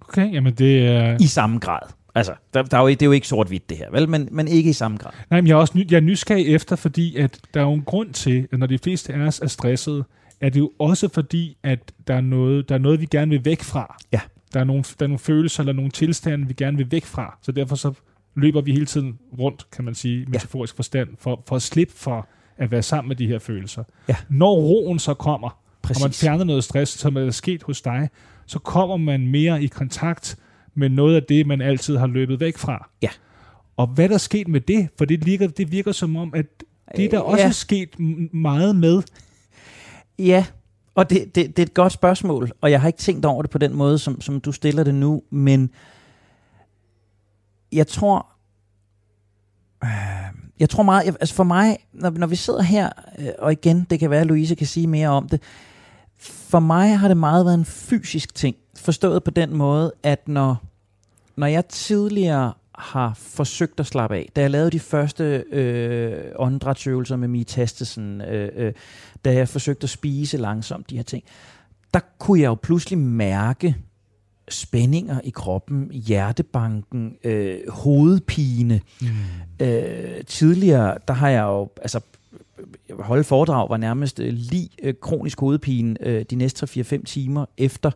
Okay, 0.00 0.32
jamen 0.32 0.54
det 0.54 0.88
er... 0.88 1.16
I 1.20 1.26
samme 1.26 1.58
grad. 1.58 1.80
Altså, 2.14 2.34
der, 2.54 2.62
der 2.62 2.76
er 2.76 2.82
jo, 2.82 2.88
det 2.88 3.02
er 3.02 3.06
jo 3.06 3.12
ikke 3.12 3.28
sort-hvidt 3.28 3.70
det 3.70 3.76
her, 3.76 3.90
vel? 3.90 4.08
Men, 4.08 4.28
men 4.32 4.48
ikke 4.48 4.70
i 4.70 4.72
samme 4.72 4.96
grad. 4.96 5.12
Nej, 5.30 5.40
men 5.40 5.48
jeg 5.48 5.54
er 5.54 5.58
også 5.58 5.78
ny, 5.78 5.90
jeg 5.90 5.96
er 5.96 6.00
nysgerrig 6.00 6.46
efter, 6.46 6.76
fordi 6.76 7.16
at 7.16 7.40
der 7.54 7.60
er 7.60 7.64
jo 7.64 7.72
en 7.72 7.82
grund 7.82 8.12
til, 8.12 8.48
at 8.52 8.58
når 8.58 8.66
de 8.66 8.78
fleste 8.78 9.14
af 9.14 9.20
os 9.20 9.40
er 9.40 9.46
stressede, 9.46 10.04
er 10.40 10.48
det 10.48 10.60
jo 10.60 10.72
også 10.78 11.08
fordi, 11.08 11.56
at 11.62 11.92
der 12.06 12.14
er 12.14 12.20
noget, 12.20 12.68
der 12.68 12.74
er 12.74 12.78
noget 12.78 13.00
vi 13.00 13.06
gerne 13.06 13.30
vil 13.30 13.44
væk 13.44 13.62
fra. 13.62 13.96
Ja. 14.12 14.20
Der 14.54 14.60
er, 14.60 14.64
nogle, 14.64 14.82
der 14.82 15.04
er 15.04 15.06
nogle 15.06 15.18
følelser 15.18 15.60
eller 15.60 15.72
nogle 15.72 15.90
tilstande, 15.90 16.46
vi 16.46 16.54
gerne 16.54 16.76
vil 16.76 16.90
væk 16.90 17.04
fra. 17.04 17.38
Så 17.42 17.52
derfor 17.52 17.76
så 17.76 17.92
løber 18.34 18.60
vi 18.60 18.72
hele 18.72 18.86
tiden 18.86 19.18
rundt, 19.38 19.70
kan 19.70 19.84
man 19.84 19.94
sige, 19.94 20.26
metaforisk 20.26 20.74
ja. 20.74 20.76
forstand, 20.76 21.08
for, 21.18 21.42
for 21.48 21.56
at 21.56 21.62
slippe 21.62 21.94
for 21.96 22.28
at 22.60 22.70
være 22.70 22.82
sammen 22.82 23.08
med 23.08 23.16
de 23.16 23.26
her 23.26 23.38
følelser. 23.38 23.84
Ja. 24.08 24.16
Når 24.28 24.54
roen 24.54 24.98
så 24.98 25.14
kommer, 25.14 25.60
Præcis. 25.82 26.02
og 26.02 26.08
man 26.08 26.12
fjerner 26.12 26.44
noget 26.44 26.64
stress, 26.64 26.98
som 26.98 27.16
er 27.16 27.30
sket 27.30 27.62
hos 27.62 27.82
dig, 27.82 28.08
så 28.46 28.58
kommer 28.58 28.96
man 28.96 29.26
mere 29.26 29.62
i 29.62 29.66
kontakt 29.66 30.38
med 30.74 30.88
noget 30.88 31.16
af 31.16 31.22
det, 31.22 31.46
man 31.46 31.60
altid 31.60 31.96
har 31.96 32.06
løbet 32.06 32.40
væk 32.40 32.58
fra. 32.58 32.90
Ja. 33.02 33.08
Og 33.76 33.86
hvad 33.86 34.08
der 34.08 34.14
er 34.14 34.18
sket 34.18 34.48
med 34.48 34.60
det? 34.60 34.88
For 34.98 35.04
det 35.04 35.26
virker, 35.26 35.48
det 35.48 35.72
virker 35.72 35.92
som 35.92 36.16
om, 36.16 36.34
at 36.34 36.46
det 36.96 37.04
er 37.04 37.08
der 37.08 37.18
også 37.18 37.44
ja. 37.44 37.50
sket 37.50 37.98
meget 38.32 38.76
med. 38.76 39.02
Ja, 40.18 40.46
og 40.94 41.10
det, 41.10 41.34
det, 41.34 41.46
det 41.56 41.58
er 41.58 41.66
et 41.66 41.74
godt 41.74 41.92
spørgsmål, 41.92 42.50
og 42.60 42.70
jeg 42.70 42.80
har 42.80 42.86
ikke 42.86 42.98
tænkt 42.98 43.24
over 43.24 43.42
det 43.42 43.50
på 43.50 43.58
den 43.58 43.76
måde, 43.76 43.98
som, 43.98 44.20
som 44.20 44.40
du 44.40 44.52
stiller 44.52 44.84
det 44.84 44.94
nu, 44.94 45.22
men 45.30 45.70
jeg 47.72 47.86
tror, 47.86 48.18
øh, 48.18 48.39
jeg 50.60 50.70
tror 50.70 50.82
meget, 50.82 51.06
jeg, 51.06 51.14
altså 51.20 51.34
for 51.34 51.44
mig, 51.44 51.78
når, 51.92 52.10
når 52.10 52.26
vi 52.26 52.36
sidder 52.36 52.62
her, 52.62 52.90
øh, 53.18 53.28
og 53.38 53.52
igen, 53.52 53.86
det 53.90 53.98
kan 53.98 54.10
være, 54.10 54.20
at 54.20 54.26
Louise 54.26 54.54
kan 54.54 54.66
sige 54.66 54.86
mere 54.86 55.08
om 55.08 55.28
det, 55.28 55.42
for 56.18 56.60
mig 56.60 56.98
har 56.98 57.08
det 57.08 57.16
meget 57.16 57.46
været 57.46 57.54
en 57.54 57.64
fysisk 57.64 58.34
ting, 58.34 58.56
forstået 58.76 59.24
på 59.24 59.30
den 59.30 59.56
måde, 59.56 59.92
at 60.02 60.28
når, 60.28 60.56
når 61.36 61.46
jeg 61.46 61.66
tidligere 61.66 62.52
har 62.74 63.14
forsøgt 63.16 63.80
at 63.80 63.86
slappe 63.86 64.16
af, 64.16 64.30
da 64.36 64.40
jeg 64.40 64.50
lavede 64.50 64.70
de 64.70 64.80
første 64.80 65.24
øh, 65.52 66.24
åndedrætsøvelser 66.36 67.16
med 67.16 67.28
Mie 67.28 67.44
Tastesen, 67.44 68.20
øh, 68.20 68.48
øh, 68.56 68.72
da 69.24 69.34
jeg 69.34 69.48
forsøgte 69.48 69.84
at 69.84 69.90
spise 69.90 70.36
langsomt 70.36 70.90
de 70.90 70.96
her 70.96 71.02
ting, 71.02 71.24
der 71.94 72.00
kunne 72.18 72.40
jeg 72.40 72.46
jo 72.46 72.54
pludselig 72.54 72.98
mærke, 72.98 73.76
spændinger 74.50 75.20
i 75.24 75.30
kroppen, 75.30 75.90
hjertebanken, 75.92 77.16
øh, 77.24 77.58
hovedpine. 77.68 78.80
Mm. 79.00 79.06
Øh, 79.66 80.24
tidligere, 80.26 80.98
der 81.08 81.14
har 81.14 81.28
jeg 81.28 81.42
jo, 81.42 81.68
altså 81.82 82.00
holde 82.98 83.24
foredrag 83.24 83.70
var 83.70 83.76
nærmest 83.76 84.20
øh, 84.20 84.32
lige 84.32 84.70
øh, 84.82 84.94
kronisk 85.00 85.40
hovedpine 85.40 85.96
øh, 86.00 86.24
de 86.30 86.36
næste 86.36 86.80
3-4-5 86.80 87.04
timer 87.04 87.46
efter. 87.58 87.90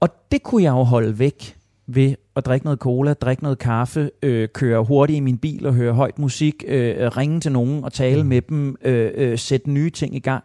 Og 0.00 0.08
det 0.32 0.42
kunne 0.42 0.62
jeg 0.62 0.70
jo 0.70 0.82
holde 0.82 1.18
væk 1.18 1.56
ved 1.86 2.14
at 2.36 2.46
drikke 2.46 2.66
noget 2.66 2.78
cola, 2.78 3.14
drikke 3.14 3.42
noget 3.42 3.58
kaffe, 3.58 4.10
øh, 4.22 4.48
køre 4.48 4.84
hurtigt 4.84 5.16
i 5.16 5.20
min 5.20 5.38
bil 5.38 5.66
og 5.66 5.74
høre 5.74 5.92
højt 5.92 6.18
musik, 6.18 6.64
øh, 6.66 7.16
ringe 7.16 7.40
til 7.40 7.52
nogen 7.52 7.84
og 7.84 7.92
tale 7.92 8.22
mm. 8.22 8.28
med 8.28 8.42
dem, 8.42 8.76
øh, 8.82 9.10
øh, 9.14 9.38
sætte 9.38 9.70
nye 9.70 9.90
ting 9.90 10.16
i 10.16 10.18
gang. 10.18 10.44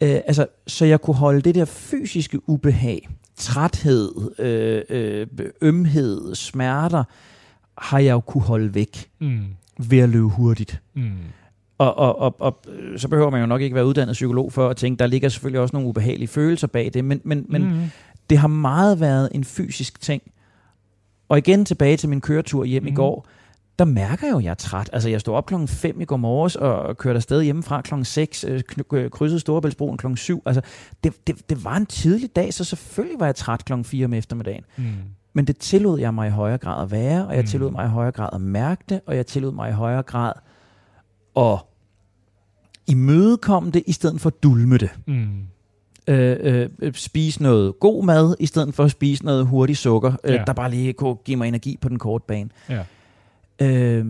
Øh, 0.00 0.20
altså, 0.26 0.46
så 0.66 0.84
jeg 0.84 1.00
kunne 1.00 1.16
holde 1.16 1.40
det 1.40 1.54
der 1.54 1.64
fysiske 1.64 2.48
ubehag 2.48 3.08
træthed, 3.36 4.12
øh, 4.38 4.82
øh, 4.88 5.26
ømhed, 5.60 6.34
smerter, 6.34 7.04
har 7.78 7.98
jeg 7.98 8.12
jo 8.12 8.20
kunne 8.20 8.44
holde 8.44 8.74
væk 8.74 9.10
mm. 9.18 9.44
ved 9.78 9.98
at 9.98 10.08
løbe 10.08 10.28
hurtigt. 10.28 10.80
Mm. 10.94 11.12
Og, 11.78 11.98
og, 11.98 12.18
og, 12.18 12.36
og 12.38 12.64
så 12.96 13.08
behøver 13.08 13.30
man 13.30 13.40
jo 13.40 13.46
nok 13.46 13.60
ikke 13.60 13.74
være 13.74 13.86
uddannet 13.86 14.12
psykolog 14.12 14.52
for 14.52 14.68
at 14.68 14.76
tænke, 14.76 14.98
der 14.98 15.06
ligger 15.06 15.28
selvfølgelig 15.28 15.60
også 15.60 15.76
nogle 15.76 15.88
ubehagelige 15.88 16.28
følelser 16.28 16.66
bag 16.66 16.90
det, 16.94 17.04
men, 17.04 17.20
men, 17.24 17.46
men 17.48 17.64
mm. 17.64 17.80
det 18.30 18.38
har 18.38 18.48
meget 18.48 19.00
været 19.00 19.28
en 19.34 19.44
fysisk 19.44 20.00
ting. 20.00 20.22
Og 21.28 21.38
igen 21.38 21.64
tilbage 21.64 21.96
til 21.96 22.08
min 22.08 22.20
køretur 22.20 22.64
hjem 22.64 22.82
mm. 22.82 22.88
i 22.88 22.94
går, 22.94 23.26
der 23.78 23.84
mærker 23.84 24.26
jeg 24.26 24.32
jo, 24.32 24.38
at 24.38 24.44
jeg 24.44 24.50
er 24.50 24.54
træt. 24.54 24.90
Altså, 24.92 25.08
jeg 25.08 25.20
stod 25.20 25.34
op 25.34 25.46
klokken 25.46 25.68
5 25.68 26.00
i 26.00 26.04
går 26.04 26.16
morges 26.16 26.56
og 26.56 26.96
kørte 26.96 27.16
afsted 27.16 27.42
hjemmefra 27.42 27.80
klokken 27.80 28.04
6, 28.04 28.44
øh, 28.44 28.62
krydsede 29.10 29.40
Storebæltsbroen 29.40 29.96
klokken 29.96 30.16
7. 30.16 30.42
Altså, 30.46 30.62
det, 31.04 31.26
det, 31.26 31.50
det 31.50 31.64
var 31.64 31.76
en 31.76 31.86
tidlig 31.86 32.36
dag, 32.36 32.54
så 32.54 32.64
selvfølgelig 32.64 33.20
var 33.20 33.26
jeg 33.26 33.34
træt 33.34 33.64
klokken 33.64 33.84
4 33.84 34.04
om 34.04 34.12
eftermiddagen. 34.12 34.64
Mm. 34.76 34.84
Men 35.32 35.44
det 35.44 35.58
tillod 35.58 36.00
jeg 36.00 36.14
mig 36.14 36.28
i 36.28 36.30
højere 36.30 36.58
grad 36.58 36.82
at 36.82 36.90
være, 36.90 37.26
og 37.26 37.34
jeg 37.34 37.42
mm. 37.42 37.46
tillod 37.46 37.70
mig 37.70 37.84
i 37.84 37.88
højere 37.88 38.12
grad 38.12 38.28
at 38.32 38.40
mærke 38.40 38.84
det, 38.88 39.00
og 39.06 39.16
jeg 39.16 39.26
tillod 39.26 39.52
mig 39.52 39.70
i 39.70 39.72
højere 39.72 40.02
grad 40.02 40.32
at 41.36 41.58
imødekomme 42.86 43.70
det, 43.70 43.82
i 43.86 43.92
stedet 43.92 44.20
for 44.20 44.30
at 44.30 44.42
dulme 44.42 44.78
det. 44.78 44.90
Mm. 45.06 45.28
Øh, 46.08 46.68
øh, 46.80 46.94
spise 46.94 47.42
noget 47.42 47.80
god 47.80 48.04
mad, 48.04 48.36
i 48.40 48.46
stedet 48.46 48.74
for 48.74 48.84
at 48.84 48.90
spise 48.90 49.24
noget 49.24 49.46
hurtigt 49.46 49.78
sukker, 49.78 50.12
øh, 50.24 50.34
Ja. 50.34 50.42
der 50.46 50.52
bare 50.52 50.70
lige 50.70 50.92
kunne 50.92 51.14
give 51.14 51.36
mig 51.36 51.48
energi 51.48 51.78
på 51.80 51.88
den 51.88 51.98
korte 51.98 52.24
bane. 52.28 52.50
Ja. 52.68 52.84
Øh, 53.62 54.06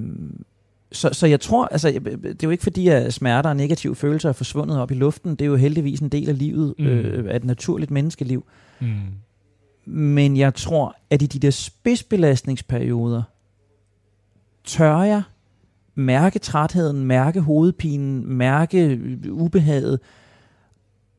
så, 0.92 1.08
så 1.12 1.26
jeg 1.26 1.40
tror, 1.40 1.66
altså, 1.66 1.88
det 1.88 2.28
er 2.28 2.34
jo 2.44 2.50
ikke 2.50 2.62
fordi, 2.62 2.88
at 2.88 3.14
smerter 3.14 3.50
og 3.50 3.56
negative 3.56 3.96
følelser 3.96 4.28
er 4.28 4.32
forsvundet 4.32 4.78
op 4.80 4.90
i 4.90 4.94
luften. 4.94 5.30
Det 5.30 5.42
er 5.42 5.46
jo 5.46 5.56
heldigvis 5.56 6.00
en 6.00 6.08
del 6.08 6.28
af 6.28 6.38
livet, 6.38 6.74
Mm. 6.78 6.86
øh, 6.86 7.32
af 7.32 7.36
et 7.36 7.44
naturligt 7.44 7.90
menneskeliv. 7.90 8.44
Mm. 8.80 8.94
Men 9.86 10.36
jeg 10.36 10.54
tror, 10.54 10.96
at 11.10 11.22
i 11.22 11.26
de 11.26 11.38
der 11.38 11.50
spidsbelastningsperioder, 11.50 13.22
tør 14.64 15.02
jeg 15.02 15.22
mærke 15.94 16.38
trætheden, 16.38 17.04
mærke 17.04 17.40
hovedpinen, 17.40 18.26
mærke 18.26 19.00
ubehaget. 19.30 20.00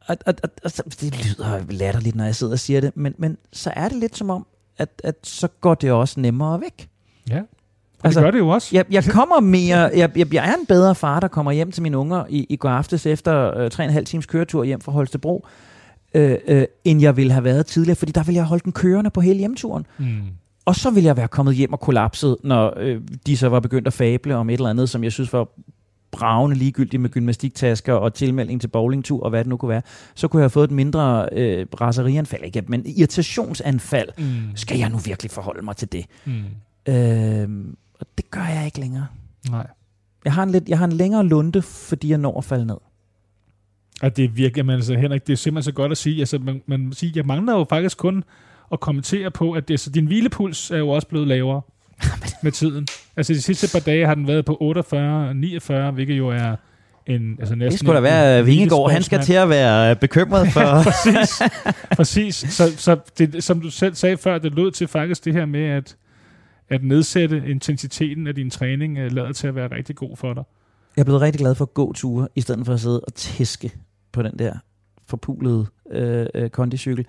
Og, 0.08 0.18
og, 0.26 0.34
og, 0.44 0.50
og, 0.64 0.72
det 1.02 1.26
lyder 1.26 1.62
latterligt, 1.70 2.16
når 2.16 2.24
jeg 2.24 2.36
sidder 2.36 2.54
og 2.54 2.60
siger 2.60 2.82
det, 2.82 2.98
men, 2.98 3.14
men 3.18 3.38
så 3.52 3.72
er 3.76 3.90
det 3.90 3.98
lidt 3.98 4.18
som 4.18 4.30
om, 4.30 4.46
at, 4.78 5.02
at 5.04 5.16
så 5.24 5.48
går 5.48 5.76
det 5.76 5.92
også 5.92 6.20
nemmere 6.20 6.62
væk. 6.62 6.90
Ja. 7.30 7.42
Altså, 8.06 8.20
det 8.20 8.26
gør 8.26 8.32
det 8.32 8.40
jo 8.40 8.50
også. 8.50 8.70
Jeg, 8.72 8.86
jeg 8.92 9.04
kommer 9.04 9.40
mere, 9.40 9.78
jeg, 9.78 10.18
jeg, 10.18 10.34
jeg 10.34 10.50
er 10.50 10.54
en 10.54 10.66
bedre 10.66 10.96
far, 10.96 11.20
der 11.20 11.28
kommer 11.28 11.52
hjem 11.52 11.72
til 11.72 11.84
mine 11.84 11.98
unger 11.98 12.24
i, 12.30 12.46
i 12.50 12.56
går 12.56 12.70
aftes 12.70 13.06
efter 13.06 13.58
øh, 13.58 13.72
tre 13.72 13.84
og 13.84 13.88
en 13.88 13.94
halv 13.94 14.06
times 14.06 14.26
køretur 14.26 14.64
hjem 14.64 14.82
fra 14.82 14.92
Holstebro, 14.92 15.48
øh, 16.14 16.38
øh, 16.48 16.66
end 16.84 17.02
jeg 17.02 17.18
ville 17.18 17.32
have 17.32 17.44
været 17.44 17.66
tidligere, 17.66 17.96
fordi 17.96 18.12
der 18.12 18.24
ville 18.24 18.38
jeg 18.38 18.46
holdt 18.46 18.64
den 18.64 18.72
kørende 18.72 19.10
på 19.10 19.22
hele 19.22 19.40
hjemturen. 19.40 19.86
Mm. 19.98 20.22
Og 20.66 20.76
så 20.76 20.90
ville 20.90 21.08
jeg 21.08 21.18
være 21.18 21.28
kommet 21.28 21.56
hjem 21.56 21.74
og 21.74 21.80
kollapset, 21.80 22.38
når 22.44 22.74
øh, 22.78 23.02
de 23.26 23.38
så 23.38 23.50
var 23.50 23.60
begyndt 23.60 23.88
at 23.88 23.94
fable 23.94 24.36
om 24.36 24.50
et 24.50 24.54
eller 24.54 24.70
andet, 24.70 24.90
som 24.90 25.04
jeg 25.04 25.12
synes 25.12 25.34
var 25.34 25.48
bravende 26.12 26.58
ligegyldigt 26.58 27.02
med 27.02 27.10
gymnastiktasker 27.10 27.94
og 27.94 28.14
tilmelding 28.14 28.62
til 28.62 28.68
bowlingtur 28.68 29.24
og 29.24 29.30
hvad 29.30 29.40
det 29.40 29.48
nu 29.48 29.58
kunne 29.58 29.70
være. 29.70 29.82
Så 30.16 30.28
kunne 30.28 30.40
jeg 30.40 30.44
have 30.44 30.50
fået 30.50 30.64
et 30.64 30.72
mindre 30.72 31.30
øh, 31.32 31.66
raserianfald, 31.82 32.44
ikke? 32.44 32.64
men 32.68 32.86
irritationsanfald. 32.86 34.10
Mm. 34.18 34.56
Skal 34.56 34.78
jeg 34.78 34.90
nu 34.90 34.98
virkelig 34.98 35.32
forholde 35.32 35.66
mig 35.66 35.76
til 35.76 35.92
det? 35.92 36.06
Mm. 36.26 36.94
Øh, 36.94 37.50
og 38.00 38.08
det 38.18 38.32
gør 38.32 38.46
jeg 38.46 38.66
ikke 38.66 38.80
længere. 38.80 39.08
Nej. 39.50 39.68
Jeg 40.26 40.34
har 40.34 40.44
en, 40.44 40.50
lidt, 40.50 40.70
jeg 40.70 40.78
har 40.78 40.86
en 40.86 40.92
længere 40.92 41.26
lunde, 41.26 41.62
fordi 41.62 42.10
jeg 42.10 42.18
når 42.18 42.38
at 42.38 42.44
falde 42.44 42.66
ned. 42.66 42.78
Og 44.02 44.18
det 44.18 44.26
er 44.26 44.30
virkelig, 44.30 44.70
altså 44.70 44.96
Henrik, 44.96 45.28
det 45.28 45.34
er 45.34 45.38
simpelthen 45.38 45.72
så 45.72 45.76
godt 45.76 45.92
at 45.92 45.98
sige. 45.98 46.20
Altså, 46.20 46.40
man, 46.40 46.62
man 46.68 46.94
siger, 46.94 47.12
jeg 47.16 47.26
mangler 47.26 47.54
jo 47.54 47.66
faktisk 47.70 47.98
kun 47.98 48.24
at 48.72 48.80
kommentere 48.80 49.32
på, 49.32 49.52
at 49.52 49.68
det, 49.68 49.80
så 49.80 49.90
din 49.90 50.06
hvilepuls 50.06 50.72
er 50.72 50.78
jo 50.78 50.90
også 50.90 51.08
blevet 51.08 51.28
lavere 51.28 51.62
med 52.44 52.52
tiden. 52.52 52.88
Altså 53.18 53.34
de 53.34 53.42
sidste 53.42 53.68
par 53.72 53.80
dage 53.86 54.06
har 54.06 54.16
den 54.16 54.28
været 54.28 54.46
på 54.46 54.58
48 54.60 55.34
49, 55.34 55.92
hvilket 55.92 56.18
jo 56.18 56.30
er 56.30 56.56
en, 57.08 57.36
altså 57.40 57.56
næsten 57.56 57.72
Det 57.72 57.80
skulle 57.80 57.96
da 57.96 58.02
være 58.02 58.40
en 58.40 58.46
Vingegaard. 58.46 58.92
Han 58.92 59.04
skal 59.04 59.22
til 59.22 59.34
at 59.34 59.50
være 59.50 59.96
bekymret 59.96 60.48
for... 60.48 60.84
præcis. 60.84 61.42
præcis. 61.96 62.36
Så, 62.36 62.78
så 62.78 62.98
det, 63.18 63.44
som 63.44 63.62
du 63.62 63.70
selv 63.70 63.96
sagde 63.96 64.18
før, 64.18 64.38
det 64.38 64.56
lød 64.56 64.72
til 64.72 64.88
faktisk 64.88 65.26
det 65.26 65.34
her 65.34 65.46
med, 65.46 65.64
at, 65.64 65.96
at 66.70 66.84
nedsætte 66.84 67.44
intensiteten 67.48 68.28
af 68.28 68.36
din 68.36 68.50
træning 68.50 68.98
øh, 68.98 69.12
lader 69.12 69.32
til 69.32 69.48
at 69.48 69.56
være 69.56 69.72
rigtig 69.72 69.96
god 69.96 70.18
for 70.18 70.34
dig. 70.34 70.44
Jeg 70.96 71.02
er 71.02 71.06
blevet 71.06 71.22
rigtig 71.22 71.40
glad 71.40 71.56
for 71.56 71.66
at 71.66 71.74
gå 71.74 71.94
ture, 71.94 72.28
i 72.36 72.42
stedet 72.42 72.66
for 72.66 72.74
at 72.74 72.80
sidde 72.80 73.00
og 73.00 73.14
tæske 73.14 73.72
på 74.12 74.22
den 74.22 74.40
der 74.40 74.54
forpulede 75.08 75.66
øh, 75.92 76.26
øh, 76.34 76.50
kondicykel. 76.50 77.06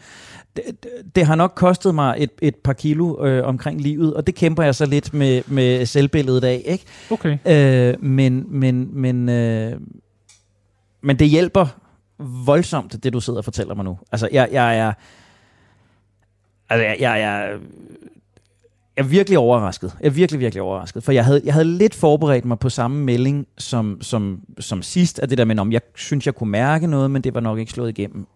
Det, 0.57 0.65
det, 0.83 0.91
det 1.15 1.27
har 1.27 1.35
nok 1.35 1.53
kostet 1.57 1.95
mig 1.95 2.15
et, 2.19 2.31
et 2.43 2.57
par 2.57 2.73
kilo 2.73 3.27
øh, 3.27 3.47
omkring 3.47 3.81
livet, 3.81 4.15
og 4.15 4.27
det 4.27 4.35
kæmper 4.35 4.63
jeg 4.63 4.75
så 4.75 4.87
lidt 4.87 5.15
med, 5.15 5.43
med 5.47 5.87
selvbilledet 5.87 6.45
af. 6.45 6.63
Ikke? 6.65 6.85
Okay. 7.11 7.39
Øh, 7.47 8.03
men, 8.05 8.47
men, 8.49 9.01
men, 9.01 9.29
øh, 9.29 9.81
men 11.01 11.19
det 11.19 11.29
hjælper 11.29 11.67
voldsomt, 12.19 13.05
det 13.05 13.13
du 13.13 13.21
sidder 13.21 13.39
og 13.39 13.45
fortæller 13.45 13.75
mig 13.75 13.85
nu. 13.85 13.99
Altså, 14.13 14.29
jeg, 14.33 14.49
jeg 14.53 14.79
er... 14.79 14.93
Altså, 16.69 16.85
jeg, 16.85 16.97
jeg, 17.01 17.21
jeg, 17.21 17.59
jeg 18.97 19.05
er 19.05 19.09
virkelig 19.09 19.39
overrasket. 19.39 19.95
Jeg 20.01 20.07
er 20.07 20.11
virkelig, 20.11 20.41
virkelig 20.41 20.63
overrasket. 20.63 21.03
For 21.05 21.13
jeg 21.13 21.25
havde, 21.25 21.43
jeg 21.45 21.55
havde 21.55 21.65
lidt 21.79 21.95
forberedt 21.95 22.45
mig 22.45 22.59
på 22.59 22.69
samme 22.69 23.05
melding 23.05 23.47
som, 23.59 23.99
som, 24.03 24.41
som 24.61 24.83
sidst, 24.83 25.19
af 25.19 25.29
det 25.29 25.39
der 25.39 25.45
med, 25.45 25.59
om 25.59 25.73
jeg 25.73 25.81
synes, 25.95 26.27
jeg 26.27 26.35
kunne 26.35 26.51
mærke 26.51 26.87
noget, 26.87 27.11
men 27.11 27.23
det 27.23 27.35
var 27.35 27.41
nok 27.41 27.59
ikke 27.59 27.73
slået 27.73 27.89
igennem. 27.99 28.27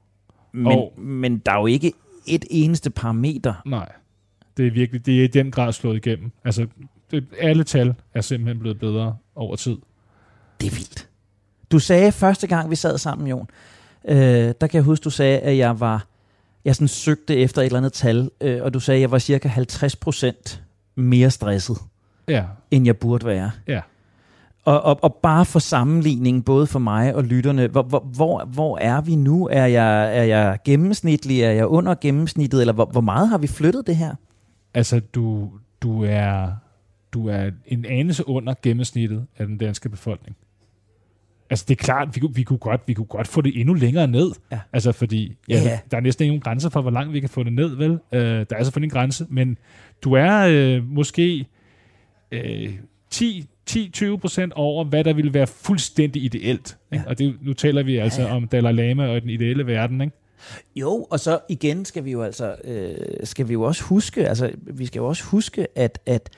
Men, 0.52 0.66
Og- 0.66 0.92
men 1.00 1.38
der 1.38 1.52
er 1.52 1.58
jo 1.60 1.66
ikke 1.66 1.92
et 2.26 2.44
eneste 2.50 2.90
parameter. 2.90 3.54
Nej. 3.66 3.88
Det 4.56 4.66
er 4.66 4.70
virkelig, 4.70 5.06
det 5.06 5.20
er 5.20 5.24
i 5.24 5.26
den 5.26 5.50
grad 5.50 5.72
slået 5.72 5.96
igennem. 6.06 6.32
Altså, 6.44 6.66
det, 7.10 7.24
alle 7.38 7.64
tal 7.64 7.94
er 8.14 8.20
simpelthen 8.20 8.58
blevet 8.58 8.78
bedre 8.80 9.16
over 9.34 9.56
tid. 9.56 9.76
Det 10.60 10.66
er 10.66 10.70
vildt. 10.70 11.08
Du 11.72 11.78
sagde 11.78 12.12
første 12.12 12.46
gang, 12.46 12.70
vi 12.70 12.76
sad 12.76 12.98
sammen, 12.98 13.28
Jon, 13.28 13.48
øh, 14.08 14.16
der 14.16 14.52
kan 14.66 14.70
jeg 14.74 14.82
huske, 14.82 15.04
du 15.04 15.10
sagde, 15.10 15.38
at 15.38 15.56
jeg 15.56 15.80
var, 15.80 16.06
jeg 16.64 16.74
sådan 16.76 16.88
søgte 16.88 17.36
efter 17.36 17.62
et 17.62 17.66
eller 17.66 17.78
andet 17.78 17.92
tal, 17.92 18.30
øh, 18.40 18.62
og 18.62 18.74
du 18.74 18.80
sagde, 18.80 18.96
at 18.98 19.00
jeg 19.00 19.10
var 19.10 19.18
cirka 19.18 19.48
50% 19.48 20.60
mere 20.96 21.30
stresset, 21.30 21.76
Ja, 22.28 22.44
end 22.70 22.86
jeg 22.86 22.96
burde 22.96 23.26
være. 23.26 23.50
ja. 23.68 23.80
Og, 24.64 24.82
og, 24.82 24.98
og 25.04 25.14
bare 25.14 25.44
for 25.44 25.58
sammenligning, 25.58 26.44
både 26.44 26.66
for 26.66 26.78
mig 26.78 27.14
og 27.14 27.24
lytterne, 27.24 27.66
hvor, 27.66 27.82
hvor, 27.82 28.00
hvor, 28.00 28.44
hvor 28.44 28.78
er 28.78 29.00
vi 29.00 29.16
nu? 29.16 29.48
Er 29.52 29.66
jeg, 29.66 30.18
er 30.18 30.22
jeg 30.22 30.58
gennemsnitlig? 30.64 31.40
Er 31.40 31.50
jeg 31.50 31.66
under 31.66 31.94
gennemsnittet? 31.94 32.60
Eller 32.60 32.72
hvor, 32.72 32.84
hvor 32.84 33.00
meget 33.00 33.28
har 33.28 33.38
vi 33.38 33.46
flyttet 33.46 33.86
det 33.86 33.96
her? 33.96 34.14
Altså, 34.74 35.00
du, 35.00 35.50
du, 35.82 36.04
er, 36.04 36.48
du 37.12 37.28
er 37.28 37.50
en 37.66 37.84
anelse 37.84 38.28
under 38.28 38.54
gennemsnittet 38.62 39.26
af 39.38 39.46
den 39.46 39.58
danske 39.58 39.88
befolkning. 39.88 40.36
Altså, 41.50 41.64
det 41.68 41.80
er 41.80 41.84
klart, 41.84 42.08
vi, 42.14 42.20
kunne- 42.20 42.34
vi, 42.34 42.42
kunne, 42.42 42.58
godt, 42.58 42.80
vi 42.86 42.94
kunne 42.94 43.06
godt 43.06 43.28
få 43.28 43.40
det 43.40 43.60
endnu 43.60 43.74
længere 43.74 44.06
ned. 44.06 44.30
Ja. 44.52 44.58
Altså, 44.72 44.92
fordi 44.92 45.36
ja, 45.48 45.62
Ja, 45.62 45.78
der 45.90 45.96
er 45.96 46.00
næsten 46.00 46.26
ingen 46.26 46.40
grænser 46.40 46.68
for, 46.70 46.80
hvor 46.82 46.90
langt 46.90 47.12
vi 47.12 47.20
kan 47.20 47.28
få 47.28 47.42
det 47.42 47.52
ned, 47.52 47.76
vel? 47.76 47.90
Øh, 48.12 48.20
der 48.22 48.56
er 48.56 48.62
selvfølgelig 48.64 48.86
en 48.86 48.90
grænse, 48.90 49.26
men 49.30 49.58
du 50.04 50.12
er 50.12 50.46
øh, 50.50 50.84
måske 50.88 51.46
øh, 52.32 52.72
10-20 53.14 54.16
procent 54.16 54.52
over, 54.52 54.84
hvad 54.84 55.04
der 55.04 55.12
ville 55.12 55.34
være 55.34 55.46
fuldstændig 55.46 56.22
ideelt. 56.24 56.78
Ikke? 56.92 57.04
Ja. 57.04 57.10
Og 57.10 57.18
det, 57.18 57.36
nu 57.42 57.52
taler 57.52 57.82
vi 57.82 57.96
altså 57.96 58.22
Ja, 58.22 58.28
ja. 58.28 58.36
om 58.36 58.48
Dalai 58.48 58.72
Lama 58.72 59.08
og 59.08 59.20
den 59.22 59.30
ideelle 59.30 59.66
verden, 59.66 60.00
ikke? 60.00 60.16
Jo, 60.76 61.06
og 61.10 61.20
så 61.20 61.38
igen 61.48 61.84
skal 61.84 62.04
vi 62.04 62.10
jo 62.10 62.22
altså 62.22 62.54
øh, 62.64 62.94
skal 63.24 63.48
vi 63.48 63.52
jo 63.52 63.62
også 63.62 63.82
huske, 63.82 64.28
altså 64.28 64.50
vi 64.66 64.86
skal 64.86 64.98
jo 65.00 65.06
også 65.06 65.24
huske, 65.24 65.66
at, 65.78 65.98
at 66.06 66.30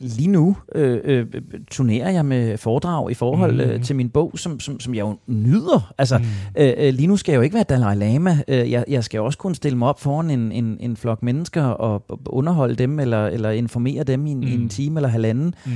lige 0.00 0.28
nu 0.28 0.56
øh, 0.74 1.00
øh, 1.04 1.26
turnerer 1.70 2.10
jeg 2.10 2.26
med 2.26 2.56
foredrag 2.58 3.10
i 3.10 3.14
forhold 3.14 3.52
Mhm. 3.52 3.60
øh, 3.60 3.82
til 3.82 3.96
min 3.96 4.08
bog, 4.08 4.32
som, 4.38 4.60
som, 4.60 4.80
som 4.80 4.94
jeg 4.94 5.00
jo 5.00 5.16
nyder. 5.26 5.92
Altså 5.98 6.18
Mm. 6.18 6.24
øh, 6.58 6.72
øh, 6.78 6.94
lige 6.94 7.06
nu 7.06 7.16
skal 7.16 7.32
jeg 7.32 7.36
jo 7.36 7.42
ikke 7.42 7.54
være 7.54 7.64
Dalai 7.68 7.96
Lama. 7.96 8.38
Øh, 8.48 8.70
jeg, 8.70 8.84
jeg 8.88 9.04
skal 9.04 9.18
jo 9.18 9.24
også 9.24 9.38
kunne 9.38 9.54
stille 9.54 9.78
mig 9.78 9.88
op 9.88 10.00
foran 10.00 10.30
en, 10.30 10.52
en, 10.52 10.76
en 10.80 10.96
flok 10.96 11.22
mennesker 11.22 11.62
og 11.62 12.04
og 12.08 12.20
underholde 12.26 12.74
dem, 12.74 13.00
eller, 13.00 13.26
eller 13.26 13.50
informere 13.50 14.04
dem 14.04 14.26
i 14.26 14.30
en, 14.30 14.36
mm. 14.40 14.46
i 14.46 14.52
en 14.54 14.60
Mm. 14.62 14.68
time 14.68 14.98
eller 14.98 15.08
halvanden. 15.08 15.54
Mm. 15.66 15.72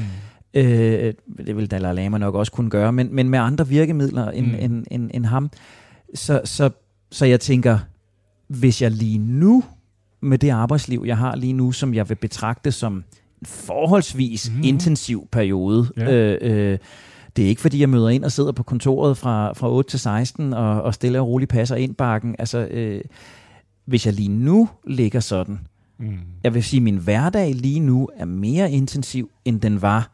Øh, 0.55 1.15
det 1.47 1.57
vil 1.57 1.71
Dalai 1.71 1.95
Lama 1.95 2.19
nok 2.19 2.35
også 2.35 2.53
kunne 2.53 2.71
gøre, 2.71 2.93
men, 2.93 3.15
men 3.15 3.29
med 3.29 3.39
andre 3.39 3.69
virkemidler 3.69 4.31
end, 4.31 4.47
Mm. 4.47 4.55
end, 4.59 4.85
end, 4.91 5.11
end 5.15 5.25
ham. 5.27 5.51
Så, 6.15 6.41
så, 6.45 6.71
så 7.11 7.27
jeg 7.27 7.41
tænker, 7.41 7.79
hvis 8.49 8.83
jeg 8.83 8.91
lige 8.91 9.19
nu, 9.19 9.65
med 10.23 10.39
det 10.39 10.51
arbejdsliv, 10.51 11.03
jeg 11.07 11.17
har 11.17 11.37
lige 11.37 11.53
nu, 11.53 11.73
som 11.73 11.95
jeg 11.95 12.09
vil 12.09 12.15
betragte 12.15 12.73
som 12.73 13.05
forholdsvis 13.45 14.51
mm. 14.57 14.63
intensiv 14.65 15.29
periode, 15.33 15.89
Ja. 15.97 16.13
øh, 16.13 16.39
øh, 16.73 16.79
det 17.37 17.45
er 17.45 17.49
ikke 17.49 17.61
fordi, 17.61 17.81
jeg 17.81 17.89
møder 17.89 18.09
ind 18.09 18.25
og 18.25 18.33
sidder 18.33 18.53
på 18.53 18.63
kontoret 18.63 19.17
fra, 19.17 19.53
fra 19.53 19.71
8 19.71 19.91
til 19.91 19.99
16 20.01 20.53
og, 20.53 20.83
og 20.83 20.95
stille 20.95 21.21
og 21.21 21.27
roligt 21.29 21.51
passer 21.51 21.77
ind 21.77 21.95
bakken. 21.95 22.37
Altså, 22.39 22.59
øh, 22.59 23.01
hvis 23.87 24.07
jeg 24.07 24.15
lige 24.15 24.29
nu 24.29 24.69
ligger 24.87 25.21
sådan, 25.21 25.59
Mm. 25.99 26.19
jeg 26.45 26.55
vil 26.55 26.65
sige, 26.65 26.79
at 26.79 26.83
min 26.83 26.97
hverdag 26.97 27.55
lige 27.55 27.81
nu 27.81 28.09
er 28.17 28.25
mere 28.25 28.71
intensiv, 28.73 29.31
end 29.45 29.61
den 29.61 29.83
var, 29.83 30.11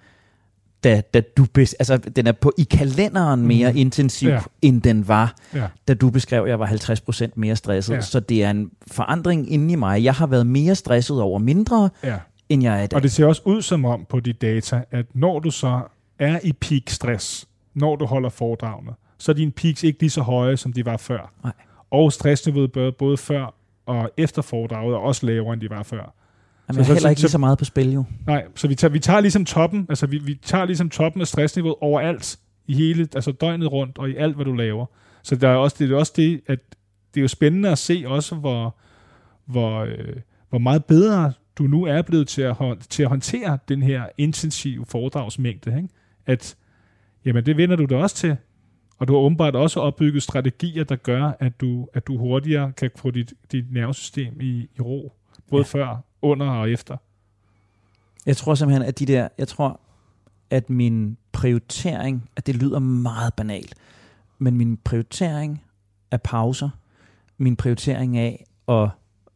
da, 0.85 1.03
da 1.15 1.21
du 1.37 1.47
bes, 1.55 1.75
altså 1.75 1.97
den 1.97 2.27
er 2.27 2.33
på 2.33 2.53
i 2.59 2.63
kalenderen 2.63 3.47
mere 3.47 3.69
Mhm. 3.69 3.77
mm. 3.77 3.81
intensiv, 3.81 4.29
Ja. 4.29 4.41
end 4.63 4.83
den 4.83 5.09
var, 5.09 5.35
Ja. 5.55 5.67
da 5.89 5.95
du 5.95 6.11
beskrev, 6.11 6.43
at 6.43 6.49
jeg 6.49 6.61
var 6.61 6.67
50% 6.67 7.37
mere 7.37 7.57
stresset. 7.57 7.95
Ja. 7.95 8.01
Så 8.01 8.21
det 8.21 8.45
er 8.45 8.51
en 8.51 8.71
forandring 8.91 9.53
inde 9.53 9.73
i 9.73 9.77
mig. 9.77 10.05
Jeg 10.05 10.15
har 10.15 10.27
været 10.27 10.47
mere 10.47 10.75
stresset 10.75 11.21
over 11.21 11.39
mindre, 11.39 11.91
Ja. 12.05 12.17
End 12.49 12.63
jeg 12.63 12.79
er 12.79 12.83
i 12.83 12.87
dag. 12.87 12.97
Og 12.97 13.03
det 13.03 13.13
ser 13.13 13.27
også 13.27 13.43
ud 13.45 13.63
som 13.63 13.85
om 13.85 14.07
på 14.09 14.21
de 14.21 14.33
data, 14.33 14.85
at 14.91 15.07
når 15.15 15.39
du 15.39 15.51
så 15.51 15.81
er 16.19 16.39
i 16.45 16.53
peak 16.53 16.83
stress, 16.89 17.49
når 17.75 17.97
du 17.97 18.05
holder 18.07 18.29
foredragene, 18.29 18.93
så 19.19 19.33
er 19.33 19.37
dine 19.37 19.51
peaks 19.51 19.85
ikke 19.85 20.01
lige 20.01 20.11
så 20.11 20.23
høje, 20.23 20.57
som 20.57 20.73
de 20.73 20.85
var 20.87 20.97
før. 20.97 21.33
Nej. 21.45 21.53
Og 21.91 22.13
stressniveauet 22.13 22.97
både, 22.99 23.17
før 23.17 23.55
og 23.87 24.11
efter 24.17 24.43
foredraget 24.43 24.93
er 24.95 24.99
også 24.99 25.27
lavere, 25.27 25.53
end 25.53 25.61
de 25.61 25.71
var 25.71 25.83
før. 25.83 25.97
Jamen, 25.97 26.13
jeg 26.69 26.75
så- 26.75 26.81
har 26.81 26.85
heller 26.95 27.01
så- 27.01 27.09
ikke 27.09 27.21
lige 27.21 27.29
så- 27.29 27.33
så 27.33 27.39
meget 27.39 27.59
på 27.59 27.65
spil 27.65 27.93
jo. 27.93 28.05
Nej, 28.27 28.45
så 28.55 28.69
vi 28.69 28.75
tager, 28.75 28.93
vi 28.93 28.99
tager 28.99 29.21
ligesom 29.21 29.45
toppen, 29.45 29.87
altså 29.89 30.07
vi, 30.07 30.19
vi 30.19 30.35
tager 30.35 30.65
ligesom 30.65 30.91
toppen 30.91 31.21
af 31.21 31.27
stressniveauet 31.27 31.77
overalt, 31.81 32.39
i 32.67 32.75
hele, 32.75 33.09
altså 33.15 33.33
døgnet 33.33 33.73
rundt, 33.73 33.99
og 33.99 34.11
i 34.11 34.17
alt, 34.17 34.35
hvad 34.37 34.45
du 34.45 34.53
laver. 34.53 34.87
Så 35.23 35.37
der 35.37 35.49
er 35.49 35.55
også, 35.57 35.77
det 35.79 35.91
er 35.91 35.97
også 35.97 36.13
det, 36.17 36.41
at 36.47 36.59
det 37.15 37.21
er 37.21 37.23
jo 37.23 37.29
spændende 37.29 37.69
at 37.71 37.79
se 37.79 38.05
også, 38.07 38.35
hvor, 38.35 38.77
hvor, 39.45 39.81
øh, 39.81 40.17
hvor 40.51 40.59
meget 40.59 40.85
bedre 40.85 41.33
du 41.59 41.63
nu 41.63 41.85
er 41.85 42.03
blevet 42.03 42.29
til 42.29 42.43
at, 42.43 42.57
til 42.89 43.03
at 43.03 43.09
håndtere 43.09 43.59
den 43.69 43.83
her 43.83 44.07
intensive 44.19 44.87
foredragsmængde. 44.87 45.77
Ikke? 45.77 45.89
At 46.27 46.57
jamen 47.25 47.47
det 47.47 47.57
vender 47.57 47.77
du 47.77 47.85
dig 47.85 47.99
også 47.99 48.17
til. 48.17 48.37
Og 48.99 49.09
du 49.09 49.13
har 49.13 49.21
åbenbart 49.21 49.57
også 49.57 49.81
opbygget 49.81 50.23
strategier, 50.23 50.85
der 50.85 50.97
gør, 50.97 51.33
at 51.41 51.61
du, 51.61 51.89
at 51.95 52.07
du 52.07 52.19
hurtigere 52.19 52.73
kan 52.73 52.91
få 52.97 53.11
dit, 53.11 53.33
dit 53.53 53.73
nervesystem 53.73 54.41
i, 54.41 54.69
i 54.79 54.81
ro. 54.81 55.13
Både 55.51 55.67
ja. 55.75 55.79
før, 55.79 55.97
under 56.23 56.47
og 56.47 56.71
efter. 56.71 56.97
Jeg 58.27 58.37
tror 58.37 58.55
simpelthen, 58.55 58.89
at 58.89 58.99
de 58.99 59.07
der, 59.07 59.29
jeg 59.39 59.49
tror, 59.49 59.81
at 60.51 60.71
min 60.71 61.17
prioritering, 61.33 62.31
at 62.37 62.47
det 62.47 62.57
lyder 62.57 62.79
meget 62.79 63.35
banalt, 63.35 63.75
men 64.39 64.57
min 64.57 64.77
prioritering 64.77 65.63
af 66.11 66.23
pauser, 66.23 66.71
min 67.39 67.57
prioritering 67.57 68.17
af 68.17 68.47
at 68.69 68.89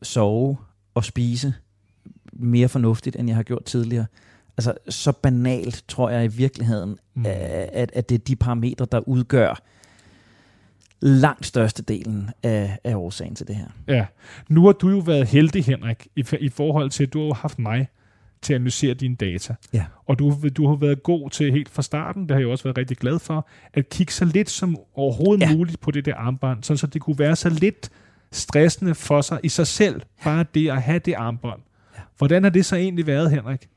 sove 0.03 0.57
og 0.95 1.05
spise 1.05 1.55
mere 2.43 2.69
fornuftigt, 2.69 3.17
end 3.17 3.29
jeg 3.29 3.37
har 3.37 3.43
gjort 3.43 3.65
tidligere, 3.65 4.07
altså 4.57 4.75
så 4.89 5.13
banalt 5.13 5.85
tror 5.89 6.11
jeg 6.11 6.25
i 6.25 6.29
virkeligheden, 6.29 6.99
mm. 7.15 7.23
at, 7.27 7.91
at 7.95 8.09
det 8.09 8.15
er 8.15 8.19
de 8.19 8.37
parametre, 8.37 8.87
der 8.93 9.09
udgør 9.09 9.63
langt 11.01 11.47
størstedelen 11.47 12.31
af, 12.43 12.79
af 12.85 12.95
årsagen 12.95 13.35
til 13.35 13.49
det 13.49 13.57
her. 13.57 13.67
Ja. 13.89 14.07
Nu 14.49 14.67
har 14.67 14.73
du 14.73 14.89
jo 14.89 14.99
været 14.99 15.27
heldig, 15.27 15.65
Henrik, 15.65 16.07
i, 16.17 16.25
i 16.41 16.49
forhold 16.49 16.91
til, 16.91 17.03
at 17.03 17.13
du 17.13 17.27
har 17.27 17.35
haft 17.35 17.59
mig 17.59 17.89
til 18.43 18.53
at 18.53 18.55
analysere 18.55 18.95
dine 18.95 19.17
data. 19.17 19.55
Ja. 19.73 19.85
Og 20.07 20.19
du, 20.19 20.37
du 20.57 20.69
har 20.69 20.77
været 20.77 21.03
god 21.03 21.31
til 21.31 21.53
helt 21.53 21.69
fra 21.69 21.83
starten, 21.83 22.23
det 22.23 22.31
har 22.31 22.39
jeg 22.39 22.49
også 22.49 22.65
været 22.65 22.79
rigtig 22.79 22.97
glad 22.97 23.19
for, 23.19 23.49
at 23.75 23.89
kigge 23.89 24.13
så 24.13 24.25
lidt 24.25 24.51
som 24.51 24.77
overhovedet 24.95 25.43
ja. 25.43 25.57
muligt 25.57 25.81
på 25.81 25.91
det 25.91 26.05
der 26.05 26.15
armbånd, 26.15 26.63
så 26.63 26.87
det 26.87 27.01
kunne 27.01 27.19
være 27.19 27.37
så 27.37 27.49
lidt 27.49 27.91
stressende 28.33 28.95
for 28.95 29.21
sig 29.21 29.41
i 29.43 29.49
sig 29.49 29.67
selv, 29.67 30.01
bare 30.25 30.45
det 30.55 30.71
at 30.71 30.83
have 30.83 30.99
det 30.99 31.15
armbånd. 31.15 31.61
Hvordan 32.21 32.43
har 32.43 32.51
det 32.51 32.67
så 32.67 32.77
egentlig 32.77 33.07
været, 33.07 33.31
Henrik? 33.31 33.69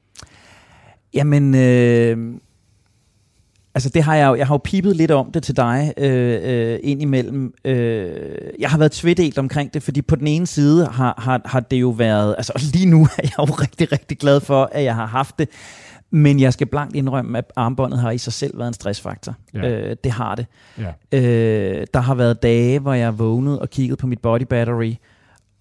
Jamen, 1.13 1.55
øh, 1.55 2.39
altså 3.75 3.89
det 3.89 4.03
har 4.03 4.15
jeg 4.15 4.27
jo, 4.27 4.35
jeg 4.35 4.47
har 4.47 4.53
jo 4.53 4.61
pipet 4.63 4.95
lidt 4.95 5.11
om 5.11 5.31
det 5.31 5.43
til 5.43 5.57
dig 5.57 5.93
øh, 5.97 6.39
øh, 6.43 6.79
indimellem. 6.83 7.53
Øh, 7.65 8.29
jeg 8.59 8.69
har 8.69 8.77
været 8.77 8.91
tvedelt 8.91 9.37
omkring 9.37 9.73
det, 9.73 9.83
fordi 9.83 10.01
på 10.01 10.15
den 10.15 10.27
ene 10.27 10.47
side 10.47 10.85
har, 10.85 11.13
har, 11.17 11.41
har 11.45 11.59
det 11.59 11.77
jo 11.81 11.89
været, 11.89 12.35
altså 12.37 12.69
lige 12.73 12.89
nu 12.89 13.03
er 13.03 13.23
jeg 13.23 13.39
jo 13.39 13.43
rigtig, 13.63 13.91
rigtig 13.91 14.17
glad 14.17 14.39
for, 14.39 14.69
at 14.71 14.83
jeg 14.83 14.95
har 14.95 15.05
haft 15.05 15.39
det. 15.39 15.49
Men 16.11 16.39
jeg 16.39 16.53
skal 16.53 16.67
blankt 16.67 16.95
indrømme, 16.95 17.37
at 17.37 17.51
armbåndet 17.55 17.99
har 17.99 18.11
i 18.11 18.17
sig 18.17 18.33
selv 18.33 18.57
været 18.57 18.67
en 18.67 18.73
stressfaktor. 18.73 19.35
Ja. 19.53 19.69
Øh, 19.69 19.95
det 20.03 20.11
har 20.11 20.35
det. 20.35 20.45
Ja. 20.77 21.19
Øh, 21.19 21.87
der 21.93 21.99
har 21.99 22.15
været 22.15 22.43
dage, 22.43 22.79
hvor 22.79 22.93
jeg 22.93 23.19
vågnede 23.19 23.61
og 23.61 23.69
kiggede 23.69 23.97
på 23.97 24.07
mit 24.07 24.19
body 24.19 24.43
battery, 24.49 24.93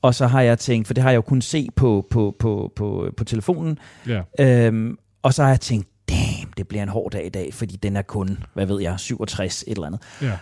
og 0.02 0.14
så 0.14 0.26
har 0.26 0.40
jeg 0.40 0.58
tænkt, 0.58 0.86
for 0.86 0.94
det 0.94 1.02
har 1.02 1.10
jeg 1.10 1.16
jo 1.16 1.22
kunnet 1.22 1.44
se 1.44 1.68
på, 1.76 2.06
på, 2.10 2.36
på, 2.38 2.72
på, 2.76 3.10
på 3.16 3.24
telefonen, 3.24 3.78
ja. 4.06 4.22
øhm, 4.38 4.98
og 5.22 5.34
så 5.34 5.42
har 5.42 5.50
jeg 5.50 5.60
tænkt, 5.60 5.88
damn, 6.08 6.52
det 6.56 6.68
bliver 6.68 6.82
en 6.82 6.88
hård 6.88 7.12
dag 7.12 7.26
i 7.26 7.28
dag, 7.28 7.54
fordi 7.54 7.76
den 7.76 7.96
er 7.96 8.02
kun, 8.02 8.38
hvad 8.54 8.66
ved 8.66 8.80
jeg, 8.80 9.00
67 9.00 9.64
et 9.66 9.70
eller 9.70 9.86
andet. 9.86 10.00
Ja. 10.22 10.32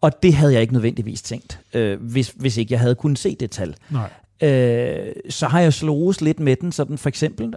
Og 0.00 0.22
det 0.22 0.34
havde 0.34 0.52
jeg 0.52 0.60
ikke 0.60 0.72
nødvendigvis 0.72 1.22
tænkt, 1.22 1.60
øh, 1.74 2.02
hvis, 2.02 2.34
hvis 2.36 2.56
ikke 2.56 2.72
jeg 2.72 2.80
havde 2.80 2.94
kunnet 2.94 3.18
se 3.18 3.36
det 3.40 3.50
tal. 3.50 3.74
Nej. 3.90 4.10
Øh, 4.42 5.12
så 5.30 5.46
har 5.46 5.60
jeg 5.60 5.72
slået 5.72 6.22
lidt 6.22 6.40
med 6.40 6.56
den, 6.56 6.72
sådan 6.72 6.98
for 6.98 7.08
eksempel, 7.08 7.54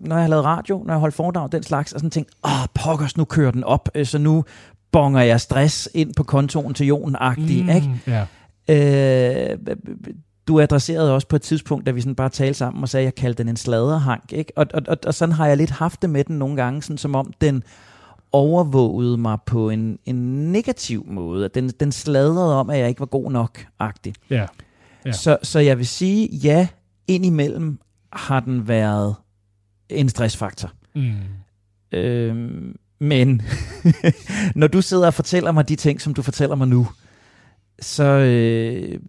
når 0.00 0.16
jeg 0.16 0.22
har 0.24 0.28
lavet 0.28 0.44
radio, 0.44 0.82
når 0.86 0.94
jeg 0.94 1.00
holdt 1.00 1.14
foredrag, 1.14 1.52
den 1.52 1.62
slags, 1.62 1.92
og 1.92 2.00
sådan 2.00 2.10
tænkt, 2.10 2.30
åh, 2.44 2.66
pokkers, 2.74 3.16
nu 3.16 3.24
kører 3.24 3.50
den 3.50 3.64
op, 3.64 3.88
øh, 3.94 4.06
så 4.06 4.18
nu 4.18 4.44
bonger 4.92 5.20
jeg 5.20 5.40
stress 5.40 5.88
ind 5.94 6.14
på 6.14 6.22
kontoen 6.22 6.74
til 6.74 6.84
Jon-agtig, 6.84 7.62
mm, 7.62 7.68
ikke? 7.68 7.90
Ja. 8.06 8.26
Øh, 8.68 9.58
du 10.48 10.60
adresserede 10.60 11.14
også 11.14 11.28
på 11.28 11.36
et 11.36 11.42
tidspunkt, 11.42 11.86
da 11.86 11.90
vi 11.90 12.00
sådan 12.00 12.14
bare 12.14 12.28
talte 12.28 12.58
sammen 12.58 12.82
og 12.82 12.88
sagde, 12.88 13.02
at 13.02 13.04
jeg 13.04 13.14
kaldte 13.14 13.42
den 13.42 13.48
en 13.48 13.56
sladerhank. 13.56 14.32
Ikke? 14.32 14.52
Og, 14.56 14.66
og, 14.74 14.82
og, 14.88 14.96
og 15.06 15.14
sådan 15.14 15.32
har 15.32 15.46
jeg 15.46 15.56
lidt 15.56 15.70
haft 15.70 16.02
det 16.02 16.10
med 16.10 16.24
den 16.24 16.38
nogle 16.38 16.56
gange, 16.56 16.82
sådan 16.82 16.98
som 16.98 17.14
om 17.14 17.32
den 17.40 17.62
overvågede 18.32 19.16
mig 19.16 19.38
på 19.46 19.70
en, 19.70 19.98
en 20.04 20.52
negativ 20.52 21.04
måde. 21.06 21.48
Den, 21.48 21.68
den 21.68 21.92
sladrede 21.92 22.60
om, 22.60 22.70
at 22.70 22.78
jeg 22.78 22.88
ikke 22.88 23.00
var 23.00 23.06
god 23.06 23.32
nok-agtig. 23.32 24.14
Ja. 24.30 24.46
ja. 25.06 25.12
Så, 25.12 25.38
så 25.42 25.58
jeg 25.58 25.78
vil 25.78 25.86
sige, 25.86 26.28
ja, 26.28 26.68
indimellem 27.08 27.78
har 28.12 28.40
den 28.40 28.68
været 28.68 29.14
en 29.88 30.08
stressfaktor. 30.08 30.70
Mm. 30.94 31.14
Øhm, 31.92 32.76
men 32.98 33.42
når 34.60 34.66
du 34.66 34.82
sidder 34.82 35.06
og 35.06 35.14
fortæller 35.14 35.52
mig 35.52 35.68
de 35.68 35.76
ting, 35.76 36.00
som 36.00 36.14
du 36.14 36.22
fortæller 36.22 36.56
mig 36.56 36.68
nu, 36.68 36.88
så, 37.80 38.04
øh, 38.04 39.00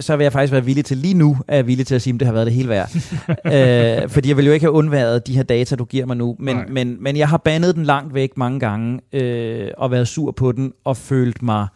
så 0.00 0.16
vil 0.16 0.24
jeg 0.24 0.32
faktisk 0.32 0.52
være 0.52 0.64
villig 0.64 0.84
til, 0.84 0.96
lige 0.96 1.14
nu 1.14 1.36
er 1.48 1.56
jeg 1.56 1.66
villig 1.66 1.86
til 1.86 1.94
at 1.94 2.02
sige, 2.02 2.14
at 2.14 2.20
det 2.20 2.26
har 2.26 2.32
været 2.32 2.46
det 2.46 2.54
hele 2.54 2.68
værd. 2.68 2.90
øh, 4.04 4.08
fordi 4.10 4.28
jeg 4.28 4.36
vil 4.36 4.46
jo 4.46 4.52
ikke 4.52 4.64
have 4.64 4.72
undværet 4.72 5.26
de 5.26 5.34
her 5.34 5.42
data, 5.42 5.76
du 5.76 5.84
giver 5.84 6.06
mig 6.06 6.16
nu, 6.16 6.36
men, 6.38 6.58
men, 6.68 7.02
men 7.02 7.16
jeg 7.16 7.28
har 7.28 7.36
bandet 7.36 7.74
den 7.74 7.84
langt 7.84 8.14
væk 8.14 8.36
mange 8.36 8.60
gange, 8.60 9.00
øh, 9.12 9.70
og 9.76 9.90
været 9.90 10.08
sur 10.08 10.32
på 10.32 10.52
den, 10.52 10.72
og 10.84 10.96
følt 10.96 11.42
mig 11.42 11.66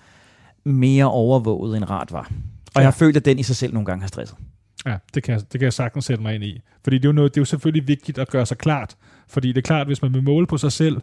mere 0.65 1.11
overvåget, 1.11 1.77
end 1.77 1.91
rart 1.91 2.13
var. 2.13 2.21
Og 2.21 2.29
ja. 2.75 2.81
jeg 2.81 2.87
har 2.87 2.93
følt, 2.93 3.17
at 3.17 3.25
den 3.25 3.39
i 3.39 3.43
sig 3.43 3.57
selv 3.57 3.73
nogle 3.73 3.87
gange 3.87 4.01
har 4.01 4.09
stresset. 4.09 4.37
Ja, 4.87 4.97
det 5.15 5.23
kan, 5.23 5.41
det 5.41 5.51
kan 5.51 5.63
jeg 5.63 5.73
sagtens 5.73 6.05
sætte 6.05 6.23
mig 6.23 6.35
ind 6.35 6.45
i. 6.45 6.61
Fordi 6.85 6.99
det 6.99 7.05
er, 7.05 7.09
jo 7.09 7.13
noget, 7.13 7.35
det 7.35 7.39
er 7.39 7.43
jo 7.43 7.45
selvfølgelig 7.45 7.89
vigtigt 7.89 8.19
at 8.19 8.29
gøre 8.29 8.47
sig 8.47 8.59
klart. 8.59 8.97
Fordi 9.29 9.49
det 9.49 9.59
er 9.59 9.63
klart, 9.63 9.87
hvis 9.87 10.03
man 10.03 10.15
vil 10.15 10.23
måle 10.23 10.47
på 10.47 10.59
sig 10.59 10.73
selv, 10.73 11.01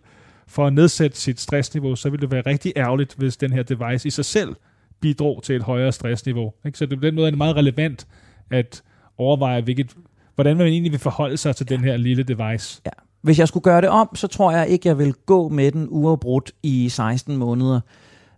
for 0.48 0.68
at 0.68 0.74
nedsætte 0.74 1.18
sit 1.18 1.40
stressniveau, 1.40 1.96
så 1.96 2.10
vil 2.10 2.22
det 2.22 2.32
være 2.32 2.42
rigtig 2.46 2.74
ærgerligt, 2.76 3.14
hvis 3.18 3.38
den 3.38 3.54
her 3.54 3.64
device 3.64 4.08
i 4.08 4.12
sig 4.12 4.26
selv 4.26 4.56
bidrog 5.02 5.44
til 5.44 5.56
et 5.56 5.64
højere 5.64 5.92
stressniveau. 5.92 6.54
Ikke? 6.66 6.78
Så 6.78 6.86
det, 6.86 7.00
på 7.00 7.06
den 7.06 7.16
måde 7.16 7.28
er 7.28 7.32
det 7.32 7.38
meget 7.38 7.56
relevant 7.56 8.08
at 8.52 8.84
overveje, 9.18 9.62
hvilket, 9.62 9.96
hvordan 10.36 10.58
man 10.58 10.68
egentlig 10.68 10.92
vil 10.92 11.00
forholde 11.00 11.38
sig 11.38 11.56
til 11.56 11.68
ja. 11.70 11.76
den 11.76 11.84
her 11.84 11.98
lille 11.98 12.24
device. 12.24 12.82
Ja. 12.86 12.92
Hvis 13.22 13.40
jeg 13.40 13.48
skulle 13.48 13.64
gøre 13.64 13.82
det 13.82 13.90
om, 13.90 14.16
så 14.16 14.28
tror 14.28 14.52
jeg 14.52 14.68
ikke, 14.68 14.88
jeg 14.88 14.98
vil 14.98 15.14
gå 15.14 15.50
med 15.50 15.72
den 15.72 15.88
uafbrudt 15.90 16.52
i 16.64 16.90
16 16.90 17.38
måneder. 17.38 17.80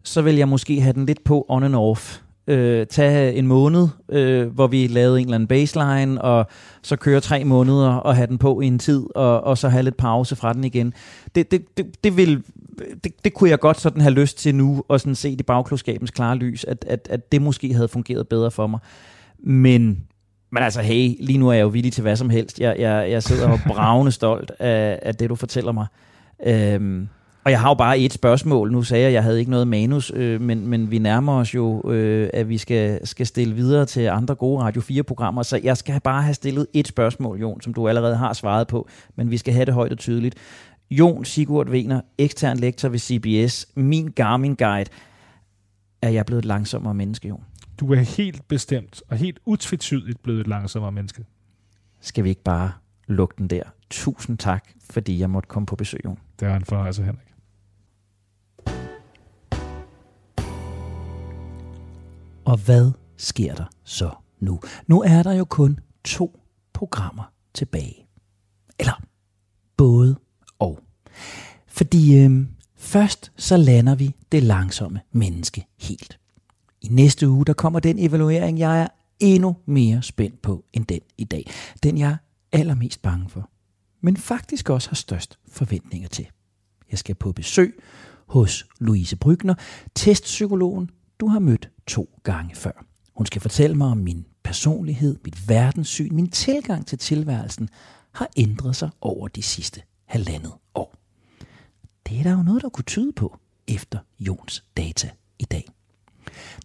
Så 0.04 0.22
vil 0.22 0.36
jeg 0.36 0.48
måske 0.48 0.82
have 0.82 0.94
den 0.94 1.06
lidt 1.06 1.24
på 1.24 1.46
on 1.50 1.64
and 1.64 1.76
off 1.76 2.20
øh, 2.50 2.88
tage 2.88 3.34
en 3.34 3.48
måned, 3.48 3.88
øh, 4.10 4.48
hvor 4.48 4.68
vi 4.68 4.88
lavede 4.88 5.20
en 5.20 5.26
eller 5.26 5.36
anden 5.36 5.48
baseline, 5.48 6.22
og 6.22 6.48
så 6.82 6.96
køre 6.96 7.20
tre 7.20 7.44
måneder 7.44 7.90
og 7.90 8.16
have 8.16 8.28
den 8.28 8.38
på 8.38 8.62
i 8.62 8.66
en 8.66 8.80
tid, 8.80 9.06
og, 9.16 9.44
og 9.44 9.58
så 9.58 9.70
have 9.70 9.84
lidt 9.84 9.98
pause 9.98 10.36
fra 10.36 10.54
den 10.54 10.64
igen. 10.64 10.94
Det, 11.36 11.52
det, 11.52 11.78
det, 11.78 12.04
det, 12.04 12.18
vil, 12.18 12.44
det, 13.04 13.12
det 13.24 13.34
kunne 13.34 13.50
jeg 13.50 13.60
godt 13.60 13.80
sådan 13.80 14.02
have 14.02 14.14
lyst 14.14 14.38
til 14.38 14.56
nu, 14.56 14.84
og 14.88 15.00
sådan 15.00 15.16
se 15.16 15.36
det 15.36 15.46
bagklodskabens 15.46 16.12
klare 16.12 16.36
lys, 16.36 16.64
at, 16.64 16.86
at, 16.88 17.08
at 17.12 17.32
det 17.32 17.42
måske 17.42 17.74
havde 17.74 17.88
fungeret 17.88 18.28
bedre 18.28 18.52
for 18.52 18.68
mig. 18.68 18.80
Men 19.40 20.04
men 20.52 20.64
altså, 20.64 20.82
hey, 20.82 21.16
lige 21.20 21.40
nu 21.40 21.50
er 21.50 21.54
jeg 21.54 21.62
jo 21.62 21.68
villig 21.68 21.94
til 21.94 22.02
hvad 22.02 22.16
som 22.16 22.30
helst. 22.30 22.60
Jeg, 22.60 22.76
jeg, 22.80 23.12
jeg 23.12 23.24
sidder 23.24 23.50
og 23.50 23.60
bravende 23.74 24.12
stolt 24.12 24.52
af, 24.60 25.00
af 25.02 25.16
det, 25.16 25.30
du 25.30 25.36
fortæller 25.36 25.72
mig. 25.72 25.88
Øhm, 26.46 27.10
og 27.50 27.52
jeg 27.52 27.62
har 27.62 27.70
jo 27.70 27.74
bare 27.74 28.00
et 28.00 28.14
spørgsmål. 28.14 28.72
Nu 28.72 28.84
sagde 28.84 29.02
jeg, 29.02 29.08
at 29.08 29.14
jeg 29.14 29.24
havde 29.24 29.40
ikke 29.40 29.52
noget 29.52 29.68
manus, 29.68 30.12
øh, 30.16 30.42
men, 30.42 30.68
men 30.68 30.92
vi 30.92 31.00
nærmer 31.00 31.34
os 31.34 31.56
jo, 31.56 31.92
øh, 31.92 32.30
at 32.34 32.50
vi 32.50 32.58
skal, 32.58 33.08
skal 33.08 33.26
stille 33.26 33.56
videre 33.56 33.86
til 33.86 34.02
andre 34.02 34.36
gode 34.36 34.64
Radio 34.64 34.82
4-programmer. 34.82 35.44
Så 35.44 35.60
jeg 35.64 35.78
skal 35.78 36.02
bare 36.02 36.24
have 36.24 36.34
stillet 36.34 36.68
et 36.74 36.88
spørgsmål, 36.88 37.40
Jon, 37.40 37.62
som 37.62 37.74
du 37.74 37.88
allerede 37.88 38.16
har 38.16 38.34
svaret 38.34 38.68
på, 38.68 38.88
men 39.16 39.32
vi 39.32 39.38
skal 39.38 39.54
have 39.54 39.66
det 39.66 39.74
højt 39.74 39.92
og 39.92 39.98
tydeligt. 39.98 40.36
Jon 40.92 41.26
Sigurd 41.26 41.70
Wiener, 41.70 42.02
ekstern 42.18 42.58
lektor 42.58 42.90
ved 42.90 43.00
CBS, 43.00 43.68
min 43.76 44.12
Garmin-guide. 44.12 44.90
Er 46.02 46.10
jeg 46.10 46.26
blevet 46.26 46.42
et 46.42 46.46
langsommere 46.46 46.94
menneske, 46.94 47.28
Jon? 47.28 47.44
Du 47.80 47.94
er 47.94 48.00
helt 48.18 48.48
bestemt 48.48 49.02
og 49.10 49.18
helt 49.18 49.40
utvetydigt 49.46 50.24
blevet 50.24 50.40
et 50.40 50.48
langsommere 50.48 50.92
menneske. 50.92 51.26
Skal 52.02 52.24
vi 52.24 52.30
ikke 52.30 52.44
bare 52.44 52.72
lukke 53.08 53.36
den 53.38 53.48
der? 53.48 53.64
Tusind 53.90 54.38
tak, 54.38 54.70
fordi 54.90 55.20
jeg 55.20 55.30
måtte 55.30 55.48
komme 55.48 55.66
på 55.66 55.76
besøg, 55.76 56.00
Jon. 56.06 56.18
Det 56.40 56.48
var 56.48 56.56
en 56.56 56.66
fornøjelse, 56.66 57.04
Henrik. 57.04 57.29
Og 62.50 62.58
hvad 62.58 62.92
sker 63.18 63.56
der 63.56 63.66
så 63.84 64.12
nu? 64.40 64.60
Nu 64.88 65.02
er 65.02 65.24
der 65.24 65.32
jo 65.32 65.46
kun 65.46 65.80
to 66.04 66.40
programmer 66.74 67.24
tilbage. 67.54 68.08
Eller 68.80 69.02
både 69.78 70.16
og. 70.60 70.80
Fordi 71.68 72.18
øh, 72.18 72.46
først 72.76 73.32
så 73.36 73.58
lander 73.58 73.96
vi 73.96 74.16
det 74.32 74.44
langsomme 74.44 75.02
menneske 75.12 75.66
helt. 75.80 76.20
I 76.82 76.88
næste 76.88 77.30
uge 77.30 77.46
der 77.46 77.54
kommer 77.54 77.80
den 77.80 78.00
evaluering, 78.00 78.60
jeg 78.60 78.82
er 78.82 78.88
endnu 79.20 79.56
mere 79.66 80.02
spændt 80.02 80.42
på 80.42 80.66
end 80.74 80.86
den 80.86 81.02
i 81.18 81.24
dag. 81.24 81.52
Den 81.84 81.98
jeg 81.98 82.12
er 82.12 82.18
allermest 82.52 83.02
bange 83.02 83.30
for. 83.30 83.50
Men 84.02 84.18
faktisk 84.18 84.70
også 84.70 84.90
har 84.90 84.96
størst 84.96 85.40
forventninger 85.48 86.10
til. 86.10 86.28
Jeg 86.92 87.00
skal 87.00 87.16
på 87.16 87.32
besøg 87.32 87.80
hos 88.28 88.66
Louise 88.80 89.16
Brygner, 89.16 89.56
testpsykologen, 89.96 90.90
du 91.20 91.28
har 91.28 91.40
mødt 91.40 91.70
to 91.88 92.10
gange 92.24 92.56
før. 92.56 92.86
Hun 93.16 93.26
skal 93.26 93.42
fortælle 93.42 93.76
mig 93.76 93.88
om 93.88 93.98
min 93.98 94.26
personlighed, 94.44 95.18
mit 95.26 95.50
verdenssyn, 95.50 96.16
min 96.16 96.30
tilgang 96.30 96.88
til 96.88 96.98
tilværelsen 96.98 97.70
har 98.12 98.30
ændret 98.38 98.76
sig 98.76 98.90
over 99.02 99.28
de 99.28 99.42
sidste 99.42 99.82
halvandet 100.06 100.52
år. 100.76 100.96
Det 102.08 102.20
er 102.20 102.24
der 102.24 102.32
jo 102.32 102.44
noget, 102.44 102.62
der 102.62 102.70
kunne 102.70 102.84
tyde 102.84 103.12
på 103.12 103.38
efter 103.68 104.00
Jons 104.20 104.64
data 104.78 105.10
i 105.40 105.44
dag. 105.44 105.70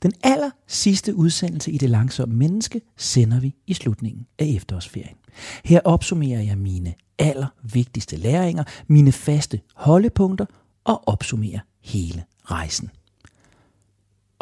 Den 0.03 0.13
aller 0.23 0.51
sidste 0.67 1.15
udsendelse 1.15 1.71
i 1.71 1.79
Det 1.79 1.91
Langsomme 1.91 2.35
Menneske 2.35 2.81
sender 2.97 3.41
vi 3.41 3.55
i 3.67 3.75
slutningen 3.75 4.27
af 4.39 4.47
efterårsferien. 4.47 5.17
Her 5.65 5.81
opsummerer 5.85 6.41
jeg 6.41 6.59
mine 6.59 6.95
allervigtigste 7.19 8.17
læringer, 8.17 8.65
mine 8.87 9.13
faste 9.13 9.61
holdepunkter 9.75 10.47
og 10.85 11.09
opsummerer 11.09 11.61
hele 11.81 12.25
rejsen. 12.45 12.91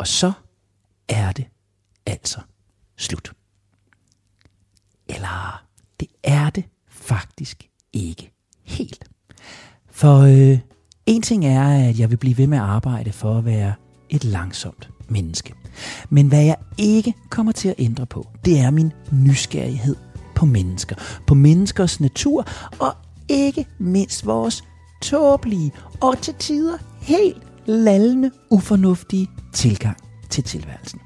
Og 0.03 0.09
så 0.09 0.32
er 1.09 1.32
det 1.32 1.44
altså 2.07 2.40
slut. 2.96 3.32
Eller 5.09 5.64
det 6.00 6.09
er 6.22 6.50
det 6.50 6.64
faktisk 6.88 7.68
ikke 7.92 8.32
helt. 8.62 9.05
For 9.90 10.18
øh, 10.18 10.59
en 11.07 11.22
ting 11.22 11.46
er, 11.46 11.88
at 11.88 11.98
jeg 11.98 12.11
vil 12.11 12.16
blive 12.16 12.38
ved 12.38 12.46
med 12.46 12.59
at 12.59 12.64
arbejde 12.64 13.12
for 13.12 13.38
at 13.38 13.44
være 13.44 13.74
et 14.11 14.24
langsomt 14.24 14.90
menneske. 15.09 15.55
Men 16.09 16.28
hvad 16.28 16.44
jeg 16.44 16.57
ikke 16.78 17.14
kommer 17.30 17.53
til 17.53 17.68
at 17.68 17.74
ændre 17.78 18.07
på, 18.07 18.28
det 18.44 18.59
er 18.61 18.70
min 18.70 18.92
nysgerrighed 19.12 19.96
på 20.34 20.46
mennesker. 20.46 20.96
På 21.26 21.34
menneskers 21.34 22.00
natur, 22.00 22.46
og 22.78 22.96
ikke 23.28 23.66
mindst 23.78 24.26
vores 24.26 24.64
tåbelige 25.03 25.72
og 26.00 26.18
til 26.18 26.34
tider 26.34 26.78
helt 27.00 27.51
lallende, 27.66 28.30
ufornuftige 28.50 29.30
tilgang 29.52 29.96
til 30.30 30.44
tilværelsen. 30.44 31.00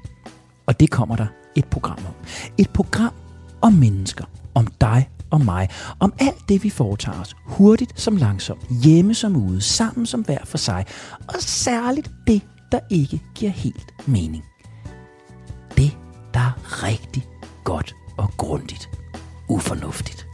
Og 0.65 0.79
det 0.79 0.91
kommer 0.91 1.15
der 1.15 1.27
et 1.55 1.65
program 1.65 1.97
om. 1.97 2.13
Et 2.57 2.69
program 2.69 3.13
om 3.61 3.73
mennesker, 3.73 4.25
om 4.53 4.67
dig 4.81 5.09
og 5.29 5.41
mig, 5.41 5.69
om 5.99 6.13
alt 6.19 6.49
det, 6.49 6.63
vi 6.63 6.69
foretager 6.69 7.21
os, 7.21 7.35
hurtigt 7.45 8.01
som 8.01 8.17
langsomt, 8.17 8.61
hjemme 8.83 9.13
som 9.13 9.35
ude, 9.35 9.61
sammen 9.61 10.05
som 10.05 10.21
hver 10.21 10.45
for 10.45 10.57
sig, 10.57 10.85
og 11.27 11.35
særligt 11.39 12.11
det, 12.27 12.41
der 12.71 12.79
ikke 12.89 13.21
giver 13.35 13.51
helt 13.51 14.07
mening. 14.07 14.43
Det, 15.77 15.97
der 16.33 16.39
er 16.39 16.83
rigtig 16.83 17.23
godt 17.63 17.95
og 18.17 18.29
grundigt, 18.37 18.89
ufornuftigt. 19.49 20.27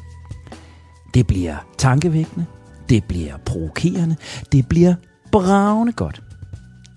Det 1.14 1.28
bliver 1.28 1.58
tankevækkende, 1.78 2.46
det 2.90 3.04
bliver 3.04 3.38
provokerende, 3.38 4.16
det 4.52 4.70
bliver 4.70 4.96
bravende 5.34 5.94
godt. 5.94 6.24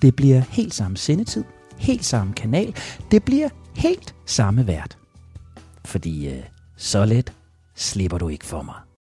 Det 0.03 0.17
bliver 0.17 0.41
helt 0.41 0.75
samme 0.75 0.97
sendetid, 0.97 1.45
helt 1.79 2.05
samme 2.05 2.33
kanal, 2.33 2.77
det 3.11 3.25
bliver 3.25 3.49
helt 3.77 4.15
samme 4.27 4.67
vært. 4.67 4.99
Fordi 5.85 6.29
øh, 6.29 6.43
så 6.77 7.05
let 7.05 7.33
slipper 7.75 8.19
du 8.19 8.29
ikke 8.29 8.47
for 8.47 8.63
mig. 8.63 8.86